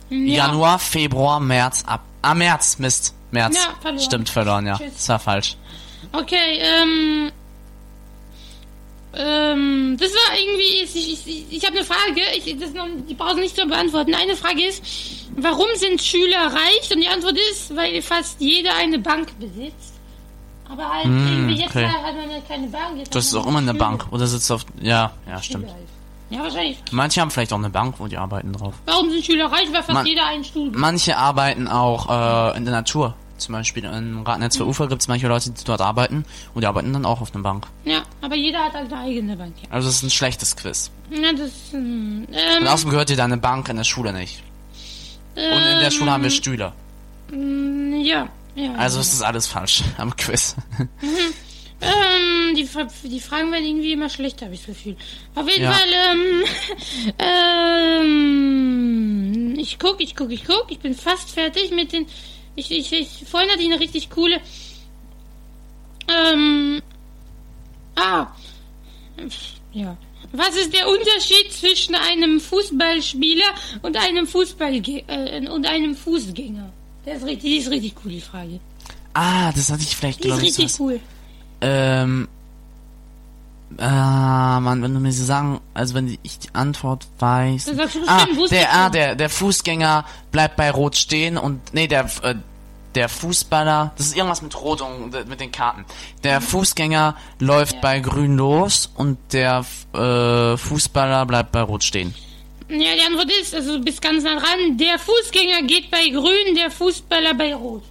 Ja. 0.09 0.45
Januar, 0.45 0.79
Februar, 0.79 1.39
März, 1.39 1.83
ab. 1.85 2.01
Ah, 2.21 2.35
März, 2.35 2.77
Mist. 2.79 3.13
März. 3.31 3.55
Ja, 3.55 3.73
verloren. 3.81 4.03
Stimmt, 4.03 4.29
verloren, 4.29 4.67
ja. 4.67 4.77
Tschüss. 4.77 4.93
Das 4.93 5.09
war 5.09 5.19
falsch. 5.19 5.57
Okay, 6.13 6.59
ähm. 6.61 7.31
Ähm, 9.11 9.97
das 9.99 10.11
war 10.11 10.37
irgendwie, 10.39 10.83
ich, 10.83 11.27
ich, 11.27 11.51
ich 11.51 11.65
habe 11.65 11.77
eine 11.77 11.85
Frage, 11.85 12.21
ich, 12.37 12.59
das 12.59 12.73
noch, 12.73 12.85
die 13.07 13.15
brauchen 13.15 13.39
nicht 13.39 13.55
zu 13.55 13.65
beantworten. 13.65 14.13
Eine 14.13 14.35
Frage 14.35 14.63
ist, 14.67 14.83
warum 15.35 15.67
sind 15.75 15.99
Schüler 15.99 16.45
reich? 16.45 16.91
Und 16.93 17.01
die 17.01 17.07
Antwort 17.07 17.37
ist, 17.51 17.75
weil 17.75 18.03
fast 18.03 18.39
jeder 18.39 18.75
eine 18.75 18.99
Bank 18.99 19.29
besitzt. 19.39 19.93
Aber 20.69 20.87
halt 20.87 21.05
Hm, 21.05 21.27
irgendwie 21.27 21.55
jetzt 21.55 21.71
okay. 21.71 21.87
hat 21.87 22.15
man 22.15 22.29
ja 22.29 22.39
keine 22.47 22.67
Bank. 22.67 22.97
Jetzt 22.99 23.15
ist 23.15 23.33
man 23.33 23.41
auch 23.41 23.47
immer 23.47 23.57
eine. 23.59 23.73
Bank. 23.73 24.05
Oder 24.11 24.27
sitzt 24.27 24.51
auf. 24.51 24.63
Ja, 24.79 25.11
ja, 25.27 25.41
stimmt. 25.41 25.67
Halt. 25.67 25.98
Ja, 26.29 26.41
wahrscheinlich. 26.43 26.77
Manche 26.91 27.21
haben 27.21 27.31
vielleicht 27.31 27.51
auch 27.53 27.57
eine 27.57 27.69
Bank, 27.69 27.95
wo 27.99 28.07
die 28.07 28.17
arbeiten 28.17 28.53
drauf. 28.53 28.75
Warum 28.85 29.09
sind 29.09 29.25
Schüler 29.25 29.45
reich? 29.51 29.67
Weil 29.71 29.81
fast 29.83 29.89
Man- 29.93 30.05
jeder 30.05 30.25
einen 30.27 30.43
Stuhl 30.43 30.69
Manche 30.71 31.17
arbeiten 31.17 31.67
auch 31.67 32.53
äh, 32.53 32.57
in 32.57 32.65
der 32.65 32.73
Natur. 32.73 33.15
Zum 33.37 33.53
Beispiel 33.53 33.85
in 33.85 34.21
Ratnetz 34.23 34.57
für 34.57 34.65
Ufer 34.67 34.87
gibt 34.87 35.01
es 35.01 35.07
manche 35.07 35.27
Leute, 35.29 35.49
die 35.51 35.63
dort 35.63 35.79
arbeiten 35.79 36.25
und 36.53 36.61
die 36.61 36.67
arbeiten 36.67 36.91
dann 36.91 37.05
auch 37.05 37.21
auf 37.21 37.33
einer 37.33 37.41
Bank. 37.41 37.67
Ja, 37.85 38.01
aber 38.21 38.35
jeder 38.35 38.59
hat 38.65 38.73
halt 38.73 38.91
eine 38.91 39.01
eigene 39.01 39.37
Bank. 39.37 39.53
Ja, 39.63 39.69
Also 39.71 39.87
es 39.87 39.95
ist 39.95 40.03
ein 40.03 40.09
schlechtes 40.09 40.57
Quiz. 40.57 40.91
ja 41.09 41.31
das 41.31 41.51
hm, 41.71 42.27
ähm, 42.33 42.61
Und 42.61 42.67
außerdem 42.67 42.91
gehört 42.91 43.07
dir 43.09 43.15
deine 43.15 43.37
Bank 43.37 43.69
in 43.69 43.77
der 43.77 43.85
Schule 43.85 44.11
nicht. 44.11 44.43
Und 45.35 45.41
in 45.41 45.79
der 45.79 45.89
Schule 45.89 46.11
haben 46.11 46.23
wir 46.23 46.31
Stühle. 46.31 46.73
ähm, 47.31 48.01
Ja, 48.01 48.27
ja. 48.55 48.73
Also 48.75 48.97
ja. 48.97 49.01
ist 49.03 49.13
das 49.13 49.21
alles 49.21 49.47
falsch 49.47 49.83
am 49.97 50.13
Quiz. 50.17 50.55
Ähm, 50.77 50.89
die, 52.63 53.09
die 53.09 53.19
Fragen 53.19 53.51
werden 53.51 53.65
irgendwie 53.65 53.93
immer 53.93 54.09
schlechter, 54.09 54.45
habe 54.45 54.55
ich 54.55 54.61
das 54.65 54.75
Gefühl. 54.75 54.95
Auf 55.35 55.47
jeden 55.49 55.63
Ja. 55.63 55.71
Fall, 55.71 55.87
ähm, 56.11 56.43
ähm, 59.53 59.55
ich 59.57 59.79
guck, 59.79 59.99
ich 60.01 60.15
guck, 60.15 60.31
ich 60.31 60.43
guck. 60.45 60.65
Ich 60.69 60.79
bin 60.79 60.95
fast 60.95 61.31
fertig 61.31 61.71
mit 61.71 61.91
den. 61.91 62.05
Ich, 62.55 62.71
ich, 62.71 62.91
ich 62.91 63.25
vorhin 63.29 63.49
hatte 63.49 63.61
ich 63.61 63.67
eine 63.71 63.79
richtig 63.79 64.09
coole. 64.09 64.39
Ähm, 66.07 66.81
ah, 67.95 68.27
ja. 69.73 69.97
Was 70.31 70.55
ist 70.57 70.73
der 70.73 70.87
Unterschied 70.87 71.51
zwischen 71.51 71.95
einem 71.95 72.39
Fußballspieler 72.39 73.45
und 73.81 73.97
einem 73.97 74.27
Fußball 74.27 74.73
äh, 74.75 75.47
und 75.49 75.65
einem 75.65 75.95
Fußgänger? 75.95 76.71
Das 77.05 77.17
ist 77.17 77.25
richtig, 77.25 77.43
die 77.51 77.57
ist 77.57 77.71
richtig 77.71 77.93
cool, 78.03 78.11
die 78.11 78.21
Frage. 78.21 78.59
Ah, 79.13 79.51
das 79.53 79.71
hatte 79.71 79.81
ich 79.81 79.95
vielleicht, 79.95 80.23
Die 80.23 80.27
ist 80.27 80.33
glaube 80.35 80.47
ich. 80.47 80.57
richtig 80.57 80.79
cool. 80.79 80.99
Ähm. 81.61 82.27
Ah, 83.77 84.59
Mann, 84.61 84.81
wenn 84.81 84.93
du 84.93 84.99
mir 84.99 85.11
so 85.11 85.23
sagen, 85.23 85.61
also 85.73 85.93
wenn 85.93 86.17
ich 86.23 86.39
die 86.39 86.53
Antwort 86.53 87.07
weiß. 87.19 87.65
Dann 87.65 87.75
sagst 87.77 87.95
du 87.95 87.99
ah, 88.07 88.25
der, 88.49 88.73
ah, 88.73 88.89
der, 88.89 89.15
der 89.15 89.29
Fußgänger 89.29 90.05
bleibt 90.31 90.55
bei 90.55 90.71
Rot 90.71 90.95
stehen 90.95 91.37
und, 91.37 91.73
nee, 91.73 91.87
der, 91.87 92.05
äh, 92.23 92.35
der 92.95 93.09
Fußballer, 93.09 93.93
das 93.97 94.07
ist 94.07 94.17
irgendwas 94.17 94.41
mit 94.41 94.59
Rot 94.59 94.81
und 94.81 95.13
äh, 95.13 95.23
mit 95.25 95.39
den 95.39 95.51
Karten. 95.51 95.85
Der 96.23 96.41
Fußgänger 96.41 97.15
läuft. 97.39 97.75
Ja. 97.75 97.79
bei 97.81 97.99
Grün 97.99 98.37
los 98.37 98.91
und 98.95 99.17
der 99.31 99.63
äh, 99.93 100.57
Fußballer 100.57 101.25
bleibt 101.25 101.51
bei 101.51 101.61
Rot 101.61 101.83
stehen. 101.83 102.15
Ja, 102.69 102.95
die 102.95 103.01
Antwort 103.01 103.31
ist, 103.41 103.53
also 103.55 103.77
du 103.77 103.83
bist 103.83 104.01
ganz 104.01 104.23
nah 104.23 104.35
dran. 104.35 104.77
Der 104.77 104.99
Fußgänger 104.99 105.63
geht 105.63 105.89
bei 105.91 106.07
Grün, 106.09 106.55
der 106.55 106.71
Fußballer 106.71 107.33
bei 107.33 107.53
Rot. 107.53 107.83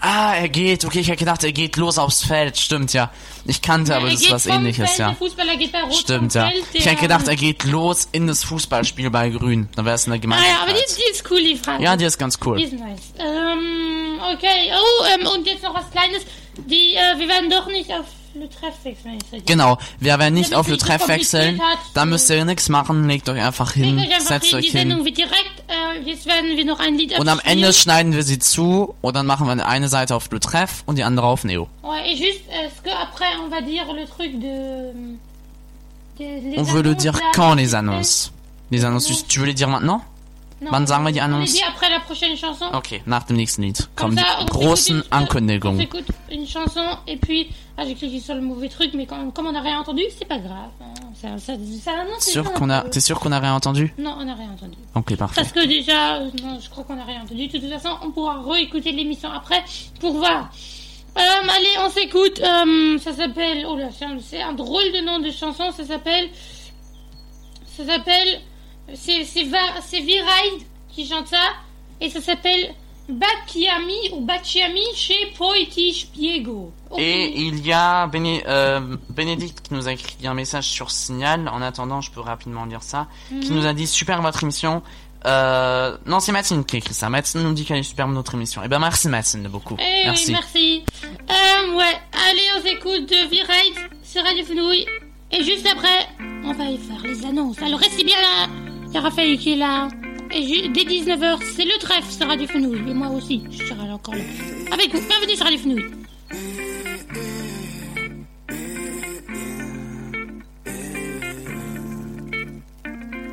Ah, 0.00 0.34
er 0.34 0.48
geht, 0.48 0.84
okay, 0.84 1.00
ich 1.00 1.08
hätte 1.08 1.18
gedacht, 1.18 1.44
er 1.44 1.52
geht 1.52 1.76
los 1.76 1.98
aufs 1.98 2.22
Feld, 2.24 2.56
stimmt 2.58 2.92
ja. 2.92 3.10
Ich 3.44 3.60
kannte, 3.60 3.94
aber 3.94 4.06
er 4.06 4.12
das 4.12 4.22
ist 4.22 4.30
was 4.30 4.46
ähnliches, 4.46 4.86
Feld, 4.90 4.98
ja. 4.98 5.08
Der 5.08 5.16
Fußballer 5.16 5.56
geht 5.56 5.72
bei 5.72 5.82
Rot 5.82 5.94
Stimmt, 5.94 6.34
ja. 6.34 6.48
Feld, 6.48 6.64
Ich 6.72 6.86
hätte 6.86 7.02
gedacht, 7.02 7.28
er 7.28 7.36
geht 7.36 7.64
los 7.64 8.08
in 8.12 8.26
das 8.26 8.44
Fußballspiel 8.44 9.10
bei 9.10 9.28
Grün. 9.30 9.68
Dann 9.76 9.84
wäre 9.84 9.94
es 9.96 10.06
eine 10.06 10.16
Ah 10.16 10.20
Gemeinschaft. 10.20 10.50
ja, 10.50 10.62
aber 10.62 10.72
die, 10.72 10.80
die 10.96 11.10
ist 11.12 11.30
cool, 11.30 11.40
die 11.42 11.56
Frage. 11.56 11.82
Ja, 11.84 11.96
die 11.96 12.04
ist 12.04 12.18
ganz 12.18 12.38
Die 12.38 12.46
cool. 12.48 12.62
ist 12.62 12.72
nice. 12.72 13.00
Ähm, 13.18 14.20
okay. 14.34 14.72
Oh, 14.72 15.04
ähm, 15.14 15.26
und 15.26 15.46
jetzt 15.46 15.62
noch 15.62 15.74
was 15.74 15.90
Kleines. 15.90 16.22
Die, 16.56 16.94
äh, 16.94 17.18
wir 17.18 17.28
werden 17.28 17.50
doch 17.50 17.66
nicht 17.66 17.90
auf 17.92 18.06
Le 18.34 18.48
Treff 18.50 18.74
wechseln. 18.84 19.18
Genau, 19.46 19.78
wir 20.00 20.18
werden 20.18 20.34
nicht 20.34 20.54
auf 20.54 20.66
Le 20.66 20.72
nicht 20.72 20.80
so 20.80 20.86
Treff 20.88 21.08
wechseln. 21.08 21.60
Da 21.94 22.04
müsst 22.04 22.28
ihr 22.30 22.44
nichts 22.44 22.68
machen, 22.68 23.06
legt 23.08 23.28
euch 23.28 23.40
einfach 23.40 23.72
hin, 23.72 23.98
euch 23.98 24.12
einfach 24.12 24.26
setzt 24.28 24.46
hin, 24.46 24.58
die 24.60 24.66
euch 24.66 24.72
Sendung 24.72 24.96
hin. 24.98 25.04
wird 25.06 25.18
direkt, 25.18 25.64
äh, 25.68 26.00
jetzt 26.10 26.26
werden 26.26 26.56
wir 26.56 26.64
noch 26.64 26.80
ein 26.80 26.96
Lied 26.98 27.18
Und 27.18 27.28
am. 27.28 27.40
Ende 27.44 27.72
schneiden 27.72 28.12
wir 28.12 28.22
sie 28.24 28.38
zu 28.40 28.94
und 29.00 29.14
dann 29.16 29.26
machen 29.26 29.46
wir 29.46 29.66
eine 29.66 29.88
Seite 29.88 30.14
auf 30.16 30.30
Le 30.30 30.40
Treff 30.40 30.82
und 30.86 30.96
die 30.98 31.04
andere 31.04 31.26
auf 31.26 31.44
Neo. 31.44 31.68
Ouais, 31.82 32.12
et 32.12 32.18
juste, 32.18 32.42
est-ce 32.50 32.82
que 32.82 32.90
après 32.90 33.26
on 33.44 33.48
va 33.50 33.60
dire 33.60 33.84
le 33.92 34.04
truc 34.06 34.32
de... 34.40 35.14
de- 36.18 36.50
les 36.50 36.58
On 36.58 36.62
veut 36.64 36.82
le 36.82 36.94
dire 36.94 37.18
quand 37.34 37.54
les 37.54 37.74
annonces 37.74 38.32
Les 38.70 38.84
annonces, 38.84 39.24
tu 39.28 39.38
veux 39.40 39.46
les 39.46 39.54
dire 39.54 39.68
maintenant 39.68 40.02
Non, 40.64 40.70
Wann 40.72 40.86
sagen 40.86 41.04
wir 41.04 41.12
die 41.12 41.20
dit 41.52 41.62
après 41.62 41.90
la 41.90 42.00
prochaine 42.00 42.36
chanson. 42.36 42.66
Okay, 42.72 43.02
nach 43.06 43.24
dem 43.26 43.36
nächsten 43.36 43.62
Lied 43.62 43.76
Comme 43.96 44.14
kommen 44.14 44.18
ça, 44.18 44.24
die 44.38 44.42
on 44.42 44.46
großen 44.46 44.96
une- 44.96 45.04
On 45.10 45.16
Ankündigungen. 45.18 45.80
écoute 45.80 46.06
une 46.30 46.46
chanson 46.46 46.84
et 47.06 47.16
puis... 47.16 47.48
Ah, 47.76 47.82
j'ai 47.84 47.94
cliqué 47.96 48.20
sur 48.20 48.34
le 48.36 48.40
mauvais 48.40 48.68
truc, 48.68 48.92
mais 48.94 49.04
quand, 49.04 49.30
comme 49.34 49.46
on 49.48 49.52
n'a 49.52 49.60
rien 49.60 49.80
entendu, 49.80 50.02
c'est 50.16 50.24
pas 50.28 50.38
grave. 50.38 50.70
hein. 50.80 50.94
Ça, 51.20 51.28
ça, 51.38 51.54
ça 51.82 51.90
annonce 52.00 52.24
Sûr 52.24 52.52
qu'on 52.52 52.70
a, 52.70 52.82
t'es 52.82 53.00
sûr 53.00 53.18
qu'on 53.18 53.32
a 53.32 53.40
rien 53.40 53.52
entendu? 53.54 53.92
Non, 53.98 54.16
on 54.20 54.24
n'a 54.24 54.34
rien 54.34 54.50
entendu. 54.52 54.76
Ok, 54.94 55.16
parfait. 55.16 55.40
Parce 55.40 55.52
que 55.52 55.66
déjà, 55.66 56.20
non, 56.20 56.60
je 56.60 56.70
crois 56.70 56.84
qu'on 56.84 56.94
n'a 56.94 57.04
rien 57.04 57.22
entendu. 57.22 57.48
De 57.48 57.58
toute 57.58 57.68
façon, 57.68 57.96
on 58.02 58.10
pourra 58.12 58.40
réécouter 58.48 58.92
l'émission 58.92 59.28
après 59.32 59.62
pour 60.00 60.12
voir. 60.14 60.50
Euh, 61.18 61.20
allez, 61.20 61.84
on 61.84 61.90
s'écoute. 61.90 62.40
Euh, 62.40 62.98
ça 62.98 63.12
s'appelle. 63.12 63.66
Oh 63.68 63.76
là, 63.76 63.88
c'est 64.22 64.40
un 64.40 64.52
drôle 64.52 64.92
de 64.92 65.00
nom 65.04 65.18
de 65.18 65.30
chanson. 65.32 65.72
Ça 65.76 65.84
s'appelle. 65.84 66.28
Ça 67.76 67.84
s'appelle. 67.84 68.40
C'est 68.92 69.24
c'est 69.24 69.44
V-Ride 69.44 70.62
qui 70.90 71.06
chante 71.06 71.28
ça. 71.28 71.52
Et 72.00 72.10
ça 72.10 72.20
s'appelle 72.20 72.74
Bacchiami 73.08 74.10
ou 74.12 74.20
Bacchiami 74.20 74.82
chez 74.94 75.32
Poeti 75.36 75.92
Spiego. 75.94 76.72
Oh, 76.90 76.96
Et 76.98 77.32
il 77.36 77.64
y 77.64 77.72
a 77.72 78.06
Béné- 78.06 78.42
euh, 78.46 78.96
Bénédicte 79.10 79.66
qui 79.68 79.74
nous 79.74 79.88
a 79.88 79.92
écrit 79.92 80.26
un 80.26 80.34
message 80.34 80.64
sur 80.64 80.90
Signal. 80.90 81.48
En 81.48 81.62
attendant, 81.62 82.00
je 82.00 82.10
peux 82.10 82.20
rapidement 82.20 82.64
lire 82.64 82.82
ça. 82.82 83.06
Qui 83.28 83.50
Mhm. 83.50 83.56
nous 83.56 83.66
a 83.66 83.72
dit 83.72 83.86
super 83.86 84.20
votre 84.22 84.42
émission. 84.42 84.82
Euh, 85.26 85.96
non, 86.06 86.20
c'est 86.20 86.32
Mathilde 86.32 86.66
qui 86.66 86.76
a 86.76 86.78
écrit 86.80 86.92
ça. 86.94 87.08
Mathilde 87.08 87.44
nous 87.44 87.52
dit 87.54 87.64
qu'elle 87.64 87.78
est 87.78 87.82
superbe 87.82 88.12
notre 88.12 88.34
émission. 88.34 88.60
Eh 88.64 88.68
ben 88.68 88.78
merci 88.78 89.08
Mathilde 89.08 89.46
beaucoup. 89.48 89.76
Eh 89.78 90.04
merci. 90.04 90.26
oui, 90.26 90.32
merci. 90.32 90.84
Euh, 91.30 91.74
ouais, 91.76 92.00
allez, 92.28 92.42
on 92.58 92.62
s'écoute 92.62 93.08
de 93.08 93.28
V-Ride 93.30 93.90
sur 94.02 94.22
Radio 94.22 94.44
Fenouille. 94.44 94.86
Et 95.32 95.42
juste 95.42 95.66
après, 95.66 96.08
on 96.44 96.52
va 96.52 96.64
y 96.64 96.76
faire 96.78 97.00
les 97.02 97.24
annonces. 97.24 97.60
Alors 97.62 97.80
restez 97.80 98.04
bien 98.04 98.16
là. 98.20 98.48
Il 98.94 98.98
y 98.98 99.00
a 99.00 99.02
Raphaël 99.02 99.36
qui 99.38 99.54
est 99.54 99.56
là. 99.56 99.88
Et 100.30 100.42
ju- 100.46 100.68
dès 100.68 100.84
19h, 100.84 101.40
c'est 101.56 101.64
le 101.64 101.76
trèfle 101.80 102.08
sur 102.12 102.28
Radio 102.28 102.46
Fenouille. 102.46 102.88
Et 102.88 102.94
moi 102.94 103.08
aussi, 103.08 103.42
je 103.50 103.64
serai 103.64 103.88
là 103.88 103.94
encore 103.94 104.14
là. 104.14 104.20
Avec 104.70 104.94
vous, 104.94 105.00
bienvenue 105.08 105.34
sur 105.34 105.44
Radio 105.44 105.58
Fenouille. 105.58 105.84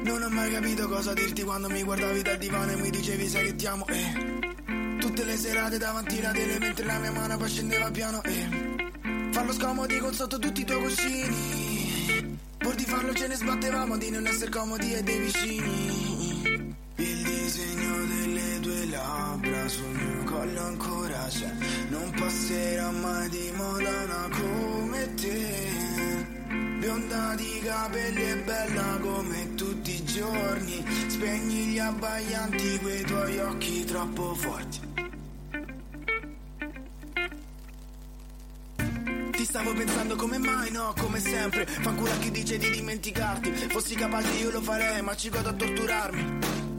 Non 0.03 0.21
ho 0.23 0.29
mai 0.29 0.51
capito 0.51 0.87
cosa 0.87 1.13
dirti 1.13 1.43
quando 1.43 1.69
mi 1.69 1.83
guardavi 1.83 2.21
dal 2.21 2.37
divano 2.37 2.71
e 2.71 2.75
mi 2.77 2.89
dicevi 2.89 3.27
sai 3.27 3.45
che 3.45 3.55
ti 3.55 3.65
amo, 3.67 3.85
eh. 3.87 4.39
Tutte 4.99 5.23
le 5.23 5.37
serate 5.37 5.77
davanti 5.77 6.17
alla 6.19 6.31
tele 6.31 6.59
mentre 6.59 6.85
la 6.85 6.99
mia 6.99 7.11
mano 7.11 7.37
poi 7.37 7.49
scendeva 7.49 7.89
piano, 7.91 8.21
eh. 8.23 8.47
Farlo 9.31 9.53
scomodi 9.53 9.97
con 9.99 10.13
sotto 10.13 10.37
tutti 10.39 10.61
i 10.61 10.65
tuoi 10.65 10.81
cuscini. 10.81 11.70
Pur 12.61 12.75
di 12.75 12.85
farlo 12.85 13.11
ce 13.13 13.27
ne 13.27 13.35
sbattevamo 13.35 13.97
di 13.97 14.11
non 14.11 14.27
essere 14.27 14.51
comodi 14.51 14.93
e 14.93 15.01
dei 15.01 15.19
vicini. 15.19 16.75
Il 16.95 17.23
disegno 17.23 18.05
delle 18.05 18.59
tue 18.59 18.85
labbra 18.85 19.67
sul 19.67 19.89
mio 19.89 20.23
collo 20.25 20.61
ancora 20.61 21.25
c'è. 21.27 21.51
Non 21.89 22.11
passerà 22.11 22.91
mai 22.91 23.29
di 23.29 23.51
moda 23.55 23.89
una 24.03 24.29
come 24.29 25.13
te. 25.15 26.27
Bionda 26.79 27.33
di 27.35 27.61
capelli 27.63 28.29
e 28.29 28.35
bella 28.37 28.97
come 29.01 29.55
tutti 29.55 29.95
i 29.95 30.03
giorni. 30.03 30.85
Spegni 31.07 31.65
gli 31.65 31.79
abbaianti 31.79 32.77
quei 32.79 33.03
tuoi 33.03 33.39
occhi 33.39 33.83
troppo 33.85 34.35
forti. 34.35 34.79
Ti 39.41 39.47
stavo 39.47 39.73
pensando 39.73 40.15
come 40.15 40.37
mai, 40.37 40.69
no, 40.69 40.93
come 40.99 41.19
sempre. 41.19 41.65
Fanculo 41.65 42.11
a 42.11 42.17
chi 42.17 42.29
dice 42.29 42.59
di 42.59 42.69
dimenticarti. 42.69 43.51
Fossi 43.69 43.95
capace 43.95 44.33
io 44.33 44.51
lo 44.51 44.61
farei, 44.61 45.01
ma 45.01 45.15
ci 45.15 45.31
godo 45.31 45.49
a 45.49 45.53
torturarmi. 45.53 46.70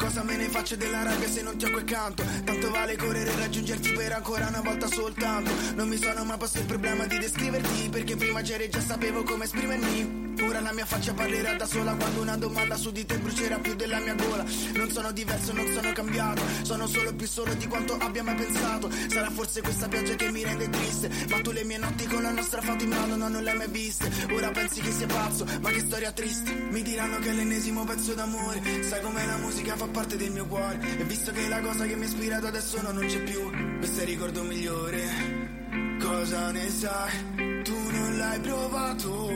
Cosa 0.00 0.22
me 0.22 0.34
ne 0.34 0.48
faccio 0.48 0.76
della 0.76 1.02
rabbia 1.02 1.28
se 1.28 1.42
non 1.42 1.58
ti 1.58 1.66
ho 1.66 1.70
quel 1.70 1.84
canto? 1.84 2.24
Tanto 2.42 2.70
vale 2.70 2.96
correre 2.96 3.30
e 3.32 3.36
raggiungerti 3.36 3.92
per 3.92 4.12
ancora 4.12 4.46
una 4.46 4.62
volta 4.62 4.86
soltanto. 4.86 5.50
Non 5.74 5.88
mi 5.88 5.98
sono 5.98 6.24
mai 6.24 6.38
posto 6.38 6.58
il 6.58 6.64
problema 6.64 7.04
di 7.04 7.18
descriverti, 7.18 7.90
perché 7.90 8.16
prima 8.16 8.40
c'eri 8.40 8.64
e 8.64 8.68
già 8.70 8.80
sapevo 8.80 9.22
come 9.24 9.44
esprimermi. 9.44 10.28
Ora 10.42 10.60
la 10.60 10.72
mia 10.72 10.86
faccia 10.86 11.12
parlerà 11.12 11.54
da 11.54 11.66
sola 11.66 11.94
quando 11.94 12.22
una 12.22 12.36
domanda 12.36 12.76
su 12.76 12.90
di 12.90 13.04
te 13.04 13.18
brucerà 13.18 13.58
più 13.58 13.74
della 13.74 13.98
mia 13.98 14.14
gola. 14.14 14.42
Non 14.72 14.90
sono 14.90 15.12
diverso, 15.12 15.52
non 15.52 15.70
sono 15.70 15.92
cambiato. 15.92 16.42
Sono 16.62 16.86
solo 16.86 17.12
più 17.14 17.26
solo 17.26 17.52
di 17.52 17.66
quanto 17.66 17.94
abbia 17.98 18.22
mai 18.22 18.36
pensato. 18.36 18.90
Sarà 19.08 19.28
forse 19.30 19.60
questa 19.60 19.86
pioggia 19.88 20.14
che 20.14 20.30
mi 20.30 20.42
rende 20.42 20.70
triste. 20.70 21.10
Ma 21.28 21.40
tu 21.42 21.50
le 21.50 21.64
mie 21.64 21.76
notti 21.76 22.06
con 22.06 22.22
la 22.22 22.30
nostra 22.30 22.62
foto 22.62 22.84
in 22.84 22.90
mano 22.90 23.16
no, 23.16 23.28
non 23.28 23.42
le 23.42 23.50
hai 23.50 23.56
mai 23.58 23.68
viste. 23.68 24.10
Ora 24.32 24.50
pensi 24.50 24.80
che 24.80 24.92
sia 24.92 25.06
pazzo, 25.06 25.46
ma 25.60 25.70
che 25.70 25.80
storia 25.80 26.10
triste. 26.12 26.52
Mi 26.70 26.80
diranno 26.82 27.18
che 27.18 27.28
è 27.28 27.32
l'ennesimo 27.32 27.84
pezzo 27.84 28.14
d'amore. 28.14 28.62
Sai 28.82 29.02
com'è 29.02 29.26
la 29.26 29.36
musica 29.36 29.76
fa 29.76 29.88
parte 29.90 30.16
del 30.16 30.30
mio 30.30 30.46
cuore. 30.46 30.78
E 30.98 31.04
visto 31.04 31.32
che 31.32 31.48
la 31.48 31.60
cosa 31.60 31.84
che 31.84 31.96
mi 31.96 32.04
ha 32.04 32.06
ispirato 32.06 32.46
adesso 32.46 32.80
no, 32.82 32.92
non 32.92 33.06
c'è 33.06 33.22
più. 33.22 33.78
Questo 33.78 34.00
è 34.00 34.02
il 34.02 34.08
ricordo 34.08 34.42
migliore. 34.42 35.58
Cosa 36.00 36.50
ne 36.50 36.68
sai? 36.68 37.62
Tu 37.62 37.90
non 37.90 38.16
l'hai 38.18 38.40
provato. 38.40 39.28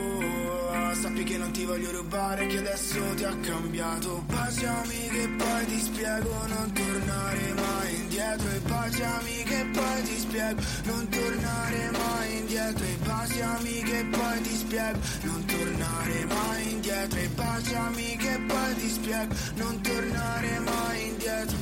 sappi 0.95 1.23
che 1.23 1.37
non 1.37 1.51
ti 1.51 1.65
voglio 1.65 1.91
rubare 1.91 2.47
che 2.47 2.57
adesso 2.57 2.99
ti 3.15 3.23
ha 3.25 3.35
cambiato 3.41 4.23
Baciami 4.27 5.07
che 5.09 5.27
poi 5.37 5.65
ti 5.65 5.79
spiego 5.79 6.47
non 6.47 6.71
tornare 6.71 7.53
mai 7.53 7.95
indietro 7.95 8.49
E 8.49 8.59
baciami 8.59 9.24
spiego 10.35 10.61
non 10.83 11.07
tornare 11.07 11.91
mai 11.91 12.37
indietro 12.37 12.85
E 12.85 12.97
baciami 13.05 13.83
che 13.83 14.05
poi 14.11 14.41
ti 14.41 14.55
spiego 14.55 14.99
non 15.21 15.45
tornare 15.45 16.25
mai 16.25 16.71
indietro 16.71 17.19
E 17.19 17.27
baciami 17.29 18.15
che 18.17 18.39
poi 18.45 18.75
ti 18.75 18.89
spiego 18.89 19.33
non 19.55 19.81
tornare 19.81 20.59
mai 20.59 21.07
indietro. 21.07 21.57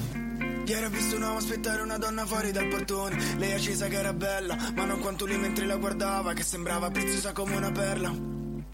Ieri 0.66 0.86
ho 0.86 0.90
visto 0.90 1.18
un 1.18 1.24
uomo 1.24 1.38
aspettare 1.38 1.82
una 1.82 1.98
donna 1.98 2.26
fuori 2.26 2.52
dal 2.52 2.68
portone. 2.68 3.36
Lei 3.38 3.52
accesa 3.52 3.88
che 3.88 3.98
era 3.98 4.14
bella, 4.14 4.58
ma 4.76 4.86
non 4.86 5.00
quanto 5.02 5.26
lui 5.26 5.38
mentre 5.38 5.66
la 5.66 5.76
guardava 5.76 6.34
Che 6.34 6.44
sembrava 6.44 6.90
preziosa 6.90 7.34
come 7.34 7.56
una 7.56 7.72
perla. 7.72 8.10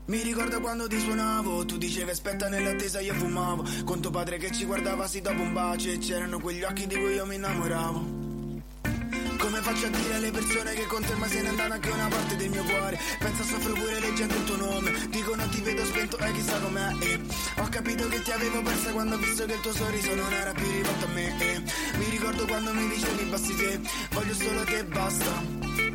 Mi 0.06 0.22
ricordo 0.22 0.60
quando 0.62 0.88
ti 0.88 1.00
suonavo, 1.00 1.66
tu 1.66 1.78
dicevi 1.78 2.12
aspetta 2.12 2.48
nell'attesa 2.48 3.00
io 3.00 3.14
fumavo. 3.16 3.66
Con 3.86 4.02
tuo 4.02 4.12
padre 4.12 4.38
che 4.38 4.52
ci 4.52 4.66
guardava 4.66 5.08
sì 5.08 5.22
dopo 5.22 5.42
un 5.42 5.52
bacio 5.52 5.90
E 5.90 5.98
c'erano 5.98 6.40
quegli 6.40 6.64
occhi 6.64 6.88
di 6.88 6.96
cui 6.96 7.14
io 7.16 7.26
mi 7.26 7.36
innamoravo 7.36 8.19
come 9.40 9.62
faccio 9.62 9.86
a 9.86 9.90
dire 9.90 10.14
alle 10.16 10.32
persone 10.32 10.74
che 10.74 10.86
con 10.86 11.02
te 11.02 11.16
ma 11.16 11.28
se 11.28 11.42
ne 11.42 11.50
andata 11.50 11.74
anche 11.74 11.90
una 11.90 12.08
parte 12.08 12.36
del 12.36 12.50
mio 12.50 12.64
cuore? 12.64 13.00
Penso 13.18 13.44
soffro 13.44 13.74
pure 13.74 14.00
leggendo 14.00 14.36
il 14.36 14.44
tuo 14.44 14.56
nome. 14.58 15.08
Dicono 15.10 15.48
ti 15.48 15.62
vedo 15.62 15.86
spento 15.86 16.18
e 16.18 16.32
chissà 16.34 16.60
com'è 16.60 16.96
e 17.00 17.20
Ho 17.58 17.68
capito 17.70 18.08
che 18.10 18.22
ti 18.22 18.32
avevo 18.32 18.62
persa 18.62 18.92
quando 18.92 19.16
ho 19.16 19.18
visto 19.18 19.46
che 19.46 19.54
il 19.54 19.60
tuo 19.62 19.74
sorriso 19.74 20.14
non 20.14 20.32
era 20.34 20.52
più 20.52 20.70
rivolto 20.70 21.06
a 21.06 21.10
me 21.14 21.40
e 21.40 21.64
Mi 21.98 22.10
ricordo 22.10 22.46
quando 22.46 22.74
mi 22.74 22.88
dicevi 22.90 23.24
basti 23.24 23.56
te 23.56 23.80
Voglio 24.12 24.34
solo 24.34 24.64
te 24.66 24.84
basta 24.84 25.89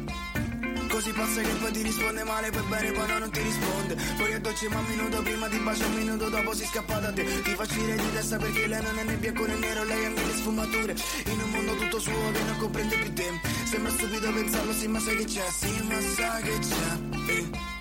Così 0.89 1.11
passa 1.13 1.41
che 1.41 1.55
poi 1.61 1.73
ti 1.73 1.83
risponde 1.83 2.25
male, 2.25 2.51
poi 2.51 2.63
bene, 2.69 2.93
poi 2.93 3.07
no, 3.09 3.19
non 3.19 3.31
ti 3.31 3.41
risponde. 3.41 3.97
Poi 4.17 4.33
a 4.33 4.41
dolce 4.41 4.69
ma 4.69 4.79
un 4.79 4.85
minuto 4.87 5.23
prima 5.23 5.49
ti 5.49 5.59
bacia, 5.59 5.87
un 5.87 5.95
minuto 5.95 6.29
dopo 6.29 6.55
si 6.55 6.65
scappa 6.65 6.99
da 6.99 7.13
te. 7.13 7.43
Ti 7.43 7.55
fa 7.55 7.63
uscire 7.63 7.97
di 7.97 8.13
testa 8.13 8.37
perché 8.37 8.67
lei 8.67 8.83
non 8.83 8.99
è 8.99 9.05
né 9.05 9.17
bianco 9.17 9.47
né 9.47 9.55
nero, 9.57 9.85
lei 9.85 10.05
ha 10.05 10.09
mille 10.11 10.35
sfumature. 10.35 10.95
In 11.27 11.41
un 11.43 11.51
mondo 11.51 11.75
tutto 11.77 11.99
suo 11.99 12.31
che 12.33 12.43
non 12.43 12.57
comprende 12.59 12.97
più 12.97 13.13
te. 13.13 13.41
Sembra 13.65 13.91
stupido 13.93 14.33
pensarlo, 14.33 14.73
sì, 14.73 14.87
ma 14.89 14.99
sai 15.01 15.17
che 15.17 15.25
c'è, 15.25 15.45
sì, 15.51 15.83
ma 15.89 16.01
sai 16.01 16.43
che 16.43 16.59
c'è. 16.59 17.33
Eh. 17.33 17.73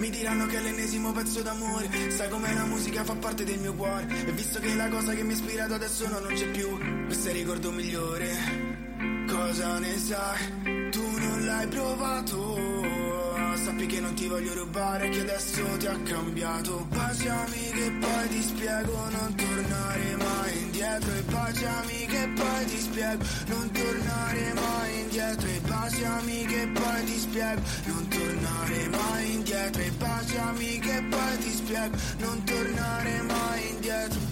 Mi 0.00 0.08
diranno 0.08 0.46
che 0.46 0.56
è 0.56 0.60
l'ennesimo 0.62 1.12
pezzo 1.12 1.42
d'amore 1.42 2.10
Sai 2.10 2.30
com'è 2.30 2.54
la 2.54 2.64
musica 2.64 3.04
fa 3.04 3.14
parte 3.16 3.44
del 3.44 3.58
mio 3.58 3.74
cuore 3.74 4.06
E 4.26 4.32
visto 4.32 4.58
che 4.58 4.74
la 4.74 4.88
cosa 4.88 5.12
che 5.12 5.22
mi 5.22 5.32
ha 5.32 5.36
ispirato 5.36 5.74
adesso 5.74 6.08
no, 6.08 6.20
non 6.20 6.32
c'è 6.32 6.48
più 6.48 7.04
Questo 7.04 7.28
è 7.28 7.32
il 7.32 7.36
ricordo 7.36 7.70
migliore 7.70 9.26
Cosa 9.28 9.78
ne 9.78 9.98
sai? 9.98 10.69
L'hai 11.50 11.66
provato. 11.66 12.38
Sappi 13.64 13.86
che 13.86 14.00
non 14.00 14.14
ti 14.14 14.28
voglio 14.28 14.54
rubare 14.54 15.08
Che 15.08 15.20
adesso 15.20 15.62
ti 15.78 15.86
ha 15.86 15.98
cambiato. 16.04 16.86
Baciami 16.88 17.70
che 17.72 17.90
poi 17.98 18.28
ti 18.28 18.40
spiego 18.40 18.92
Non 19.10 19.34
tornare 19.34 20.16
mai 20.16 20.58
indietro. 20.58 21.12
E 21.12 21.22
baciami 21.22 22.06
che 22.06 22.28
poi 22.36 22.64
ti 22.66 22.78
spiego 22.78 23.24
Non 23.48 23.70
tornare 23.72 24.52
mai 24.54 25.00
indietro. 25.00 25.48
E 25.48 25.60
baciami 25.66 26.44
che 26.46 26.68
poi 26.72 27.04
ti 27.04 27.18
spiego 27.18 27.60
Non 27.86 28.08
tornare 28.08 28.88
mai 28.88 29.32
indietro. 29.32 29.82
E 29.82 29.90
baciami 29.90 30.78
che 30.78 31.04
poi 31.10 31.38
ti 31.38 31.50
spiego 31.50 31.96
Non 32.18 32.44
tornare 32.44 33.22
mai 33.22 33.68
indietro 33.70 34.30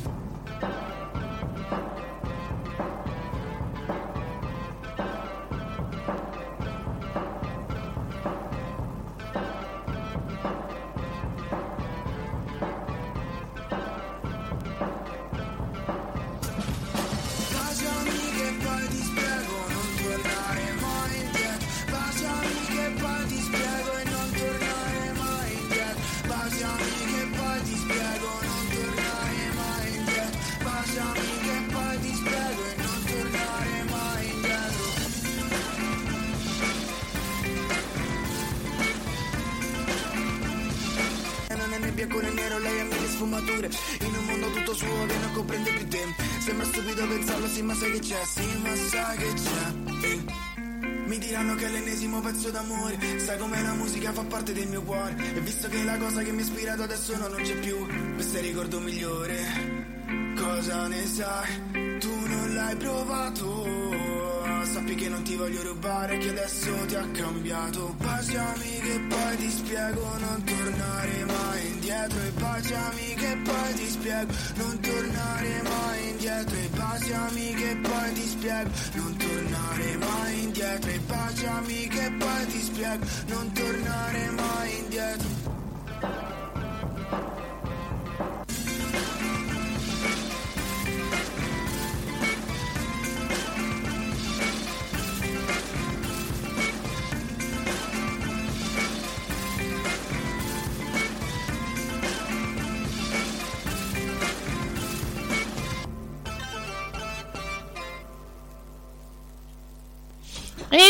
sfumature 43.58 43.70
In 44.06 44.14
un 44.14 44.24
mondo 44.24 44.50
tutto 44.50 44.74
suo 44.74 45.06
che 45.06 45.16
non 45.18 45.32
comprende 45.32 45.72
più 45.72 45.88
te. 45.88 46.04
Sembra 46.40 46.66
stupido 46.66 47.06
pensarlo, 47.06 47.48
sì 47.48 47.62
ma 47.62 47.74
sai 47.74 47.90
che 47.92 47.98
c'è, 47.98 48.24
sì 48.24 48.58
ma 48.62 48.74
sai 48.76 49.16
che 49.16 49.32
c'è. 49.34 50.06
Eh. 50.06 50.24
Mi 51.06 51.18
diranno 51.18 51.54
che 51.54 51.66
è 51.66 51.70
l'ennesimo 51.70 52.20
pezzo 52.20 52.50
d'amore. 52.50 52.98
Sai 53.18 53.38
com'è 53.38 53.62
la 53.62 53.74
musica 53.74 54.12
fa 54.12 54.22
parte 54.22 54.52
del 54.52 54.68
mio 54.68 54.82
cuore. 54.82 55.16
E 55.34 55.40
visto 55.40 55.68
che 55.68 55.82
la 55.82 55.96
cosa 55.96 56.22
che 56.22 56.32
mi 56.32 56.40
ha 56.40 56.44
ispirato 56.44 56.82
adesso 56.82 57.16
no, 57.16 57.28
non 57.28 57.42
c'è 57.42 57.56
più. 57.56 58.14
Questo 58.14 58.36
è 58.36 58.40
il 58.40 58.46
ricordo 58.46 58.80
migliore. 58.80 59.96
Cosa 60.36 60.86
ne 60.86 61.06
sai? 61.06 61.98
Tu 61.98 62.26
non 62.26 62.54
l'hai 62.54 62.76
provato. 62.76 64.06
Sappi 64.64 64.94
che 64.96 65.08
non 65.08 65.22
ti 65.22 65.34
voglio 65.34 65.62
rubare 65.62 66.18
Che 66.18 66.28
adesso 66.28 66.70
ti 66.86 66.94
ha 66.94 67.06
cambiato. 67.10 67.94
Baciami 67.96 68.80
che 68.80 69.00
poi 69.08 69.36
ti 69.36 69.50
spiego 69.50 70.02
Non 70.18 70.44
tornare 70.44 71.24
mai 71.24 71.67
indietro 71.88 72.22
E 72.22 72.30
baciami 72.32 73.14
che 73.14 73.40
poi 73.44 73.74
ti 73.74 73.88
spiego. 73.88 74.32
Non 74.56 74.80
tornare 74.80 75.62
mai 75.62 76.08
indietro 76.10 76.56
E 76.56 76.68
baciami 76.76 77.54
che 77.54 77.76
poi 77.82 78.12
ti 78.12 78.28
spiego. 78.28 78.70
Non 78.94 79.16
tornare 79.16 79.96
mai 79.96 80.42
indietro 80.42 80.90
E 80.90 80.98
baciami 81.00 81.88
che 81.88 82.12
poi 82.18 82.46
ti 82.46 82.60
spiego. 82.60 83.06
Non 83.28 83.52
tornare 83.52 84.30
mai 84.30 84.78
indietro 84.78 86.37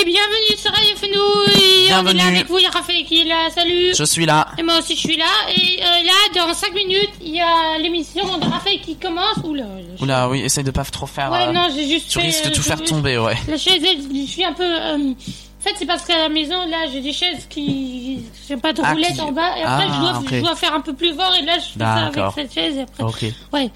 Et 0.00 0.04
bienvenue 0.04 0.56
sur 0.56 0.70
Radio 0.70 0.94
Fenouille. 0.96 1.16
On 1.16 1.50
est 1.50 1.88
là 1.90 2.02
Bienvenue. 2.02 2.20
avec 2.20 2.48
vous, 2.48 2.58
il 2.58 2.62
y 2.62 2.66
a 2.66 2.70
Raphaël 2.70 3.04
qui 3.04 3.20
est 3.20 3.24
là. 3.24 3.48
Salut. 3.52 3.92
Je 3.96 4.04
suis 4.04 4.26
là. 4.26 4.46
Et 4.58 4.62
moi 4.62 4.78
aussi, 4.78 4.94
je 4.94 5.00
suis 5.00 5.16
là. 5.16 5.24
Et 5.56 5.80
euh, 5.82 6.04
là, 6.04 6.46
dans 6.46 6.54
5 6.54 6.72
minutes, 6.74 7.10
il 7.20 7.34
y 7.34 7.40
a 7.40 7.78
l'émission 7.78 8.38
de 8.38 8.44
Raphaël 8.44 8.80
qui 8.80 8.96
commence. 8.96 9.38
Oula. 9.44 9.64
je- 9.98 10.02
Oula, 10.04 10.28
oui, 10.28 10.42
essaye 10.42 10.62
de 10.62 10.70
pas 10.70 10.84
trop 10.84 11.06
faire. 11.06 11.32
Ouais, 11.32 11.46
euh, 11.48 11.52
non, 11.52 11.68
j'ai 11.74 11.88
juste 11.88 12.10
tu 12.10 12.20
fait, 12.20 12.26
risques 12.26 12.44
de 12.44 12.48
euh, 12.50 12.52
tout 12.52 12.62
faire 12.62 12.82
tomber, 12.84 13.18
ouais. 13.18 13.36
La 13.48 13.56
chaise, 13.56 13.82
je 13.82 14.26
suis 14.30 14.44
un 14.44 14.52
peu. 14.52 14.62
euh, 14.64 14.96
En 14.98 15.62
fait, 15.64 15.74
c'est 15.76 15.86
parce 15.86 16.04
qu'à 16.04 16.16
la 16.18 16.28
maison, 16.28 16.64
là, 16.68 16.86
j'ai 16.92 17.00
des 17.00 17.12
chaises 17.12 17.46
qui. 17.50 18.20
J'ai 18.48 18.56
pas 18.56 18.72
de 18.72 18.80
Ah, 18.84 18.92
roulette 18.92 19.14
qui- 19.14 19.20
en 19.20 19.32
bas. 19.32 19.56
Et 19.58 19.62
après, 19.62 19.86
Ah, 19.88 19.92
je, 19.94 20.00
dois, 20.00 20.18
ok. 20.20 20.26
je 20.30 20.40
dois 20.40 20.54
faire 20.56 20.74
un 20.74 20.80
peu 20.80 20.92
plus 20.94 21.12
fort. 21.14 21.34
Et 21.40 21.44
là, 21.44 21.54
je 21.58 21.72
fais 21.72 21.78
ça 21.80 21.94
avec 22.06 22.24
cette 22.36 22.54
chaise. 22.54 22.76
Et 22.76 22.82
après. 22.82 23.02
Ok. 23.02 23.24
Ouais. 23.52 23.70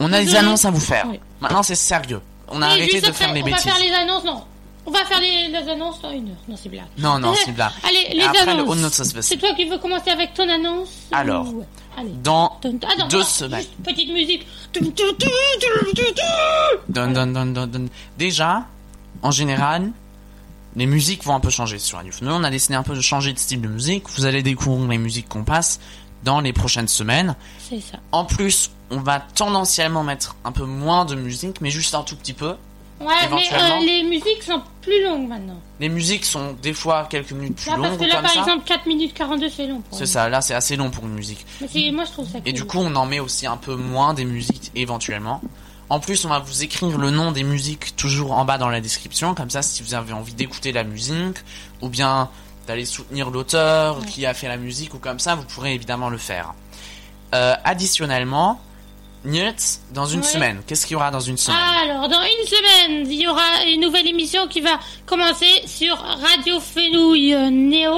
On 0.00 0.12
a 0.12 0.20
des 0.20 0.34
annonces 0.34 0.64
à 0.64 0.70
vous 0.72 0.80
faire. 0.80 1.06
Maintenant, 1.40 1.62
c'est 1.62 1.76
sérieux. 1.76 2.20
On 2.48 2.62
a 2.62 2.68
Et 2.70 2.70
arrêté 2.70 3.00
de 3.00 3.12
faire 3.12 3.32
les 3.32 3.42
on 3.42 3.44
bêtises. 3.44 3.64
va 3.64 3.72
faire 3.72 3.80
les 3.82 3.92
annonces, 3.94 4.24
non. 4.24 4.42
On 4.88 4.90
va 4.90 5.04
faire 5.04 5.20
les, 5.20 5.48
les 5.48 5.68
annonces 5.70 6.00
dans 6.00 6.10
une 6.10 6.30
heure. 6.30 6.36
Non, 6.48 6.56
c'est 6.56 6.70
blague. 6.70 6.86
Non, 6.96 7.18
non, 7.18 7.34
c'est 7.34 7.52
blague. 7.52 7.70
Allez, 7.86 8.14
les 8.16 8.22
après, 8.24 8.40
annonces. 8.48 9.02
C'est 9.20 9.36
toi 9.36 9.50
qui 9.54 9.66
veux 9.66 9.76
commencer 9.76 10.08
avec 10.10 10.32
ton 10.32 10.48
annonce 10.48 10.88
Alors. 11.12 11.46
ou- 11.46 11.64
Allez. 11.98 12.10
Dans 12.24 12.58
Ah, 12.64 12.68
non, 12.98 13.08
deux 13.08 13.22
semaines. 13.22 13.60
juste 13.60 13.74
petite 13.84 14.10
musique. 14.12 14.46
Dun, 16.88 17.08
dun, 17.12 17.26
dun. 17.66 17.86
Déjà, 18.16 18.64
en 19.22 19.30
général, 19.30 19.90
les 20.76 20.86
musiques 20.86 21.24
vont 21.24 21.34
un 21.34 21.40
peu 21.40 21.50
changer 21.50 21.78
sur 21.78 21.98
Radio 21.98 22.12
Nous, 22.22 22.32
on 22.32 22.44
a 22.44 22.50
décidé 22.50 22.74
un 22.74 22.82
peu 22.82 22.94
de 22.94 23.00
changer 23.00 23.32
de 23.32 23.38
style 23.38 23.60
de 23.60 23.68
musique. 23.68 24.08
Vous 24.10 24.24
allez 24.24 24.42
découvrir 24.42 24.88
les 24.88 24.98
musiques 24.98 25.28
qu'on 25.28 25.44
passe 25.44 25.80
dans 26.24 26.40
les 26.40 26.52
prochaines 26.52 26.88
semaines. 26.88 27.36
C'est 27.68 27.80
ça. 27.80 27.98
En 28.12 28.24
plus, 28.24 28.70
on 28.90 29.00
va 29.00 29.20
tendanciellement 29.20 30.02
mettre 30.04 30.36
un 30.44 30.52
peu 30.52 30.64
moins 30.64 31.04
de 31.04 31.14
musique, 31.14 31.60
mais 31.60 31.70
juste 31.70 31.94
un 31.94 32.02
tout 32.02 32.16
petit 32.16 32.32
peu. 32.32 32.54
Ouais, 33.00 33.14
mais 33.30 33.46
euh, 33.52 33.78
les 33.84 34.02
musiques 34.02 34.42
sont 34.42 34.60
plus 34.82 35.04
longues 35.04 35.28
maintenant. 35.28 35.60
Les 35.78 35.88
musiques 35.88 36.24
sont 36.24 36.54
des 36.60 36.72
fois 36.72 37.06
quelques 37.08 37.30
minutes 37.32 37.56
plus 37.56 37.70
Là, 37.70 37.76
parce 37.76 37.88
longues 37.90 37.98
que 38.00 38.04
là, 38.04 38.14
comme 38.16 38.22
par 38.22 38.32
ça. 38.32 38.40
exemple, 38.40 38.64
4 38.64 38.86
minutes 38.86 39.14
42, 39.14 39.48
c'est 39.48 39.66
long. 39.68 39.82
C'est 39.92 40.06
ça, 40.06 40.28
là 40.28 40.40
c'est 40.40 40.54
assez 40.54 40.74
long 40.76 40.90
pour 40.90 41.04
une 41.04 41.14
musique. 41.14 41.46
Mais 41.60 41.90
moi, 41.92 42.04
je 42.04 42.10
trouve 42.12 42.28
ça 42.28 42.38
Et 42.38 42.42
cool. 42.42 42.52
du 42.52 42.64
coup, 42.64 42.78
on 42.78 42.94
en 42.96 43.06
met 43.06 43.20
aussi 43.20 43.46
un 43.46 43.56
peu 43.56 43.76
moins 43.76 44.14
des 44.14 44.24
musiques 44.24 44.72
éventuellement. 44.74 45.40
En 45.90 46.00
plus, 46.00 46.24
on 46.24 46.28
va 46.28 46.40
vous 46.40 46.64
écrire 46.64 46.98
le 46.98 47.10
nom 47.10 47.30
des 47.32 47.44
musiques 47.44 47.94
toujours 47.96 48.32
en 48.32 48.44
bas 48.44 48.58
dans 48.58 48.68
la 48.68 48.80
description. 48.80 49.34
Comme 49.34 49.48
ça, 49.50 49.62
si 49.62 49.82
vous 49.82 49.94
avez 49.94 50.12
envie 50.12 50.34
d'écouter 50.34 50.72
la 50.72 50.84
musique, 50.84 51.38
ou 51.80 51.88
bien 51.88 52.28
d'aller 52.66 52.84
soutenir 52.84 53.30
l'auteur 53.30 54.04
qui 54.04 54.26
a 54.26 54.34
fait 54.34 54.48
la 54.48 54.58
musique 54.58 54.92
ou 54.92 54.98
comme 54.98 55.18
ça, 55.20 55.34
vous 55.36 55.44
pourrez 55.44 55.72
évidemment 55.74 56.10
le 56.10 56.18
faire. 56.18 56.52
Euh, 57.34 57.54
additionnellement, 57.64 58.60
Nils, 59.24 59.54
dans 59.92 60.06
une 60.06 60.20
Ouais. 60.20 60.26
semaine, 60.26 60.60
qu'est-ce 60.66 60.86
qu'il 60.86 60.94
y 60.94 60.96
aura 60.96 61.10
dans 61.10 61.20
une 61.20 61.36
semaine? 61.36 61.60
Alors, 61.82 62.08
dans 62.08 62.22
une 62.22 62.46
semaine, 62.46 63.10
il 63.10 63.20
y 63.20 63.26
aura 63.28 63.64
une 63.66 63.80
nouvelle 63.80 64.06
émission 64.06 64.46
qui 64.48 64.60
va 64.60 64.78
commencer 65.06 65.62
sur 65.66 65.96
Radio 65.98 66.60
Fenouille 66.60 67.34
euh, 67.34 67.50
Néo. 67.50 67.94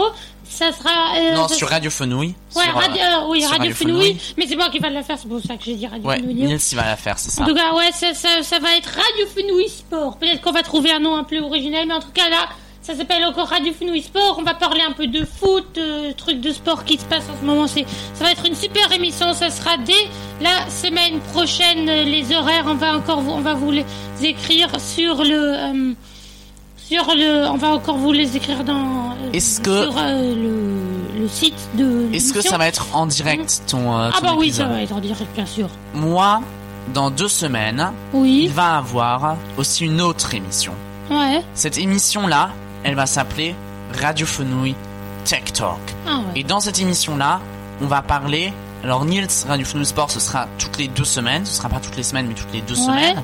Ça 0.48 0.72
sera. 0.72 1.14
euh, 1.16 1.34
Non, 1.36 1.46
ça 1.46 1.54
sur 1.54 1.68
Radio 1.68 1.90
Fenouille. 1.90 2.34
Ouais, 2.56 2.64
sur, 2.64 2.76
euh, 2.76 2.80
radio, 2.80 3.00
euh, 3.02 3.26
oui, 3.28 3.40
sur 3.40 3.50
Radio, 3.50 3.62
Radio 3.70 3.76
Fenouille. 3.76 4.14
Fenouille. 4.14 4.34
Mais 4.36 4.46
c'est 4.48 4.56
moi 4.56 4.68
qui 4.70 4.78
va 4.80 4.90
la 4.90 5.02
faire, 5.04 5.16
c'est 5.20 5.28
pour 5.28 5.40
ça 5.40 5.56
que 5.56 5.62
j'ai 5.64 5.74
dit 5.76 5.86
Radio 5.86 6.08
Ouais, 6.08 6.16
Fenouille. 6.16 6.34
Nils, 6.34 6.60
il 6.72 6.74
va 6.76 6.84
la 6.86 6.96
faire, 6.96 7.18
c'est 7.18 7.30
ça. 7.30 7.42
En 7.44 7.46
tout 7.46 7.54
cas, 7.54 7.72
ouais, 7.74 7.92
ça, 7.92 8.12
ça, 8.14 8.42
ça 8.42 8.58
va 8.58 8.76
être 8.76 8.88
Radio 8.88 9.26
Fenouille 9.32 9.68
Sport. 9.68 10.16
Peut-être 10.18 10.40
qu'on 10.40 10.50
va 10.52 10.62
trouver 10.64 10.90
un 10.90 10.98
nom 10.98 11.14
un 11.16 11.22
peu 11.24 11.38
original, 11.38 11.86
mais 11.86 11.94
en 11.94 12.00
tout 12.00 12.10
cas, 12.12 12.28
là, 12.28 12.48
ça 12.90 12.96
s'appelle 12.96 13.24
encore 13.24 13.48
Radio 13.48 13.72
Fenouille 13.72 14.02
Sport. 14.02 14.36
On 14.38 14.42
va 14.42 14.54
parler 14.54 14.80
un 14.88 14.92
peu 14.92 15.06
de 15.06 15.24
foot, 15.24 15.66
euh, 15.78 16.12
trucs 16.16 16.40
de 16.40 16.50
sport 16.52 16.84
qui 16.84 16.98
se 16.98 17.04
passent 17.04 17.28
en 17.34 17.40
ce 17.40 17.44
moment. 17.46 17.66
C'est, 17.66 17.84
ça 18.14 18.24
va 18.24 18.32
être 18.32 18.44
une 18.46 18.54
super 18.54 18.90
émission. 18.92 19.32
Ça 19.32 19.50
sera 19.50 19.76
dès 19.78 19.92
la 20.40 20.68
semaine 20.70 21.20
prochaine. 21.32 21.86
Les 21.86 22.34
horaires, 22.34 22.64
on 22.66 22.74
va 22.74 22.96
encore, 22.96 23.20
vous- 23.20 23.30
on 23.32 23.40
va 23.40 23.54
vous 23.54 23.70
les 23.70 23.84
écrire 24.22 24.68
sur 24.80 25.22
le, 25.22 25.54
euh, 25.58 25.92
sur 26.76 27.04
le, 27.14 27.46
on 27.48 27.56
va 27.56 27.68
encore 27.68 27.96
vous 27.96 28.12
les 28.12 28.36
écrire 28.36 28.64
dans, 28.64 29.10
euh, 29.12 29.32
Est-ce 29.32 29.60
que- 29.60 29.82
sur 29.84 29.94
euh, 29.98 30.34
le, 30.34 31.20
le 31.22 31.28
site 31.28 31.54
de. 31.76 32.08
Est-ce 32.12 32.32
que 32.32 32.40
ça 32.40 32.58
va 32.58 32.66
être 32.66 32.86
en 32.92 33.06
direct 33.06 33.62
ton, 33.68 33.96
euh, 33.98 34.10
Ah 34.12 34.18
ton 34.20 34.26
bah 34.26 34.34
oui, 34.36 34.52
ça 34.52 34.64
va 34.64 34.82
être 34.82 34.92
en 34.94 35.00
direct, 35.00 35.30
bien 35.34 35.46
sûr. 35.46 35.68
Moi, 35.94 36.40
dans 36.92 37.10
deux 37.10 37.28
semaines, 37.28 37.92
Oui. 38.12 38.42
il 38.46 38.50
va 38.50 38.78
avoir 38.78 39.36
aussi 39.56 39.84
une 39.84 40.00
autre 40.00 40.34
émission. 40.34 40.72
Ouais. 41.10 41.42
Cette 41.54 41.76
émission-là, 41.78 42.50
elle 42.84 42.94
va 42.94 43.06
s'appeler 43.06 43.54
Radio 44.00 44.26
Fenouille 44.26 44.74
Tech 45.24 45.44
Talk. 45.52 45.78
Ah 46.06 46.18
ouais. 46.18 46.24
Et 46.40 46.44
dans 46.44 46.60
cette 46.60 46.78
émission-là, 46.80 47.40
on 47.82 47.86
va 47.86 48.02
parler. 48.02 48.52
Alors, 48.82 49.04
Niels, 49.04 49.28
Radio 49.46 49.66
Fenouille 49.66 49.86
Sport, 49.86 50.10
ce 50.10 50.20
sera 50.20 50.46
toutes 50.58 50.78
les 50.78 50.88
deux 50.88 51.04
semaines. 51.04 51.44
Ce 51.44 51.54
sera 51.54 51.68
pas 51.68 51.80
toutes 51.80 51.96
les 51.96 52.02
semaines, 52.02 52.26
mais 52.28 52.34
toutes 52.34 52.52
les 52.52 52.62
deux 52.62 52.74
Ouais. 52.78 52.84
semaines. 52.86 53.22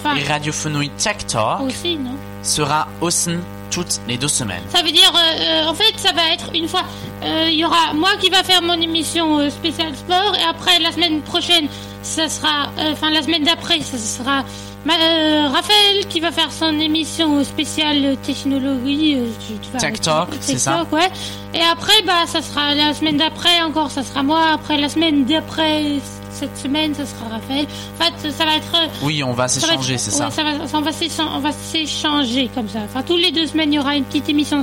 Enfin, 0.00 0.16
Et 0.16 0.24
Radio 0.24 0.52
Fenouille 0.52 0.90
Tech 0.90 1.18
Talk 1.26 1.60
aussi, 1.62 1.96
non? 1.96 2.12
sera 2.42 2.86
aussi 3.00 3.30
toutes 3.70 4.00
les 4.08 4.16
deux 4.16 4.28
semaines. 4.28 4.62
Ça 4.70 4.82
veut 4.82 4.92
dire, 4.92 5.12
euh, 5.14 5.40
euh, 5.42 5.68
en 5.68 5.74
fait, 5.74 5.92
ça 5.96 6.12
va 6.12 6.32
être 6.32 6.50
une 6.54 6.68
fois. 6.68 6.82
euh, 7.22 7.48
Il 7.50 7.58
y 7.58 7.64
aura 7.64 7.92
moi 7.94 8.10
qui 8.20 8.30
va 8.30 8.42
faire 8.42 8.62
mon 8.62 8.74
émission 8.80 9.48
spéciale 9.50 9.94
sport, 9.96 10.34
et 10.38 10.42
après 10.48 10.78
la 10.78 10.92
semaine 10.92 11.20
prochaine, 11.22 11.68
ça 12.04 12.28
sera. 12.28 12.68
euh, 12.78 12.92
Enfin, 12.92 13.10
la 13.10 13.22
semaine 13.22 13.42
d'après, 13.42 13.80
ça 13.80 13.98
sera. 13.98 14.44
euh, 14.86 15.48
Raphaël 15.48 16.06
qui 16.08 16.20
va 16.20 16.30
faire 16.30 16.52
son 16.52 16.78
émission 16.78 17.42
spéciale 17.42 18.16
technologie. 18.22 19.16
euh, 19.16 19.78
Tech 19.78 20.00
Talk, 20.00 20.28
c'est 20.40 20.58
ça 20.58 20.84
ouais. 20.92 21.08
Et 21.54 21.60
après, 21.62 22.02
bah, 22.06 22.24
ça 22.26 22.42
sera 22.42 22.74
la 22.74 22.92
semaine 22.94 23.16
d'après 23.16 23.62
encore, 23.62 23.90
ça 23.90 24.02
sera 24.02 24.22
moi. 24.22 24.40
Après 24.54 24.76
la 24.76 24.88
semaine 24.88 25.24
d'après, 25.24 26.00
cette 26.30 26.56
semaine, 26.58 26.94
ça 26.94 27.06
sera 27.06 27.28
Raphaël. 27.36 27.66
En 28.00 28.04
fait, 28.04 28.30
ça 28.30 28.44
va 28.44 28.56
être. 28.56 28.72
Oui, 29.02 29.22
on 29.24 29.32
va 29.32 29.48
ça 29.48 29.60
va 29.60 29.66
s'échanger, 29.68 29.94
être- 29.94 30.00
c'est 30.00 30.10
ouais, 30.10 30.30
ça. 30.30 30.42
va, 30.42 30.66
ça, 30.68 31.24
on 31.34 31.40
va 31.40 31.52
s'échanger 31.52 32.50
comme 32.54 32.68
ça. 32.68 32.80
Enfin, 32.84 33.02
tous 33.02 33.16
les 33.16 33.30
deux 33.30 33.46
semaines, 33.46 33.72
il 33.72 33.76
y 33.76 33.78
aura 33.78 33.96
une 33.96 34.04
petite 34.04 34.28
émission 34.28 34.62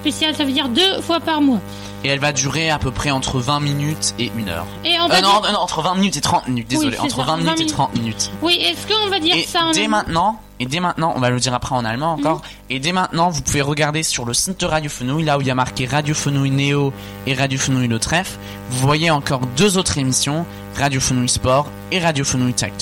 spéciale. 0.00 0.34
Ça 0.36 0.44
veut 0.44 0.52
dire 0.52 0.68
deux 0.68 1.00
fois 1.02 1.20
par 1.20 1.40
mois. 1.40 1.60
Et 2.04 2.08
elle 2.08 2.18
va 2.20 2.32
durer 2.32 2.70
à 2.70 2.78
peu 2.78 2.90
près 2.90 3.10
entre 3.10 3.38
20 3.40 3.60
minutes 3.60 4.14
et 4.18 4.30
1 4.38 4.48
heure. 4.48 4.66
Et 4.84 4.94
on 5.00 5.08
va 5.08 5.16
Euh, 5.16 5.20
non, 5.22 5.40
dire- 5.40 5.52
non, 5.52 5.58
entre 5.58 5.82
20 5.82 5.94
minutes 5.96 6.16
et 6.16 6.20
30 6.20 6.46
minutes, 6.48 6.68
désolé. 6.68 6.92
c'est 6.96 7.00
entre 7.02 7.16
ça, 7.16 7.22
20 7.24 7.36
minutes 7.38 7.46
20 7.48 7.52
et 7.54 7.58
minutes. 7.58 7.72
30 7.74 7.94
minutes. 7.96 8.30
Oui, 8.42 8.58
est-ce 8.60 8.86
qu'on 8.86 9.08
va 9.08 9.18
dire 9.18 9.34
Et 9.34 9.42
ça 9.42 9.64
en 9.64 9.72
dès 9.72 9.88
maintenant, 9.88 10.40
et 10.60 10.66
dès 10.66 10.78
maintenant, 10.80 11.12
on 11.16 11.20
va 11.20 11.30
le 11.30 11.40
dire 11.40 11.52
après 11.54 11.74
en 11.74 11.84
allemand 11.84 12.12
encore, 12.12 12.42
et 12.70 12.78
dès 12.78 12.92
maintenant, 12.92 13.30
vous 13.30 13.42
pouvez 13.42 13.60
regarder 13.62 14.02
sur 14.02 14.24
le 14.24 14.34
site 14.34 14.60
de 14.60 14.66
Radio 14.66 14.88
Fenouille, 14.90 15.24
là 15.24 15.38
où 15.38 15.40
il 15.40 15.46
y 15.46 15.50
a 15.50 15.54
marqué 15.54 15.86
Radio 15.86 16.14
Fenouille 16.14 16.50
Néo 16.50 16.92
et 17.26 17.34
Radio 17.34 17.58
Fenouille 17.58 17.88
Le 17.88 17.98
Trèfle, 17.98 18.38
vous 18.70 18.78
voyez 18.86 19.10
encore 19.10 19.40
deux 19.56 19.76
autres 19.78 19.98
émissions, 19.98 20.46
Radio 20.78 21.00
Fenouille 21.00 21.28
Sport 21.28 21.66
et 21.90 21.98
Radio 21.98 22.24
Fenouille 22.24 22.54
Talk. 22.54 22.72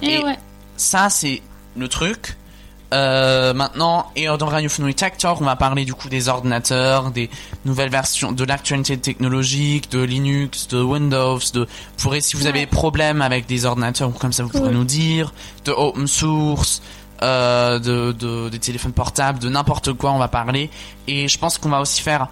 Et, 0.00 0.14
et- 0.14 0.24
ouais. 0.24 0.38
Ça, 0.76 1.10
c'est 1.10 1.42
le 1.76 1.88
truc. 1.88 2.36
Euh, 2.94 3.52
maintenant, 3.54 4.06
et 4.14 4.26
dans 4.38 4.46
Radio 4.46 4.68
Fenouille 4.70 4.94
Tech 4.94 5.14
Talk, 5.18 5.40
on 5.40 5.44
va 5.44 5.56
parler 5.56 5.84
du 5.84 5.94
coup 5.94 6.08
des 6.08 6.28
ordinateurs, 6.28 7.10
des 7.10 7.28
nouvelles 7.64 7.90
versions, 7.90 8.30
de 8.30 8.44
l'actualité 8.44 8.96
technologique, 8.96 9.90
de 9.90 10.00
Linux, 10.00 10.68
de 10.68 10.80
Windows, 10.80 11.40
de, 11.52 11.66
pourrez, 11.98 12.20
si 12.20 12.36
vous 12.36 12.46
avez 12.46 12.60
des 12.60 12.66
problèmes 12.66 13.20
avec 13.20 13.46
des 13.46 13.66
ordinateurs 13.66 14.10
ou 14.10 14.12
comme 14.12 14.32
ça, 14.32 14.44
vous 14.44 14.50
pourrez 14.50 14.70
nous 14.70 14.84
dire, 14.84 15.34
de 15.64 15.72
open 15.72 16.06
source, 16.06 16.82
euh, 17.22 17.80
de, 17.80 18.12
de, 18.12 18.48
des 18.48 18.60
téléphones 18.60 18.92
portables, 18.92 19.40
de 19.40 19.48
n'importe 19.48 19.92
quoi, 19.94 20.12
on 20.12 20.18
va 20.18 20.28
parler. 20.28 20.70
Et 21.08 21.26
je 21.26 21.36
pense 21.38 21.58
qu'on 21.58 21.70
va 21.70 21.80
aussi 21.80 22.00
faire 22.00 22.28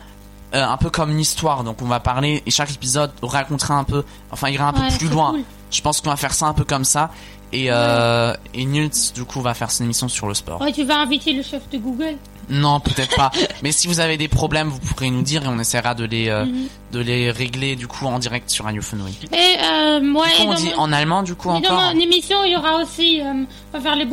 euh, 0.55 0.65
un 0.65 0.77
peu 0.77 0.91
comme 0.91 1.11
une 1.11 1.19
histoire, 1.21 1.65
donc 1.65 1.83
on 1.83 1.87
va 1.87 1.99
parler, 1.99 2.41
et 2.47 2.51
chaque 2.53 2.71
épisode 2.71 3.11
racontera 3.21 3.75
un 3.75 3.85
peu, 3.85 4.05
enfin, 4.31 4.49
ira 4.49 4.69
un 4.69 4.73
Ouais, 4.81 4.89
peu 4.91 4.99
plus 4.99 5.09
loin. 5.09 5.33
cool. 5.33 5.41
Je 5.73 5.81
pense 5.81 6.01
qu'on 6.03 6.11
va 6.11 6.17
faire 6.17 6.35
ça 6.35 6.47
un 6.47 6.53
peu 6.53 6.65
comme 6.65 6.85
ça. 6.85 7.11
Et, 7.53 7.67
euh, 7.71 8.33
et 8.55 8.65
Nils, 8.65 8.91
du 9.15 9.25
coup, 9.25 9.41
va 9.43 9.53
faire 9.55 9.71
son 9.71 9.85
émission 9.85 10.09
sur 10.09 10.27
le 10.27 10.35
sport. 10.35 10.61
Ouais, 10.63 10.73
tu 10.73 10.85
vas 10.85 10.99
inviter 11.01 11.33
le 11.35 11.43
chef 11.43 11.69
de 11.71 11.79
Google. 11.79 12.17
Non, 12.49 12.81
peut-être 12.81 13.15
pas. 13.15 13.31
Mais 13.63 13.73
si 13.73 13.87
vous 13.87 14.01
avez 14.01 14.17
des 14.17 14.27
problèmes, 14.29 14.69
vous 14.69 14.79
pourrez 14.81 15.11
nous 15.11 15.23
dire 15.23 15.45
et 15.45 15.49
on 15.49 15.59
essaiera 15.59 15.95
de 15.95 16.05
les, 16.05 16.29
euh, 16.29 16.45
Mhm. 16.47 16.67
de 16.93 16.99
les 17.01 17.31
régler, 17.31 17.77
du 17.77 17.87
coup, 17.87 18.07
en 18.07 18.19
direct 18.19 18.51
sur 18.51 18.65
Radio 18.65 18.81
Fenouille. 18.83 19.17
Et 19.33 19.37
euh, 19.63 20.01
moi, 20.03 20.27
Du 20.27 20.33
coup, 20.33 20.43
et 20.43 20.45
on 20.47 20.49
dans 20.49 20.55
dit 20.55 20.71
mon- 20.77 20.79
en 20.83 20.93
allemand, 20.93 21.23
du 21.23 21.35
coup, 21.35 21.49
et 21.51 21.61
dans 21.61 21.69
encore 21.75 21.93
mon 21.95 22.01
émission, 22.01 22.39
il 22.45 22.53
y 22.53 22.57
aura 22.57 22.77
aussi, 22.83 23.21
euh, 23.21 23.45
on 23.73 23.79
va 23.79 23.81
faire 23.81 23.97
les 23.97 24.07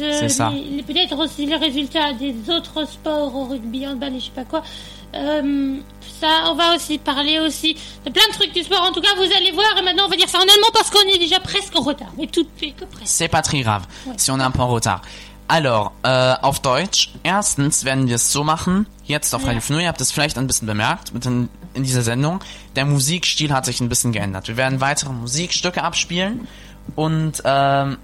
euh, 0.00 0.10
C'est 0.18 0.28
ça. 0.28 0.50
les- 0.54 0.76
les- 0.76 0.82
peut-être 0.82 1.16
aussi 1.18 1.46
les 1.46 1.56
résultats 1.56 2.12
des 2.14 2.34
autres 2.50 2.86
sports, 2.88 3.34
au 3.36 3.44
rugby, 3.44 3.86
handball 3.86 4.14
et 4.16 4.20
je 4.20 4.24
sais 4.24 4.30
pas 4.34 4.44
quoi. 4.44 4.62
Ça, 6.22 6.44
on 6.50 6.54
va 6.54 6.74
aussi 6.76 6.98
parler 6.98 7.40
aussi 7.40 7.74
de 8.06 8.10
plein 8.10 8.22
de 8.30 8.34
trucs 8.34 8.52
du 8.54 8.62
sport. 8.62 8.80
En 8.82 8.92
tout 8.92 9.00
cas, 9.00 9.08
vous 9.16 9.22
allez 9.36 9.50
voir. 9.52 9.66
Et 9.76 9.82
maintenant, 9.82 10.04
on 10.06 10.08
va 10.08 10.16
dire 10.16 10.28
ça 10.28 10.38
en 10.38 10.42
allemand 10.42 10.70
parce 10.72 10.88
qu'on 10.90 11.00
est 11.12 11.18
déjà 11.18 11.40
presque 11.40 11.74
en 11.76 11.80
retard. 11.82 12.12
Mais 12.16 12.26
tout 12.28 12.44
que 12.44 12.84
presque. 12.84 13.02
C'est 13.06 13.28
pas 13.28 13.42
très 13.42 13.60
grave, 13.60 13.82
Ouais. 14.06 14.14
si 14.16 14.30
on 14.30 14.38
est 14.38 14.42
un 14.42 14.50
peu 14.52 14.60
en 14.62 14.68
retard. 14.68 15.02
Alors, 15.48 15.92
äh, 16.04 16.34
auf 16.42 16.62
Deutsch. 16.62 17.10
Erstens 17.24 17.84
werden 17.84 18.06
wir 18.06 18.14
es 18.14 18.32
so 18.32 18.44
machen. 18.44 18.86
Jetzt 19.06 19.34
auf 19.34 19.42
Ja. 19.42 19.48
Radio 19.48 19.60
Fenouille, 19.60 19.82
ihr 19.82 19.88
habt 19.88 20.00
es 20.00 20.12
vielleicht 20.12 20.38
ein 20.38 20.46
bisschen 20.46 20.66
bemerkt 20.66 21.12
mit 21.12 21.24
den, 21.24 21.48
in 21.74 21.82
dieser 21.82 22.02
Sendung. 22.02 22.38
Der 22.76 22.84
Musikstil 22.84 23.52
hat 23.52 23.66
sich 23.66 23.80
ein 23.80 23.88
bisschen 23.88 24.12
geändert. 24.12 24.46
Wir 24.46 24.56
werden 24.56 24.80
weitere 24.80 25.10
Musikstücke 25.12 25.82
abspielen. 25.82 26.46
Und, 26.94 27.42
ähm, 27.44 27.98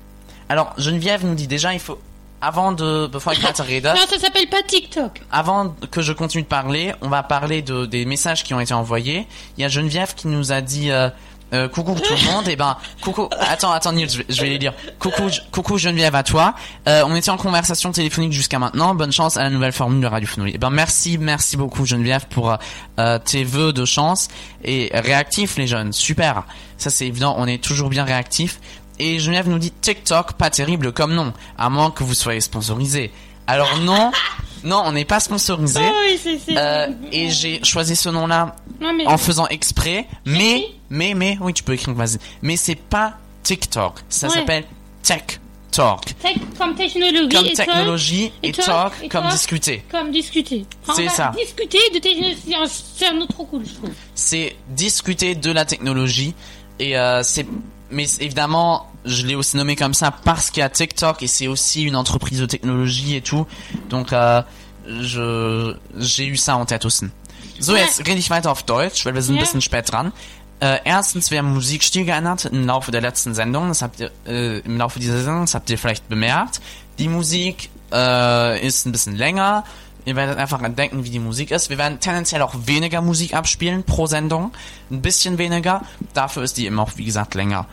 alors, 0.49 0.75
Geneviève 0.77 1.25
nous 1.25 1.37
dit 1.37 1.47
déjà, 1.47 1.73
il 1.73 1.79
faut, 1.81 1.99
avant 2.41 2.73
de, 2.73 3.07
bevor 3.09 3.33
ich 3.33 3.43
weiter 3.43 3.63
rede, 3.63 3.85
Non, 3.87 4.07
ça 4.09 4.19
s'appelle 4.19 4.49
pas 4.49 4.63
TikTok. 4.63 5.23
avant 5.31 5.75
que 5.91 6.03
je 6.03 6.13
continue 6.13 6.43
de 6.43 6.49
parler, 6.49 6.95
on 7.01 7.09
va 7.09 7.23
parler 7.23 7.63
de, 7.63 7.87
des 7.87 8.05
messages 8.05 8.45
qui 8.45 8.55
ont 8.55 8.61
été 8.61 8.75
envoyés. 8.75 9.27
Il 9.57 9.63
y 9.63 9.65
a 9.65 9.69
Geneviève 9.69 10.15
qui 10.15 10.29
nous 10.29 10.53
a 10.53 10.61
dit 10.61 10.91
euh, 10.91 11.09
euh, 11.55 11.67
coucou 11.67 11.95
tout 11.95 12.13
le 12.15 12.25
monde. 12.33 12.47
Et 12.47 12.57
ben 12.57 12.77
coucou. 13.01 13.29
Attends, 13.41 13.73
attends 13.73 13.93
Nils, 13.93 14.11
je 14.11 14.19
vais, 14.19 14.25
je 14.29 14.41
vais 14.43 14.49
les 14.51 14.59
lire. 14.59 14.75
Coucou, 14.99 15.25
coucou 15.51 15.79
Geneviève 15.79 16.15
à 16.15 16.23
toi. 16.23 16.55
Euh, 16.87 17.03
on 17.07 17.17
était 17.17 17.31
en 17.31 17.39
conversation 17.39 17.91
téléphonique 17.91 18.33
jusqu'à 18.33 18.59
maintenant. 18.59 18.95
Bonne 18.95 19.13
chance 19.13 19.37
à 19.37 19.43
la 19.45 19.51
nouvelle 19.51 19.73
formule 19.73 20.01
de 20.03 20.07
Radio 20.07 20.29
Fenouille. 20.29 20.55
Et 20.55 20.59
ben 20.59 20.71
merci, 20.71 21.17
merci 21.19 21.57
beaucoup 21.57 21.87
Geneviève 21.87 22.27
pour 22.29 22.51
euh, 22.53 22.57
euh, 23.01 23.19
tes 23.19 23.45
vœux 23.45 23.73
de 23.73 23.85
chance 23.85 24.29
et 24.63 24.91
réactifs 24.93 25.57
les 25.57 25.67
jeunes. 25.67 25.93
Super. 25.93 26.45
Ça 26.77 26.91
c'est 26.91 27.07
évident. 27.07 27.35
On 27.39 27.47
est 27.47 27.63
toujours 27.63 27.89
bien 27.89 28.05
réactifs. 28.05 28.61
Et 28.99 29.19
Geneviève 29.19 29.49
nous 29.49 29.59
dit 29.59 29.71
TikTok, 29.71 30.33
pas 30.35 30.51
terrible 30.51 30.93
comme 30.93 31.15
nom, 31.15 31.33
à 31.57 31.69
moins 31.71 31.91
que 31.91 32.03
vous 32.05 32.15
soyez 32.15 32.41
sponsorisé. 32.41 33.11
Alors 33.47 33.79
non, 33.79 34.11
non, 34.65 34.83
on 34.85 34.93
n'est 34.93 35.05
pas 35.05 35.21
sponsorisé. 35.21 35.81
Oh 35.83 35.93
oui, 36.27 36.41
Euh, 36.57 36.89
et 37.13 37.31
j'ai 37.31 37.63
choisi 37.65 37.95
ce 37.97 38.09
nom-là 38.09 38.57
mais. 38.81 39.07
en 39.07 39.17
faisant 39.17 39.47
exprès, 39.49 40.07
mais, 40.27 40.65
mais, 40.91 41.15
mais, 41.15 41.39
oui, 41.41 41.53
tu 41.55 41.63
peux 41.63 41.75
écrire, 41.75 41.95
vas-y. 41.95 42.19
Mais 42.43 42.57
c'est 42.57 42.75
pas 42.75 43.15
TikTok, 43.43 44.01
ça 44.09 44.29
Ouais. 44.29 44.35
s'appelle 44.35 44.65
Tech 45.03 45.41
Talk. 45.71 46.07
Tech 46.21 46.35
comme 46.59 46.75
technologie. 46.75 47.29
Comme 47.37 47.47
et 47.47 47.53
talk 47.53 47.67
technologie 47.67 48.33
et, 48.43 48.49
et 48.49 48.53
talk, 48.53 48.93
comme 49.11 49.29
discuter. 49.29 49.85
Comme 49.91 50.11
discuter. 50.11 50.67
Enfin, 50.83 50.95
C'est 50.97 51.09
ça. 51.09 51.33
Discuter 51.37 51.79
de 51.95 51.99
technologie. 52.01 52.39
C'est 52.49 52.55
un- 52.57 52.67
C'est 52.67 53.07
un 53.07 53.17
autre 53.21 53.33
trop 53.35 53.45
cool, 53.45 53.65
je 53.65 53.75
trouve. 53.75 53.91
C'est 54.15 54.57
discuter 54.69 55.35
de 55.37 55.53
la 55.53 55.65
technologie 55.65 56.35
et 56.81 56.99
euh, 56.99 57.23
c'est, 57.23 57.47
mais 57.91 58.07
évidemment, 58.21 58.91
je 59.05 59.27
l'ai 59.27 59.35
aussi 59.35 59.57
nommé 59.57 59.77
comme 59.77 59.95
ça 59.95 60.11
parce 60.11 60.51
qu'il 60.51 60.61
y 60.61 60.65
a 60.65 60.69
TikTok 60.69 61.23
et 61.23 61.27
c'est 61.27 61.49
aussi 61.49 61.83
une 61.83 61.97
entreprise 61.97 62.41
de 62.41 62.47
technologie 62.47 63.17
et 63.17 63.23
tout. 63.23 63.47
Donc, 63.89 64.13
euh, 64.13 64.43
je, 64.87 65.75
j'ai 65.97 66.27
eu 66.27 66.37
ça 66.37 66.57
en 66.57 66.65
tête 66.65 66.85
aussi. 66.85 67.07
So, 67.61 67.75
jetzt 67.75 68.07
rede 68.07 68.19
ich 68.19 68.31
weiter 68.31 68.51
auf 68.51 68.63
Deutsch, 68.63 69.05
weil 69.05 69.15
wir 69.15 69.23
sind 69.23 69.37
ein 69.37 69.41
bisschen 69.41 69.61
spät 69.61 69.91
dran. 69.91 70.13
Äh, 70.61 70.79
erstens, 70.85 71.31
wir 71.31 71.39
haben 71.39 71.53
Musikstil 71.53 72.05
geändert 72.05 72.45
im 72.47 72.67
Laufe 72.67 72.91
der 72.91 73.01
letzten 73.01 73.35
Sendung. 73.35 73.69
Das 73.69 73.83
habt 73.83 74.01
ihr, 74.01 74.11
äh, 74.27 74.59
im 74.61 74.77
Laufe 74.77 74.99
dieser 74.99 75.23
Sendung, 75.23 75.43
das 75.43 75.55
habt 75.55 75.71
ihr 75.71 75.79
vielleicht 75.79 76.09
bemerkt. 76.09 76.61
Die 76.99 77.09
Musik 77.09 77.71
äh, 77.93 78.67
ist 78.67 78.87
ein 78.87 78.93
bisschen 78.93 79.17
länger. 79.17 79.65
Ihr 80.09 80.17
werdet 80.17 80.39
einfach 80.39 80.63
entdecken, 80.63 81.05
wie 81.05 81.11
die 81.11 81.19
Musik 81.19 81.51
ist. 81.51 81.69
Wir 81.69 81.77
werden 81.77 82.01
tendenziell 82.01 82.41
auch 82.41 82.55
weniger 82.65 83.03
Musik 83.03 83.35
abspielen 83.35 83.85
pro 83.85 84.07
Sendung. 84.07 84.53
Ein 84.91 85.03
bisschen 85.03 85.37
weniger. 85.37 85.83
Dafür 86.15 86.45
ist 86.45 86.57
die 86.57 86.65
immer 86.65 86.85
auch, 86.85 86.93
wie 86.97 87.05
gesagt, 87.05 87.35
länger. 87.35 87.67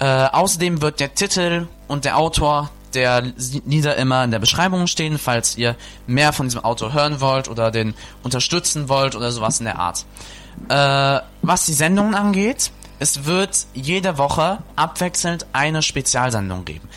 Äh, 0.00 0.06
außerdem 0.06 0.80
wird 0.80 1.00
der 1.00 1.14
Titel 1.14 1.68
und 1.88 2.06
der 2.06 2.16
Autor 2.16 2.70
der 2.94 3.34
Lieder 3.66 3.96
immer 3.96 4.24
in 4.24 4.30
der 4.30 4.38
Beschreibung 4.38 4.86
stehen, 4.86 5.18
falls 5.18 5.58
ihr 5.58 5.76
mehr 6.06 6.32
von 6.32 6.46
diesem 6.46 6.64
Autor 6.64 6.94
hören 6.94 7.20
wollt 7.20 7.50
oder 7.50 7.70
den 7.70 7.92
unterstützen 8.22 8.88
wollt 8.88 9.14
oder 9.14 9.30
sowas 9.30 9.58
in 9.58 9.66
der 9.66 9.78
Art. 9.78 10.06
Äh, 10.70 11.22
was 11.42 11.66
die 11.66 11.74
Sendungen 11.74 12.14
angeht, 12.14 12.70
es 13.00 13.26
wird 13.26 13.66
jede 13.74 14.16
Woche 14.16 14.60
abwechselnd 14.76 15.44
eine 15.52 15.82
Spezialsendung 15.82 16.64
geben. 16.64 16.88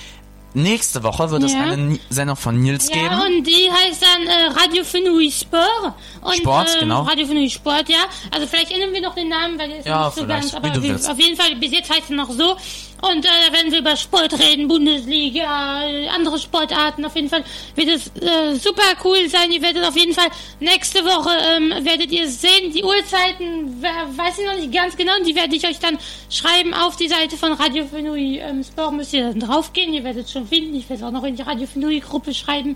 Nächste 0.55 1.03
Woche 1.03 1.29
wird 1.29 1.43
es 1.43 1.53
Ja. 1.53 1.59
eine 1.61 1.77
Ni- 1.77 1.99
Sendung 2.09 2.35
von 2.37 2.59
Nils 2.59 2.89
Ja, 2.89 2.95
geben. 2.95 3.21
und 3.21 3.43
die 3.43 3.69
heißt 3.69 4.01
dann 4.01 4.25
äh, 4.25 4.45
Radio 4.59 4.83
Fenui 4.83 5.29
Sport. 5.31 5.93
Und, 6.21 6.35
Sport, 6.35 6.69
ähm, 6.75 6.79
genau. 6.79 7.01
Radio 7.03 7.27
Fenui 7.27 7.49
Sport, 7.49 7.89
ja. 7.89 7.97
Also 8.31 8.47
vielleicht 8.47 8.71
ändern 8.71 8.93
wir 8.93 9.01
noch 9.01 9.15
den 9.15 9.27
Namen, 9.29 9.59
weil 9.59 9.67
der 9.69 9.79
ist 9.79 9.85
Ja, 9.85 10.05
nicht 10.05 10.15
so 10.17 10.25
ganz. 10.25 10.53
Aber 10.53 10.69
auf 10.69 11.19
jeden 11.19 11.35
Fall, 11.37 11.55
bis 11.57 11.71
jetzt 11.71 11.89
heißt 11.89 12.03
es 12.05 12.09
noch 12.09 12.29
so. 12.31 12.55
Und 13.01 13.25
äh, 13.25 13.53
werden 13.53 13.71
wir 13.71 13.79
über 13.79 13.95
Sport 13.97 14.39
reden, 14.39 14.67
Bundesliga, 14.67 15.83
äh, 15.87 16.07
andere 16.07 16.39
Sportarten. 16.39 17.05
Auf 17.05 17.15
jeden 17.15 17.29
Fall 17.29 17.43
wird 17.75 17.89
es 17.89 18.07
äh, 18.21 18.55
super 18.55 18.81
cool 19.03 19.27
sein. 19.29 19.51
Ihr 19.51 19.61
werdet 19.61 19.83
auf 19.83 19.95
jeden 19.95 20.13
Fall 20.13 20.27
nächste 20.59 21.03
Woche 21.03 21.29
ähm, 21.55 21.71
werdet 21.85 22.11
ihr 22.11 22.27
sehen. 22.27 22.71
Die 22.73 22.83
Uhrzeiten 22.83 23.81
weiß 23.81 24.39
ich 24.39 24.45
noch 24.45 24.55
nicht 24.55 24.73
ganz 24.73 24.95
genau. 24.97 25.11
Die 25.25 25.35
werde 25.35 25.55
ich 25.55 25.67
euch 25.67 25.79
dann 25.79 25.97
schreiben 26.29 26.73
auf 26.73 26.95
die 26.95 27.07
Seite 27.09 27.37
von 27.37 27.53
Radio 27.53 27.85
Fenui 27.85 28.39
ähm, 28.39 28.63
Sport. 28.63 28.93
Müsst 28.93 29.13
ihr 29.13 29.29
dann 29.29 29.39
draufgehen. 29.39 29.93
Ihr 29.93 30.03
werdet 30.03 30.25
es 30.25 30.31
schon 30.31 30.47
finden. 30.47 30.75
Ich 30.75 30.89
werde 30.89 31.03
es 31.03 31.07
auch 31.07 31.11
noch 31.11 31.23
in 31.25 31.35
die 31.35 31.41
Radio 31.43 31.67
Fenui 31.67 31.99
Gruppe 31.99 32.33
schreiben. 32.33 32.75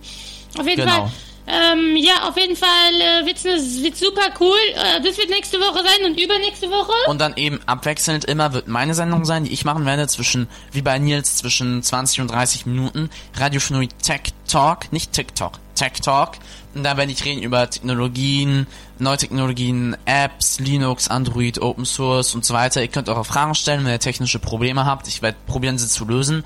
Auf 0.57 0.67
jeden 0.67 0.81
Genau. 0.81 0.91
Fall. 0.91 1.11
Ähm, 1.49 1.95
ja, 1.95 2.27
auf 2.27 2.37
jeden 2.37 2.55
Fall 2.55 2.93
äh, 2.93 3.25
wird's, 3.25 3.43
ne, 3.43 3.53
wird 3.83 3.97
super 3.97 4.29
cool. 4.39 4.57
Äh, 4.75 5.01
das 5.01 5.17
wird 5.17 5.29
nächste 5.29 5.59
Woche 5.59 5.79
sein 5.83 6.05
und 6.05 6.19
übernächste 6.19 6.69
Woche. 6.69 6.91
Und 7.07 7.19
dann 7.19 7.35
eben 7.37 7.59
abwechselnd 7.65 8.25
immer 8.25 8.53
wird 8.53 8.67
meine 8.67 8.93
Sendung 8.93 9.25
sein, 9.25 9.45
die 9.45 9.51
ich 9.51 9.65
machen 9.65 9.85
werde, 9.85 10.07
zwischen, 10.07 10.47
wie 10.71 10.83
bei 10.83 10.99
Nils, 10.99 11.37
zwischen 11.37 11.81
20 11.81 12.21
und 12.21 12.27
30 12.31 12.67
Minuten. 12.67 13.09
Radio 13.35 13.59
Fenui 13.59 13.87
Tech 13.87 14.21
Talk, 14.47 14.93
nicht 14.93 15.11
TikTok, 15.11 15.53
Tech 15.73 15.93
Talk. 16.03 16.33
Und 16.75 16.83
da 16.83 16.97
werde 16.97 17.11
ich 17.11 17.25
reden 17.25 17.41
über 17.41 17.67
Technologien, 17.67 18.67
neue 18.99 19.17
Technologien, 19.17 19.97
Apps, 20.05 20.59
Linux, 20.59 21.07
Android, 21.07 21.59
Open 21.59 21.85
Source 21.85 22.35
und 22.35 22.45
so 22.45 22.53
weiter. 22.53 22.81
Ihr 22.81 22.89
könnt 22.89 23.09
eure 23.09 23.25
Fragen 23.25 23.55
stellen, 23.55 23.85
wenn 23.85 23.91
ihr 23.91 23.99
technische 23.99 24.37
Probleme 24.37 24.85
habt. 24.85 25.07
Ich 25.07 25.23
werde 25.23 25.37
probieren, 25.47 25.79
sie 25.79 25.87
zu 25.87 26.05
lösen. 26.05 26.45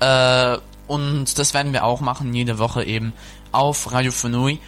Äh, 0.00 0.58
und 0.92 1.38
das 1.38 1.54
werden 1.54 1.72
wir 1.72 1.84
auch 1.84 2.00
machen, 2.00 2.32
jede 2.34 2.58
Woche 2.58 2.84
eben 2.84 3.12
auf 3.50 3.90
Radio 3.92 4.12
Fenui. 4.12 4.58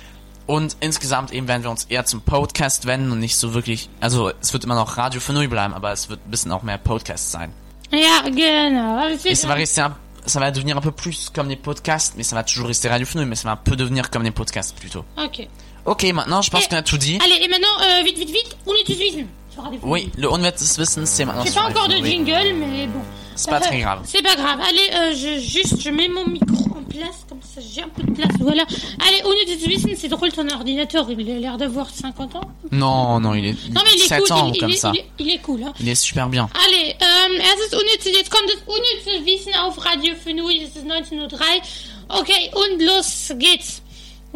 Und 0.47 0.77
insgesamt 0.81 1.33
eben 1.33 1.49
werden 1.49 1.63
wir 1.63 1.71
uns 1.71 1.85
eher 1.85 2.05
zum 2.05 2.21
Podcast 2.21 2.85
wenden 2.87 3.11
und 3.13 3.19
nicht 3.21 3.37
so 3.37 3.55
wirklich, 3.55 3.89
also 4.01 4.31
es 4.43 4.53
wird 4.53 4.65
immer 4.65 4.75
noch 4.75 4.99
Radio 4.99 5.21
Fenui 5.21 5.47
bleiben, 5.49 5.73
aber 5.73 5.93
es 5.93 6.09
wird 6.11 6.21
ein 6.27 6.31
bisschen 6.31 6.53
auch 6.53 6.63
mehr 6.63 6.77
Podcast 6.79 7.31
sein. 7.33 7.53
Ja, 7.91 8.29
genau. 8.29 8.99
Aber 8.99 9.11
es 9.11 9.25
Et 9.25 9.35
ça 9.37 9.49
va 9.49 9.55
rester 9.55 9.85
un, 9.87 9.97
ça 10.27 10.41
va 10.41 10.51
devenir 10.51 10.77
un 10.77 10.83
peu 10.83 10.91
plus 10.93 11.31
comme 11.35 11.49
des 11.49 11.57
podcasts, 11.57 12.15
mais 12.17 12.25
ça 12.25 12.37
va 12.37 12.43
toujours 12.43 12.69
rester 12.69 12.89
Radio 12.89 13.07
Fenui, 13.07 13.25
mais 13.27 13.37
ça 13.37 13.45
va 13.49 13.53
un 13.53 13.57
peu 13.57 13.77
devenir 13.77 14.11
comme 14.11 14.23
des 14.25 14.33
podcasts 14.33 14.75
plutôt. 14.79 15.05
Ok. 15.17 15.47
Ok, 15.87 16.03
maintenant 16.13 16.43
je 16.43 16.51
pense 16.51 16.65
Et- 16.65 16.69
qu'on 16.69 16.77
a 16.77 16.83
tout 16.83 16.99
dit. 16.99 17.19
Allez, 17.25 17.43
et 17.45 17.49
maintenant, 17.49 17.77
euh, 17.81 18.03
vite, 18.05 18.19
vite, 18.19 18.31
vite, 18.31 18.57
on 18.67 18.73
est 18.75 18.89
Wissen. 18.89 19.27
Radio 19.57 19.81
Fenui. 19.81 19.93
Oui, 19.93 20.13
le 20.19 20.31
Onvet 20.31 20.53
des 20.53 20.79
Wissens, 20.81 21.07
c'est 21.07 21.25
maintenant 21.25 21.45
J'ai 21.45 21.53
pas 21.53 21.69
encore 21.71 21.89
de 21.89 21.97
jingle, 21.97 22.55
mais 22.59 22.87
bon. 22.87 23.01
C'est 23.37 23.51
pas 23.51 23.61
très 23.61 23.81
grave. 23.81 24.01
C'est 24.05 24.23
pas 24.23 24.37
grave. 24.37 24.61
Allez, 24.61 24.91
euh, 24.95 25.13
je, 25.15 25.41
juste, 25.41 25.81
je 25.81 25.91
mets 25.91 26.09
mon 26.09 26.27
micro 26.27 26.57
en 26.77 26.83
place, 26.85 27.25
comme 27.29 27.41
ça 27.43 27.61
j'ai 27.61 27.83
un 27.83 27.89
peu 27.89 28.03
de 28.03 28.13
place. 28.13 28.31
Voilà. 28.41 28.65
Allez, 29.07 29.23
on 29.25 29.33
est 29.33 29.57
tous 29.59 29.67
Wissen, 29.67 29.95
c'est 29.97 30.09
drôle 30.09 30.33
ton 30.33 30.49
ordinateur, 30.49 31.07
il 31.11 31.31
a 31.31 31.39
l'air 31.39 31.57
d'avoir 31.57 31.91
50 31.91 32.37
ans. 32.37 32.41
Non, 32.71 33.21
non, 33.21 33.35
il 33.35 33.47
est, 33.47 33.53
Non, 33.73 33.81
mais 33.85 33.91
il 33.97 34.03
est 34.03 34.07
7 34.07 34.21
cool, 34.23 34.33
ans 34.33 34.51
il, 34.53 34.61
comme 34.61 34.69
il 34.71 34.75
est, 34.75 34.79
ça. 34.79 34.93
il, 34.95 35.01
est, 35.01 35.07
il 35.19 35.31
est 35.31 35.39
cool, 35.39 35.63
hein. 35.65 35.73
Il 35.81 35.89
est 35.89 35.95
super 35.95 36.29
bien. 36.29 36.49
Allez, 36.67 36.95
ähm, 37.01 37.41
unnütze, 37.73 38.11
jetzt 38.11 38.31
kommt 38.31 38.49
das 38.49 38.63
unnütze 38.67 39.25
Wissen 39.27 39.55
auf 39.55 39.85
Radio 39.85 40.15
Fenui, 40.15 40.63
es 40.63 40.77
ist 40.77 40.87
19.03 40.87 41.35
Uhr. 41.35 42.21
Okay, 42.21 42.51
und 42.55 42.83
los 42.83 43.33
geht's. 43.39 43.81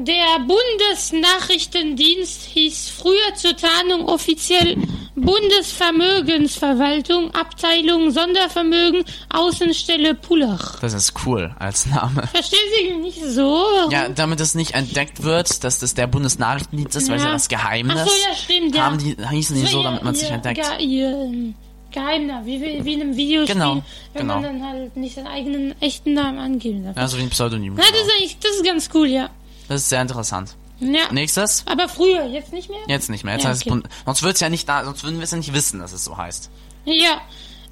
Der 0.00 0.38
Bundesnachrichtendienst 0.46 2.44
hieß 2.44 2.88
früher 2.88 3.34
zur 3.34 3.56
Tarnung 3.56 4.08
offiziell 4.08 4.76
Bundesvermögensverwaltung, 5.16 7.34
Abteilung 7.34 8.12
Sondervermögen, 8.12 9.02
Außenstelle 9.28 10.14
Pullach. 10.14 10.78
Das 10.78 10.94
ist 10.94 11.14
cool 11.26 11.52
als 11.58 11.86
Name. 11.86 12.28
Verstehen 12.28 12.60
Sie 12.76 12.94
nicht 12.94 13.20
so? 13.24 13.42
Warum? 13.42 13.90
Ja, 13.90 14.08
damit 14.08 14.38
es 14.38 14.54
nicht 14.54 14.74
entdeckt 14.74 15.24
wird, 15.24 15.64
dass 15.64 15.80
das 15.80 15.94
der 15.94 16.06
Bundesnachrichtendienst 16.06 16.94
ist, 16.94 17.08
weil 17.08 17.16
es 17.16 17.24
ja 17.24 17.32
das 17.32 17.48
Geheimnis. 17.48 17.96
Ach 17.98 18.06
so, 18.06 18.12
ja, 18.28 18.36
stimmt, 18.36 18.76
ja. 18.76 18.84
Haben 18.84 18.98
die, 18.98 19.16
hießen 19.16 19.56
die 19.56 19.62
Das 19.62 19.72
so, 19.72 19.82
damit 19.82 20.04
man 20.04 20.14
es 20.14 20.22
nicht 20.22 20.30
entdeckt. 20.30 20.62
Ge 20.78 20.86
ihr, 20.86 21.08
ähm, 21.08 21.56
Geheimner, 21.90 22.46
wie, 22.46 22.84
wie, 22.84 22.94
in 22.94 23.00
einem 23.00 23.16
Videospiel, 23.16 23.56
Genau, 23.56 23.82
wenn 24.12 24.26
man 24.26 24.42
genau. 24.42 24.60
dann 24.60 24.64
halt 24.64 24.96
nicht 24.96 25.16
seinen 25.16 25.26
eigenen 25.26 25.74
echten 25.82 26.14
Namen 26.14 26.38
angeben 26.38 26.84
darf. 26.84 26.96
Ja, 26.96 27.08
so 27.08 27.18
wie 27.18 27.22
ein 27.22 27.30
Pseudonym. 27.30 27.74
Das 27.74 27.88
genau. 27.88 27.98
ist 27.98 28.12
eigentlich, 28.12 28.38
das 28.38 28.52
ist 28.52 28.64
ganz 28.64 28.88
cool, 28.94 29.08
ja. 29.08 29.30
Das 29.68 29.82
ist 29.82 29.88
sehr 29.88 30.02
interessant. 30.02 30.56
Ja. 30.80 31.12
Nächstes? 31.12 31.64
Aber 31.66 31.88
früher, 31.88 32.24
jetzt 32.26 32.52
nicht 32.52 32.70
mehr? 32.70 32.78
Jetzt 32.86 33.10
nicht 33.10 33.24
mehr. 33.24 33.34
Jetzt 33.34 33.44
Ja, 33.44 33.50
heißt 33.50 33.66
okay. 33.66 33.82
es 33.84 34.04
sonst 34.04 34.22
wird's 34.22 34.40
ja 34.40 34.48
nicht 34.48 34.68
da, 34.68 34.84
sonst 34.84 35.02
würden 35.02 35.18
wir 35.18 35.24
es 35.24 35.30
ja 35.30 35.36
nicht 35.38 35.52
wissen, 35.52 35.80
dass 35.80 35.92
es 35.92 36.04
so 36.04 36.16
heißt. 36.16 36.50
Ja. 36.84 37.20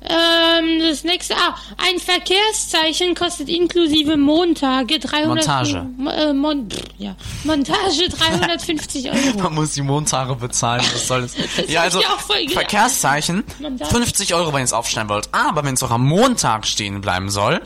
Ähm, 0.02 0.80
das 0.88 1.02
nächste, 1.04 1.34
ah, 1.36 1.54
ein 1.78 1.98
Verkehrszeichen 1.98 3.14
kostet 3.14 3.48
inklusive 3.48 4.16
Montage 4.16 4.98
300... 5.00 5.26
Montage. 5.28 5.86
Mo- 5.96 6.10
Äh, 6.10 6.32
Mon 6.32 6.68
ja, 6.98 7.16
Montage 7.44 8.08
350 8.18 9.10
Euro. 9.10 9.38
Man 9.42 9.54
muss 9.54 9.72
die 9.72 9.82
Montage 9.82 10.34
bezahlen, 10.36 10.82
was 10.92 11.06
soll 11.08 11.22
das? 11.22 11.34
Ja, 11.68 11.82
also. 11.82 12.00
Verkehrszeichen, 12.52 13.44
Montage. 13.58 13.90
50 13.90 14.34
Euro, 14.34 14.52
wenn 14.52 14.60
ihr 14.60 14.64
es 14.64 14.72
aufstellen 14.72 15.08
wollt. 15.08 15.28
Aber 15.32 15.64
wenn 15.64 15.74
es 15.74 15.82
auch 15.82 15.90
am 15.90 16.06
Montag 16.06 16.66
stehen 16.66 17.00
bleiben 17.00 17.28
soll, 17.30 17.60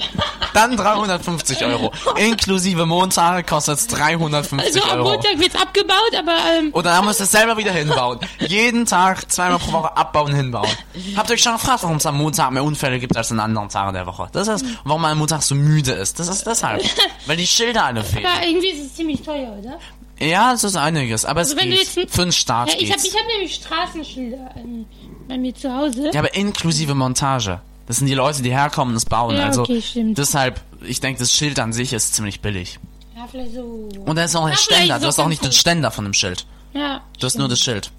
dann 0.54 0.76
350 0.76 1.64
Euro. 1.64 1.92
Inklusive 2.16 2.86
Montage 2.86 3.44
kostet 3.44 3.78
es 3.78 3.86
350 3.88 4.66
Also 4.82 4.90
am 4.90 4.98
Euro. 5.00 5.12
Montag 5.12 5.38
wird's 5.38 5.56
abgebaut, 5.56 6.14
aber 6.18 6.36
ähm, 6.58 6.70
Und 6.72 6.84
dann 6.86 7.04
müsst 7.04 7.20
ihr 7.20 7.24
es 7.24 7.30
selber 7.32 7.56
wieder 7.56 7.72
hinbauen. 7.72 8.18
Jeden 8.38 8.86
Tag, 8.86 9.30
zweimal 9.30 9.58
pro 9.58 9.72
Woche 9.72 9.96
abbauen, 9.96 10.34
hinbauen. 10.34 10.68
Habt 11.16 11.30
ihr 11.30 11.34
euch 11.34 11.42
schon 11.42 11.52
gefragt, 11.54 11.82
warum 11.82 11.96
es 11.96 12.06
am 12.06 12.16
Montag 12.20 12.50
mehr 12.52 12.64
Unfälle 12.64 12.98
gibt 12.98 13.16
als 13.16 13.30
an 13.32 13.40
anderen 13.40 13.68
Tagen 13.68 13.92
der 13.94 14.06
Woche? 14.06 14.28
Das 14.32 14.48
ist, 14.48 14.64
warum 14.84 15.02
man 15.02 15.12
am 15.12 15.18
Montag 15.18 15.42
so 15.42 15.54
müde 15.54 15.92
ist. 15.92 16.18
Das 16.18 16.28
ist 16.28 16.46
deshalb. 16.46 16.82
Weil 17.26 17.36
die 17.36 17.46
Schilder 17.46 17.84
alle 17.86 18.02
fehlen. 18.04 18.26
aber 18.26 18.46
irgendwie 18.46 18.68
ist 18.68 18.86
es 18.86 18.94
ziemlich 18.94 19.22
teuer, 19.22 19.56
oder? 19.58 19.78
Ja, 20.24 20.52
es 20.52 20.64
ist 20.64 20.76
einiges, 20.76 21.24
aber 21.24 21.40
es 21.40 21.50
Also 21.50 21.60
wenn 21.62 21.70
du 21.70 21.76
geht. 21.76 21.86
jetzt 21.86 21.98
ein- 21.98 22.08
Für 22.08 22.22
den 22.22 22.32
Start 22.32 22.68
Ja, 22.74 22.76
ich 22.78 22.92
habe 22.92 23.00
hab 23.02 23.26
nämlich 23.32 23.54
Straßenschilder 23.54 24.50
ähm, 24.56 24.84
bei 25.28 25.38
mir 25.38 25.54
zu 25.54 25.74
Hause. 25.74 26.10
Ja, 26.12 26.20
aber 26.20 26.34
inklusive 26.34 26.94
Montage. 26.94 27.60
Das 27.86 27.96
sind 27.96 28.06
die 28.06 28.14
Leute, 28.14 28.42
die 28.42 28.50
herkommen 28.50 28.92
und 28.92 28.98
es 28.98 29.06
bauen. 29.06 29.34
Ja, 29.36 29.46
also 29.46 29.62
okay, 29.62 29.80
stimmt. 29.82 30.18
deshalb, 30.18 30.60
ich 30.82 31.00
denke, 31.00 31.18
das 31.20 31.32
Schild 31.32 31.58
an 31.58 31.72
sich 31.72 31.92
ist 31.92 32.14
ziemlich 32.14 32.40
billig. 32.40 32.78
Ja, 33.16 33.26
vielleicht 33.30 33.54
so. 33.54 33.88
Und 34.04 34.16
da 34.16 34.24
ist 34.24 34.36
auch 34.36 34.42
der 34.44 34.52
Ja, 34.52 34.56
Ständer. 34.58 34.94
Du 34.96 35.00
so 35.02 35.06
hast 35.08 35.18
auch 35.18 35.28
nicht 35.28 35.42
den 35.44 35.52
Ständer 35.52 35.90
von 35.90 36.04
dem 36.04 36.14
Schild. 36.14 36.46
Ja. 36.74 37.00
Du 37.18 37.26
hast 37.26 37.36
nur 37.38 37.48
das 37.48 37.58
Schild. 37.60 37.90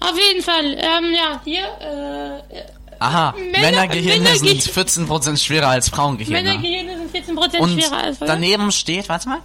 Auf 0.00 0.12
jeden 0.28 0.42
Fall, 0.42 0.64
ähm, 0.76 1.14
ja, 1.14 1.40
hier, 1.44 1.64
äh, 1.80 2.83
Aha, 2.98 3.32
Männer- 3.36 3.60
Männergehirne 3.60 4.22
Männerge- 4.30 4.38
sind 4.38 4.62
14% 4.62 5.36
schwerer 5.44 5.68
als 5.68 5.88
Frauengehirne. 5.88 6.42
Männergehirne 6.42 6.96
sind 6.98 7.12
14% 7.12 7.58
Und 7.60 7.80
schwerer 7.82 7.96
als 7.98 8.18
Frauen. 8.18 8.28
daneben 8.28 8.72
steht, 8.72 9.08
warte 9.08 9.28
mal. 9.28 9.38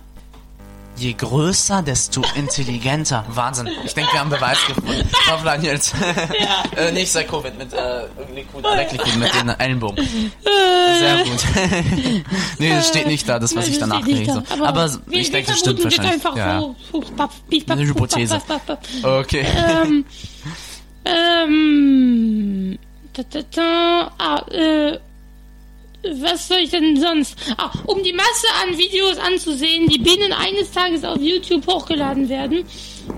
Je 0.98 1.14
größer, 1.14 1.82
desto 1.82 2.22
intelligenter. 2.36 3.24
Wahnsinn. 3.30 3.70
Ich 3.86 3.94
denke, 3.94 4.12
wir 4.12 4.20
haben 4.20 4.30
Beweis 4.30 4.58
gefunden. 4.68 5.10
Hoffentlich 5.32 5.64
jetzt. 5.72 5.94
äh, 6.76 6.92
nicht 6.92 7.10
seit 7.10 7.30
Covid 7.30 7.58
mit 7.58 7.72
äh, 7.72 8.02
Liquid, 8.36 8.68
Liquid 8.68 9.18
mit 9.18 9.34
den 9.34 9.48
Ellenbogen. 9.50 10.06
Sehr 11.00 11.24
gut. 11.24 11.40
nee, 12.58 12.70
das 12.72 12.90
steht 12.90 13.08
nicht 13.08 13.30
da, 13.30 13.40
das, 13.40 13.56
was 13.56 13.64
Nein, 13.66 13.74
ich 13.74 13.80
danach 13.80 14.04
nicht 14.04 14.28
lese. 14.28 14.44
da. 14.58 14.66
Aber, 14.66 14.92
wir, 15.08 15.20
ich 15.22 15.32
denke, 15.32 15.52
das 15.52 15.60
stimmt 15.60 15.82
wahrscheinlich. 15.86 16.14
einfach 16.16 16.36
Ja. 16.36 16.60
so, 16.60 16.76
paff, 17.16 17.32
pief, 17.50 17.66
paff, 17.66 17.78
Eine 17.78 17.86
puff, 17.88 17.96
Hypothese. 17.96 18.42
Okay. 19.04 19.46
Ähm, 19.56 20.06
ähm, 21.06 22.78
ah, 23.58 24.46
äh, 24.52 25.00
was 26.04 26.48
soll 26.48 26.60
ich 26.60 26.70
denn 26.70 27.00
sonst? 27.00 27.36
Ah, 27.58 27.72
um 27.86 28.02
die 28.04 28.14
Masse 28.14 28.48
an 28.64 28.78
Videos 28.78 29.18
anzusehen, 29.18 29.88
die 29.90 30.00
binnen 30.00 30.32
eines 30.32 30.72
Tages 30.72 31.04
auf 31.04 31.20
YouTube 31.20 31.68
hochgeladen 31.68 32.30
werden, 32.30 32.64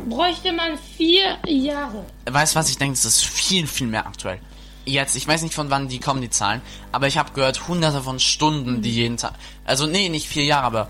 bräuchte 0.09 0.51
man 0.51 0.77
vier 0.97 1.37
Jahre. 1.47 2.05
Weißt 2.29 2.55
du 2.55 2.59
was, 2.59 2.69
ich 2.69 2.77
denke, 2.77 2.95
das 2.95 3.05
ist 3.05 3.25
viel, 3.25 3.67
viel 3.67 3.87
mehr 3.87 4.07
aktuell. 4.07 4.39
Jetzt, 4.85 5.15
ich 5.15 5.27
weiß 5.27 5.43
nicht 5.43 5.53
von 5.53 5.69
wann 5.69 5.89
die 5.89 5.99
kommen, 5.99 6.21
die 6.21 6.31
Zahlen, 6.31 6.61
aber 6.91 7.05
ich 7.05 7.17
habe 7.17 7.33
gehört, 7.33 7.67
hunderte 7.67 8.01
von 8.01 8.19
Stunden, 8.19 8.81
die 8.81 8.91
jeden 8.91 9.17
Tag, 9.17 9.33
also 9.63 9.85
nee, 9.85 10.09
nicht 10.09 10.27
vier 10.27 10.43
Jahre, 10.43 10.65
aber 10.65 10.87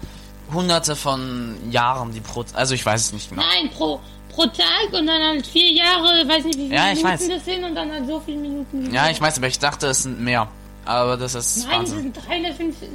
hunderte 0.54 0.96
von 0.96 1.58
Jahren, 1.72 2.14
die 2.14 2.22
pro, 2.22 2.46
also 2.54 2.74
ich 2.74 2.86
weiß 2.86 3.02
es 3.02 3.14
nicht 3.14 3.30
genau. 3.30 3.42
Nein, 3.42 3.70
pro, 3.70 4.00
pro 4.32 4.46
Tag 4.46 4.92
und 4.94 5.08
dann 5.08 5.22
halt 5.22 5.46
vier 5.48 5.72
Jahre, 5.72 6.28
weiß 6.28 6.46
nicht 6.46 6.58
wie 6.58 6.64
viele 6.68 6.76
Ja, 6.76 6.92
ich 6.92 7.04
Minuten 7.04 7.08
weiß. 7.20 7.28
das 7.30 7.46
sind 7.46 7.64
und 7.64 7.76
dann 7.76 7.92
halt 7.92 8.08
so 8.08 8.20
viele 8.26 8.38
Minuten. 8.38 8.94
Ja, 8.94 9.10
ich 9.10 9.20
weiß, 9.22 9.38
aber 9.38 9.48
ich 9.48 9.60
dachte, 9.60 9.88
es 9.88 10.04
sind 10.04 10.20
mehr. 10.22 10.48
Aber 10.86 11.16
das 11.18 11.36
ist 11.36 11.58
Nein, 11.68 11.84
es 11.84 11.92
Wahnsinn. 11.92 12.14
sind 12.14 12.28
350. 12.28 12.88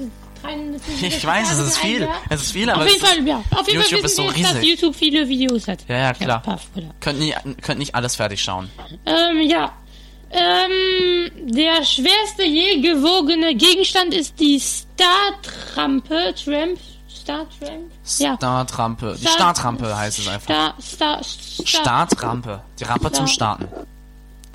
350 0.43 1.03
Ich 1.17 1.27
weiß, 1.27 1.53
es 1.53 1.59
ist 1.61 1.79
viel. 1.79 2.01
Jahr. 2.03 2.15
Es 2.31 2.43
ist 2.43 2.53
viel, 2.53 2.69
aber 2.69 2.83
Auf 2.83 2.87
es 2.89 2.93
jeden 2.95 3.07
Fall, 3.07 3.27
ja. 3.29 3.43
Auf 3.53 3.67
jeden 3.69 3.81
YouTube 3.81 4.01
Fall 4.01 4.05
ist 4.07 4.17
so 4.17 4.23
wissen 4.25 4.35
wir 4.37 4.43
jetzt, 4.43 4.55
dass. 4.57 4.65
YouTube 4.65 4.95
viele 4.97 5.29
Videos 5.29 5.69
hat. 5.69 5.79
Ja, 5.89 5.97
ja, 5.99 6.13
klar. 6.15 6.43
oder? 6.75 6.85
Könnt 7.01 7.19
nicht, 7.21 7.37
könnt 7.63 7.79
nicht 7.79 7.95
alles 7.95 8.17
fertig 8.17 8.43
schauen. 8.43 8.71
Ähm, 9.07 9.41
ja. 9.49 9.73
Ähm, 10.31 11.31
der 11.55 11.85
schwerste 11.85 12.43
je 12.45 12.81
gewogene 12.81 13.55
Gegenstand 13.55 14.13
ist 14.13 14.39
die 14.41 14.59
Star-Trampe. 14.59 16.35
Tramp? 16.45 16.79
Star-Tramp? 17.27 17.91
Ja. 18.19 18.37
Startrampe. 18.37 19.15
Die 19.17 19.21
Start- 19.23 19.35
Startrampe 19.35 19.97
heißt 19.97 20.19
es 20.21 20.29
einfach. 20.29 20.45
Star, 20.55 20.75
Star, 20.81 21.25
Star. 21.25 21.67
Startrampe. 21.67 22.61
Die 22.79 22.85
Rampe 22.85 23.11
zum 23.13 23.27
Start. 23.27 23.61
Starten. 23.63 23.87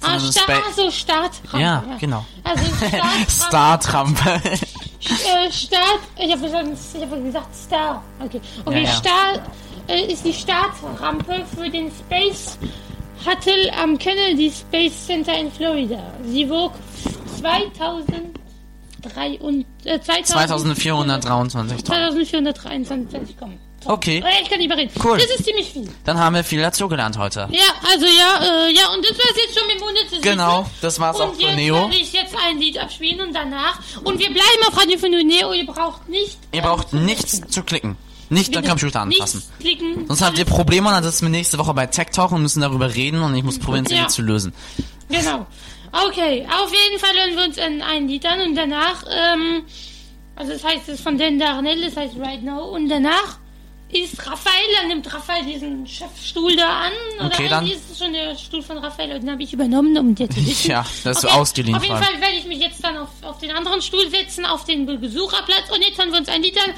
Ah, 0.04 0.20
Star, 0.20 0.32
Spa- 0.44 0.54
ah, 0.54 0.72
so 0.76 0.90
Startrampe. 0.92 1.60
Ja, 1.60 1.84
genau. 2.00 2.26
Also 2.44 2.64
Startrampe. 3.30 4.22
Startrampe. 4.32 4.42
äh, 4.42 5.52
Start, 5.52 6.00
ich 6.18 6.32
habe 6.32 6.52
hab 6.52 7.24
gesagt 7.24 7.56
Star. 7.56 8.02
Okay, 8.24 8.42
okay 8.66 8.84
Ja, 8.84 8.90
ja. 8.90 8.96
Star 8.96 9.34
äh, 9.88 10.12
ist 10.12 10.24
die 10.26 10.34
Startrampe 10.34 11.46
für 11.56 11.70
den 11.70 11.92
Space 11.92 12.58
Shuttle 13.24 13.72
am 13.78 13.98
Kennedy 13.98 14.52
Space 14.52 15.06
Center 15.06 15.38
in 15.38 15.52
Florida. 15.52 16.00
Sie 16.26 16.50
wog 16.50 16.72
2003 19.02 19.40
und, 19.40 19.66
äh, 19.86 20.00
2000 20.00 20.78
2423 20.78 21.84
Tonnen. 21.84 22.12
2423 22.12 23.38
kommen. 23.38 23.60
Okay. 23.86 24.20
Äh, 24.24 24.44
Ich 24.44 24.50
kann 24.50 24.60
nicht 24.60 24.68
mehr 24.68 24.78
reden. 24.78 24.92
Cool. 25.04 25.18
Das 25.18 25.28
ist 25.32 25.44
ziemlich 25.44 25.72
viel. 25.72 25.90
Dann 26.06 26.20
haben 26.20 26.36
wir 26.36 26.44
viel 26.44 26.62
dazu 26.62 26.88
gelernt 26.88 27.18
heute. 27.18 27.48
Ja, 27.52 27.64
also 27.92 28.06
ja, 28.06 28.68
äh, 28.68 28.72
ja, 28.74 28.90
und 28.94 29.04
das 29.04 29.18
war's 29.18 29.34
jetzt 29.36 29.58
schon 29.58 29.68
mit 29.68 29.80
Monate. 29.80 30.22
Genau, 30.22 30.70
das 30.82 31.00
war's 31.00 31.20
und 31.20 31.30
auch 31.30 31.34
für 31.34 31.56
Neo. 31.56 31.76
werde 31.76 31.96
ich 31.96 32.14
jetzt 32.14 32.36
ein 32.48 32.60
Lied 32.60 32.78
abspielen 32.78 33.22
und 33.28 33.34
danach. 33.34 33.80
Und 34.04 34.20
wir 34.20 34.28
bleiben 34.28 34.68
auf 34.68 34.78
Radio 34.80 35.00
für 35.00 35.10
Neo. 35.10 35.52
Ihr 35.54 35.66
braucht 35.66 36.08
nicht. 36.10 36.38
Ihr 36.52 36.62
braucht 36.62 36.94
nichts 36.94 37.42
zu 37.50 37.64
klicken. 37.64 37.98
Nicht 38.30 38.54
den 38.56 38.64
Computer 38.64 39.02
anfassen. 39.02 39.42
Klicken. 39.60 40.06
Sonst 40.08 40.22
habt 40.22 40.38
ihr 40.38 40.46
Probleme 40.46 40.88
und 40.88 40.94
dann 40.94 41.04
sitzen 41.04 41.24
wir 41.26 41.30
nächste 41.32 41.58
Woche 41.58 41.74
bei 41.74 41.88
Tech 41.88 42.12
Talk 42.14 42.32
und 42.32 42.42
müssen 42.44 42.62
darüber 42.62 42.94
reden 42.94 43.22
und 43.24 43.36
ich 43.36 43.44
muss 43.44 43.58
probieren, 43.60 43.86
sie 43.88 43.96
Ja. 43.96 44.08
zu 44.08 44.22
lösen. 44.22 44.54
Genau. 45.10 45.48
Okay, 45.92 46.46
auf 46.50 46.72
jeden 46.72 47.00
Fall 47.00 47.14
hören 47.16 47.36
wir 47.38 47.44
uns 47.46 47.58
ein, 47.58 47.82
ein 47.82 48.08
Lied 48.08 48.26
an 48.26 48.42
und 48.42 48.56
danach, 48.56 49.04
ähm, 49.10 49.64
also 50.36 50.54
das 50.54 50.64
heißt, 50.64 50.84
es 50.88 50.96
ist 50.96 51.04
von 51.04 51.18
Dan 51.18 51.38
Darnell, 51.38 51.82
das 51.82 51.98
heißt 51.98 52.16
Right 52.18 52.44
Now 52.44 52.70
und 52.74 52.88
danach 52.88 53.38
ist 53.94 54.26
Raphael, 54.26 54.54
dann 54.80 54.88
nimmt 54.88 55.14
Raphael 55.14 55.44
diesen 55.44 55.86
Chefstuhl 55.86 56.56
da 56.56 56.84
an. 56.84 56.92
Oder 57.20 57.26
Okay, 57.26 57.50
dann. 57.50 57.68
ist 57.68 57.92
es 57.92 58.00
schon 58.00 58.14
der 58.14 58.38
Stuhl 58.38 58.62
von 58.62 58.78
Raphael 58.78 59.16
und 59.16 59.24
den 59.24 59.32
habe 59.32 59.44
ich 59.44 59.52
übernommen, 59.52 59.98
um 59.98 60.16
dir 60.16 60.30
zu 60.30 60.38
wissen. 60.48 60.72
Ja, 60.72 60.86
das 61.04 61.18
ist 61.18 61.22
so 61.24 61.28
Okay, 61.28 61.38
ausgeliehen 61.38 61.76
Auf 61.76 61.84
jeden. 61.84 61.98
Fall 61.98 62.22
werde 62.22 62.36
ich 62.38 62.46
mich 62.46 62.60
jetzt 62.60 62.82
dann 62.82 62.96
auf, 62.98 63.10
auf 63.22 63.40
den 63.40 63.52
anderen 63.52 63.82
Stuhl 63.82 64.10
setzen, 64.10 64.46
auf 64.46 64.64
den 64.64 64.86
Besucherplatz. 64.86 65.70
Und 65.76 65.82
jetzt 65.86 65.98
hören 66.00 66.10
wir 66.14 66.20
uns 66.20 66.30
un 66.30 66.42
Lied 66.42 66.58
an. 66.58 66.74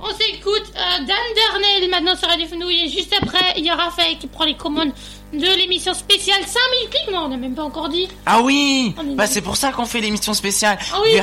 On 0.00 0.08
s'écoute 0.10 0.66
euh, 0.74 1.06
Dan 1.06 1.52
Darnell 1.52 1.88
maintenant 1.88 2.16
sur 2.18 2.28
Radio 2.28 2.46
Fenouille. 2.48 2.88
Juste 2.90 3.14
après, 3.22 3.54
il 3.56 3.64
y 3.64 3.70
a 3.70 3.76
Raphaël 3.76 4.18
qui 4.18 4.26
prend 4.26 4.44
les 4.44 4.54
commandes 4.56 4.92
de 5.32 5.58
l'émission 5.58 5.92
spéciale 5.94 6.40
5000 6.40 6.90
clics. 6.90 7.14
Non, 7.14 7.24
on 7.24 7.28
n'a 7.28 7.36
même 7.36 7.54
pas 7.54 7.64
encore 7.64 7.88
dit. 7.88 8.08
Ah 8.26 8.40
oui 8.42 8.94
Bah 9.16 9.26
c'est 9.26 9.40
pour 9.42 9.56
ça 9.56 9.72
qu'on 9.72 9.84
fait 9.86 10.00
l'émission 10.00 10.34
spéciale. 10.34 10.78
Ah 10.92 10.98
oui. 11.04 11.20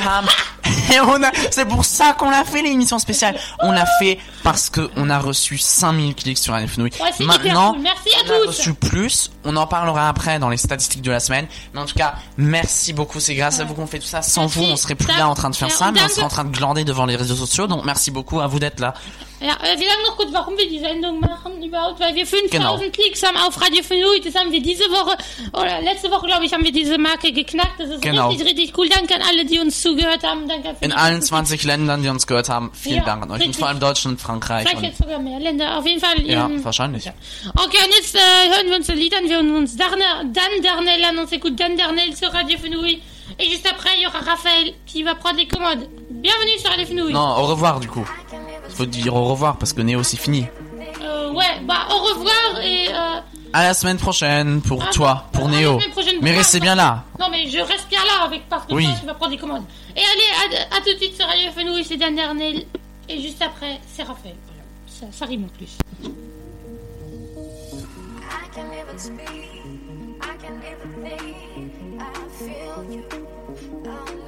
Et 0.94 1.00
on 1.00 1.22
a... 1.22 1.30
C'est 1.50 1.64
pour 1.66 1.84
ça 1.84 2.12
qu'on 2.12 2.30
l'a 2.30 2.44
fait 2.44 2.62
l'émission 2.62 2.98
spéciale. 2.98 3.36
On 3.60 3.72
l'a 3.72 3.86
fait 3.98 4.18
parce 4.42 4.68
que 4.70 4.90
on 4.96 5.08
a 5.10 5.18
reçu 5.18 5.56
5000 5.58 6.14
clics 6.14 6.38
sur 6.38 6.54
Fenouille. 6.68 6.90
Ouais, 7.00 7.24
Maintenant, 7.26 7.72
cool. 7.72 7.82
Merci 7.82 8.08
à 8.14 8.18
on 8.30 8.34
a 8.34 8.40
tous. 8.42 8.46
reçu 8.48 8.74
plus. 8.74 9.30
On 9.44 9.56
en 9.56 9.66
parlera 9.66 10.08
après 10.08 10.38
dans 10.38 10.48
les 10.50 10.56
statistiques 10.58 11.02
de 11.02 11.10
la 11.10 11.20
semaine. 11.20 11.46
Mais 11.72 11.80
en 11.80 11.86
tout 11.86 11.94
cas, 11.94 12.14
merci 12.36 12.92
beaucoup. 12.92 13.20
C'est 13.20 13.34
grâce 13.34 13.60
à 13.60 13.64
vous 13.64 13.74
qu'on 13.74 13.86
fait 13.86 13.98
tout 13.98 14.06
ça. 14.06 14.22
Sans 14.22 14.42
Merci. 14.42 14.58
vous, 14.58 14.64
on 14.66 14.76
serait 14.76 14.94
plus 14.94 15.12
Ça- 15.12 15.18
là 15.18 15.28
en 15.28 15.34
train 15.34 15.50
de 15.50 15.56
faire 15.56 15.70
ça, 15.70 15.90
mais 15.92 16.00
on 16.02 16.08
serait 16.08 16.22
en 16.22 16.28
train 16.28 16.44
de 16.44 16.56
glander 16.56 16.84
devant 16.84 17.06
les 17.06 17.16
réseaux 17.16 17.36
sociaux. 17.36 17.66
Donc 17.66 17.84
merci 17.84 18.10
beaucoup 18.10 18.40
à 18.40 18.46
vous 18.46 18.58
d'être 18.58 18.80
là. 18.80 18.94
Ja, 19.44 19.58
wir 19.62 19.76
sagen 19.88 20.02
noch 20.06 20.16
kurz, 20.16 20.32
warum 20.32 20.56
wir 20.56 20.66
die 20.68 20.78
Sendung 20.78 21.20
machen 21.20 21.62
überhaupt, 21.62 22.00
weil 22.00 22.14
wir 22.14 22.26
5000 22.26 22.50
Genau. 22.50 22.78
Klicks 22.92 23.22
haben 23.22 23.36
auf 23.36 23.60
Radio 23.60 23.82
Fenouille. 23.82 24.20
Das 24.22 24.34
haben 24.34 24.50
wir 24.50 24.62
diese 24.62 24.84
Woche, 24.84 25.16
oder 25.52 25.82
letzte 25.82 26.10
Woche, 26.10 26.26
glaube 26.26 26.46
ich, 26.46 26.52
haben 26.54 26.64
wir 26.64 26.72
diese 26.72 26.96
Marke 26.96 27.30
geknackt. 27.30 27.78
Das 27.78 27.90
ist 27.90 28.00
Genau. 28.00 28.28
richtig, 28.30 28.46
richtig 28.48 28.78
cool. 28.78 28.88
Danke 28.88 29.14
an 29.16 29.22
alle, 29.28 29.44
die 29.44 29.58
uns 29.58 29.82
zugehört 29.82 30.22
haben. 30.22 30.48
Danke 30.48 30.74
für 30.74 30.84
In 30.84 30.92
allen 30.92 31.14
ganzen 31.16 31.28
20 31.28 31.62
Ländern, 31.64 32.02
die 32.02 32.08
uns 32.08 32.26
gehört 32.26 32.48
haben, 32.48 32.70
vielen 32.74 32.96
Ja, 32.96 33.04
Dank 33.04 33.22
an 33.24 33.30
euch. 33.32 33.34
Und 33.36 33.40
richtig. 33.42 33.58
vor 33.58 33.68
allem 33.68 33.80
Deutschland, 33.80 34.18
Frankreich. 34.20 34.62
Vielleicht 34.62 34.78
Und, 34.78 34.84
jetzt 34.84 34.98
sogar 34.98 35.18
mehr 35.18 35.38
Länder. 35.40 35.78
Auf 35.78 35.86
jeden 35.86 36.00
Fall. 36.00 36.22
ja, 36.26 36.46
ähm, 36.46 36.64
wahrscheinlich. 36.64 37.06
Ok, 37.06 37.74
und 37.84 37.94
jetzt 37.96 38.14
äh, 38.14 38.18
hören 38.56 38.68
wir 38.70 38.76
uns 38.76 38.86
das 38.86 38.96
Lied 38.96 39.14
an. 39.14 39.28
Wir 39.28 39.36
hören 39.36 39.54
uns 39.54 39.76
Darna, 39.76 40.22
Dan 40.24 40.62
Darnell 40.62 41.04
an. 41.04 41.18
On 41.18 41.26
s'écoute 41.26 41.54
Dan 41.56 41.76
Darnell 41.76 42.16
sur 42.16 42.32
Radio 42.32 42.56
Fenouille. 42.58 43.02
Et 43.38 43.48
juste 43.50 43.66
après, 43.70 43.90
il 43.96 44.02
y 44.04 44.06
aura 44.06 44.20
Raphaël 44.20 44.72
qui 44.86 45.02
va 45.02 45.14
prendre 45.14 45.36
les 45.36 45.48
commandes. 45.48 45.86
Bienvenue 46.08 46.58
sur 46.58 46.70
Radio 46.70 46.86
Fenouille. 46.86 47.12
Non, 47.12 47.36
au 47.36 47.46
revoir 47.46 47.78
du 47.80 47.88
coup. 47.88 48.06
Faut 48.74 48.86
dire 48.86 49.14
au 49.14 49.24
revoir 49.24 49.56
parce 49.56 49.72
que 49.72 49.82
Néo 49.82 50.02
c'est 50.02 50.16
fini. 50.16 50.46
Euh, 51.02 51.30
ouais, 51.32 51.60
bah 51.62 51.86
au 51.90 51.98
revoir 52.02 52.60
et... 52.62 52.88
Euh, 52.88 53.20
À 53.52 53.62
la 53.64 53.74
semaine 53.74 53.98
prochaine 53.98 54.60
pour 54.62 54.82
Ah, 54.84 54.90
toi, 54.92 55.26
pour 55.32 55.48
Néo. 55.48 55.78
Mais 56.22 56.32
restez 56.36 56.58
bien 56.60 56.74
là. 56.74 57.04
non 57.20 57.28
mais 57.30 57.46
je 57.48 57.58
reste 57.58 57.88
bien 57.88 58.02
là 58.04 58.24
avec 58.24 58.48
parce 58.48 58.66
que 58.66 58.74
Oui. 58.74 58.84
toi, 58.86 58.94
tu 59.00 59.06
vas 59.06 59.14
prendre 59.14 59.32
les 59.32 59.38
commandes. 59.38 59.64
Et 59.96 60.00
allez, 60.00 60.56
à, 60.70 60.76
à 60.76 60.80
tout 60.80 60.92
de 60.92 60.96
suite 60.98 61.14
sur 61.16 61.26
Radio 61.26 61.50
Fenouille, 61.52 61.84
c'est 61.84 61.96
Dan 61.96 62.16
Darnell. 62.16 62.64
Et 63.08 63.20
juste 63.20 63.40
après, 63.42 63.80
c'est 63.86 64.02
Raphaël. 64.02 64.34
Voilà. 64.46 64.62
Ça, 65.12 65.18
ça 65.18 65.26
rime 65.26 65.44
en 65.44 65.48
plus. 65.56 65.78
I 66.02 66.08
can 68.54 68.64
never 68.70 68.98
speak, 68.98 69.20
I 70.22 70.24
can 70.42 70.54
never 70.58 70.86
think. 71.04 71.36
I 72.00 72.02
feel 72.38 72.78
you, 72.90 73.02
I 73.84 73.86
need 73.88 74.14
you. 74.14 74.23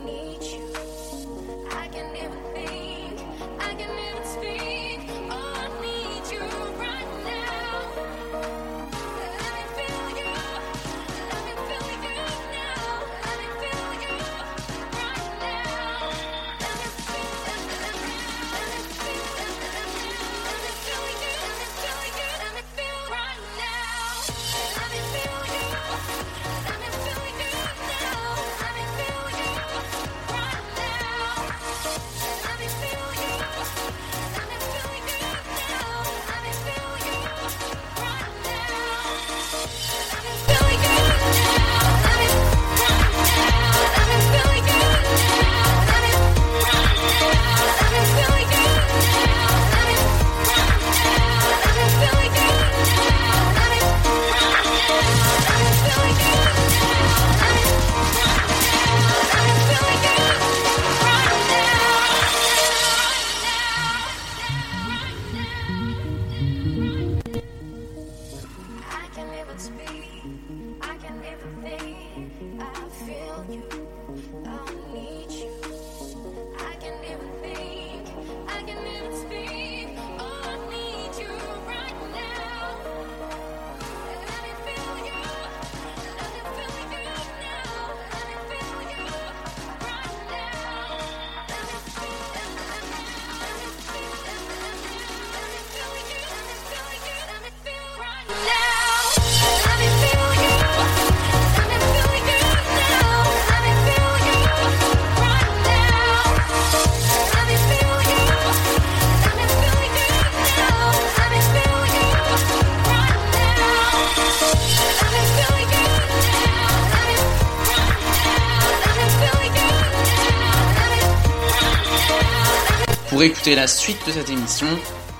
Pour 123.16 123.22
écouter 123.22 123.54
la 123.54 123.66
suite 123.66 124.06
de 124.06 124.12
cette 124.12 124.28
émission, 124.28 124.66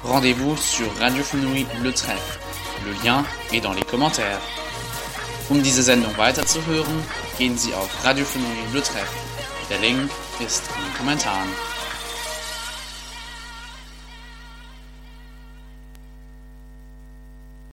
rendez-vous 0.05 0.55
sur 0.59 0.87
Radio 0.99 1.23
Fenouille 1.23 1.67
Le 1.83 1.95
Trèfle. 1.95 2.39
Le 2.85 2.93
lien 3.03 3.25
est 3.55 3.63
dans 3.63 3.73
les 3.73 3.85
Commentaires. 3.85 4.43
Um 5.49 5.63
diese 5.63 5.81
Sendung 5.81 6.15
weiterzuhören, 6.19 7.03
gehen 7.39 7.57
Sie 7.57 7.73
auf 7.73 7.89
Radio 8.05 8.27
Fenouille 8.27 8.75
Lutrecht. 8.75 9.09
Der 9.71 9.79
Link 9.79 10.11
ist 10.41 10.63
in 10.77 10.85
den 10.85 10.99
Kommentaren. 10.99 11.49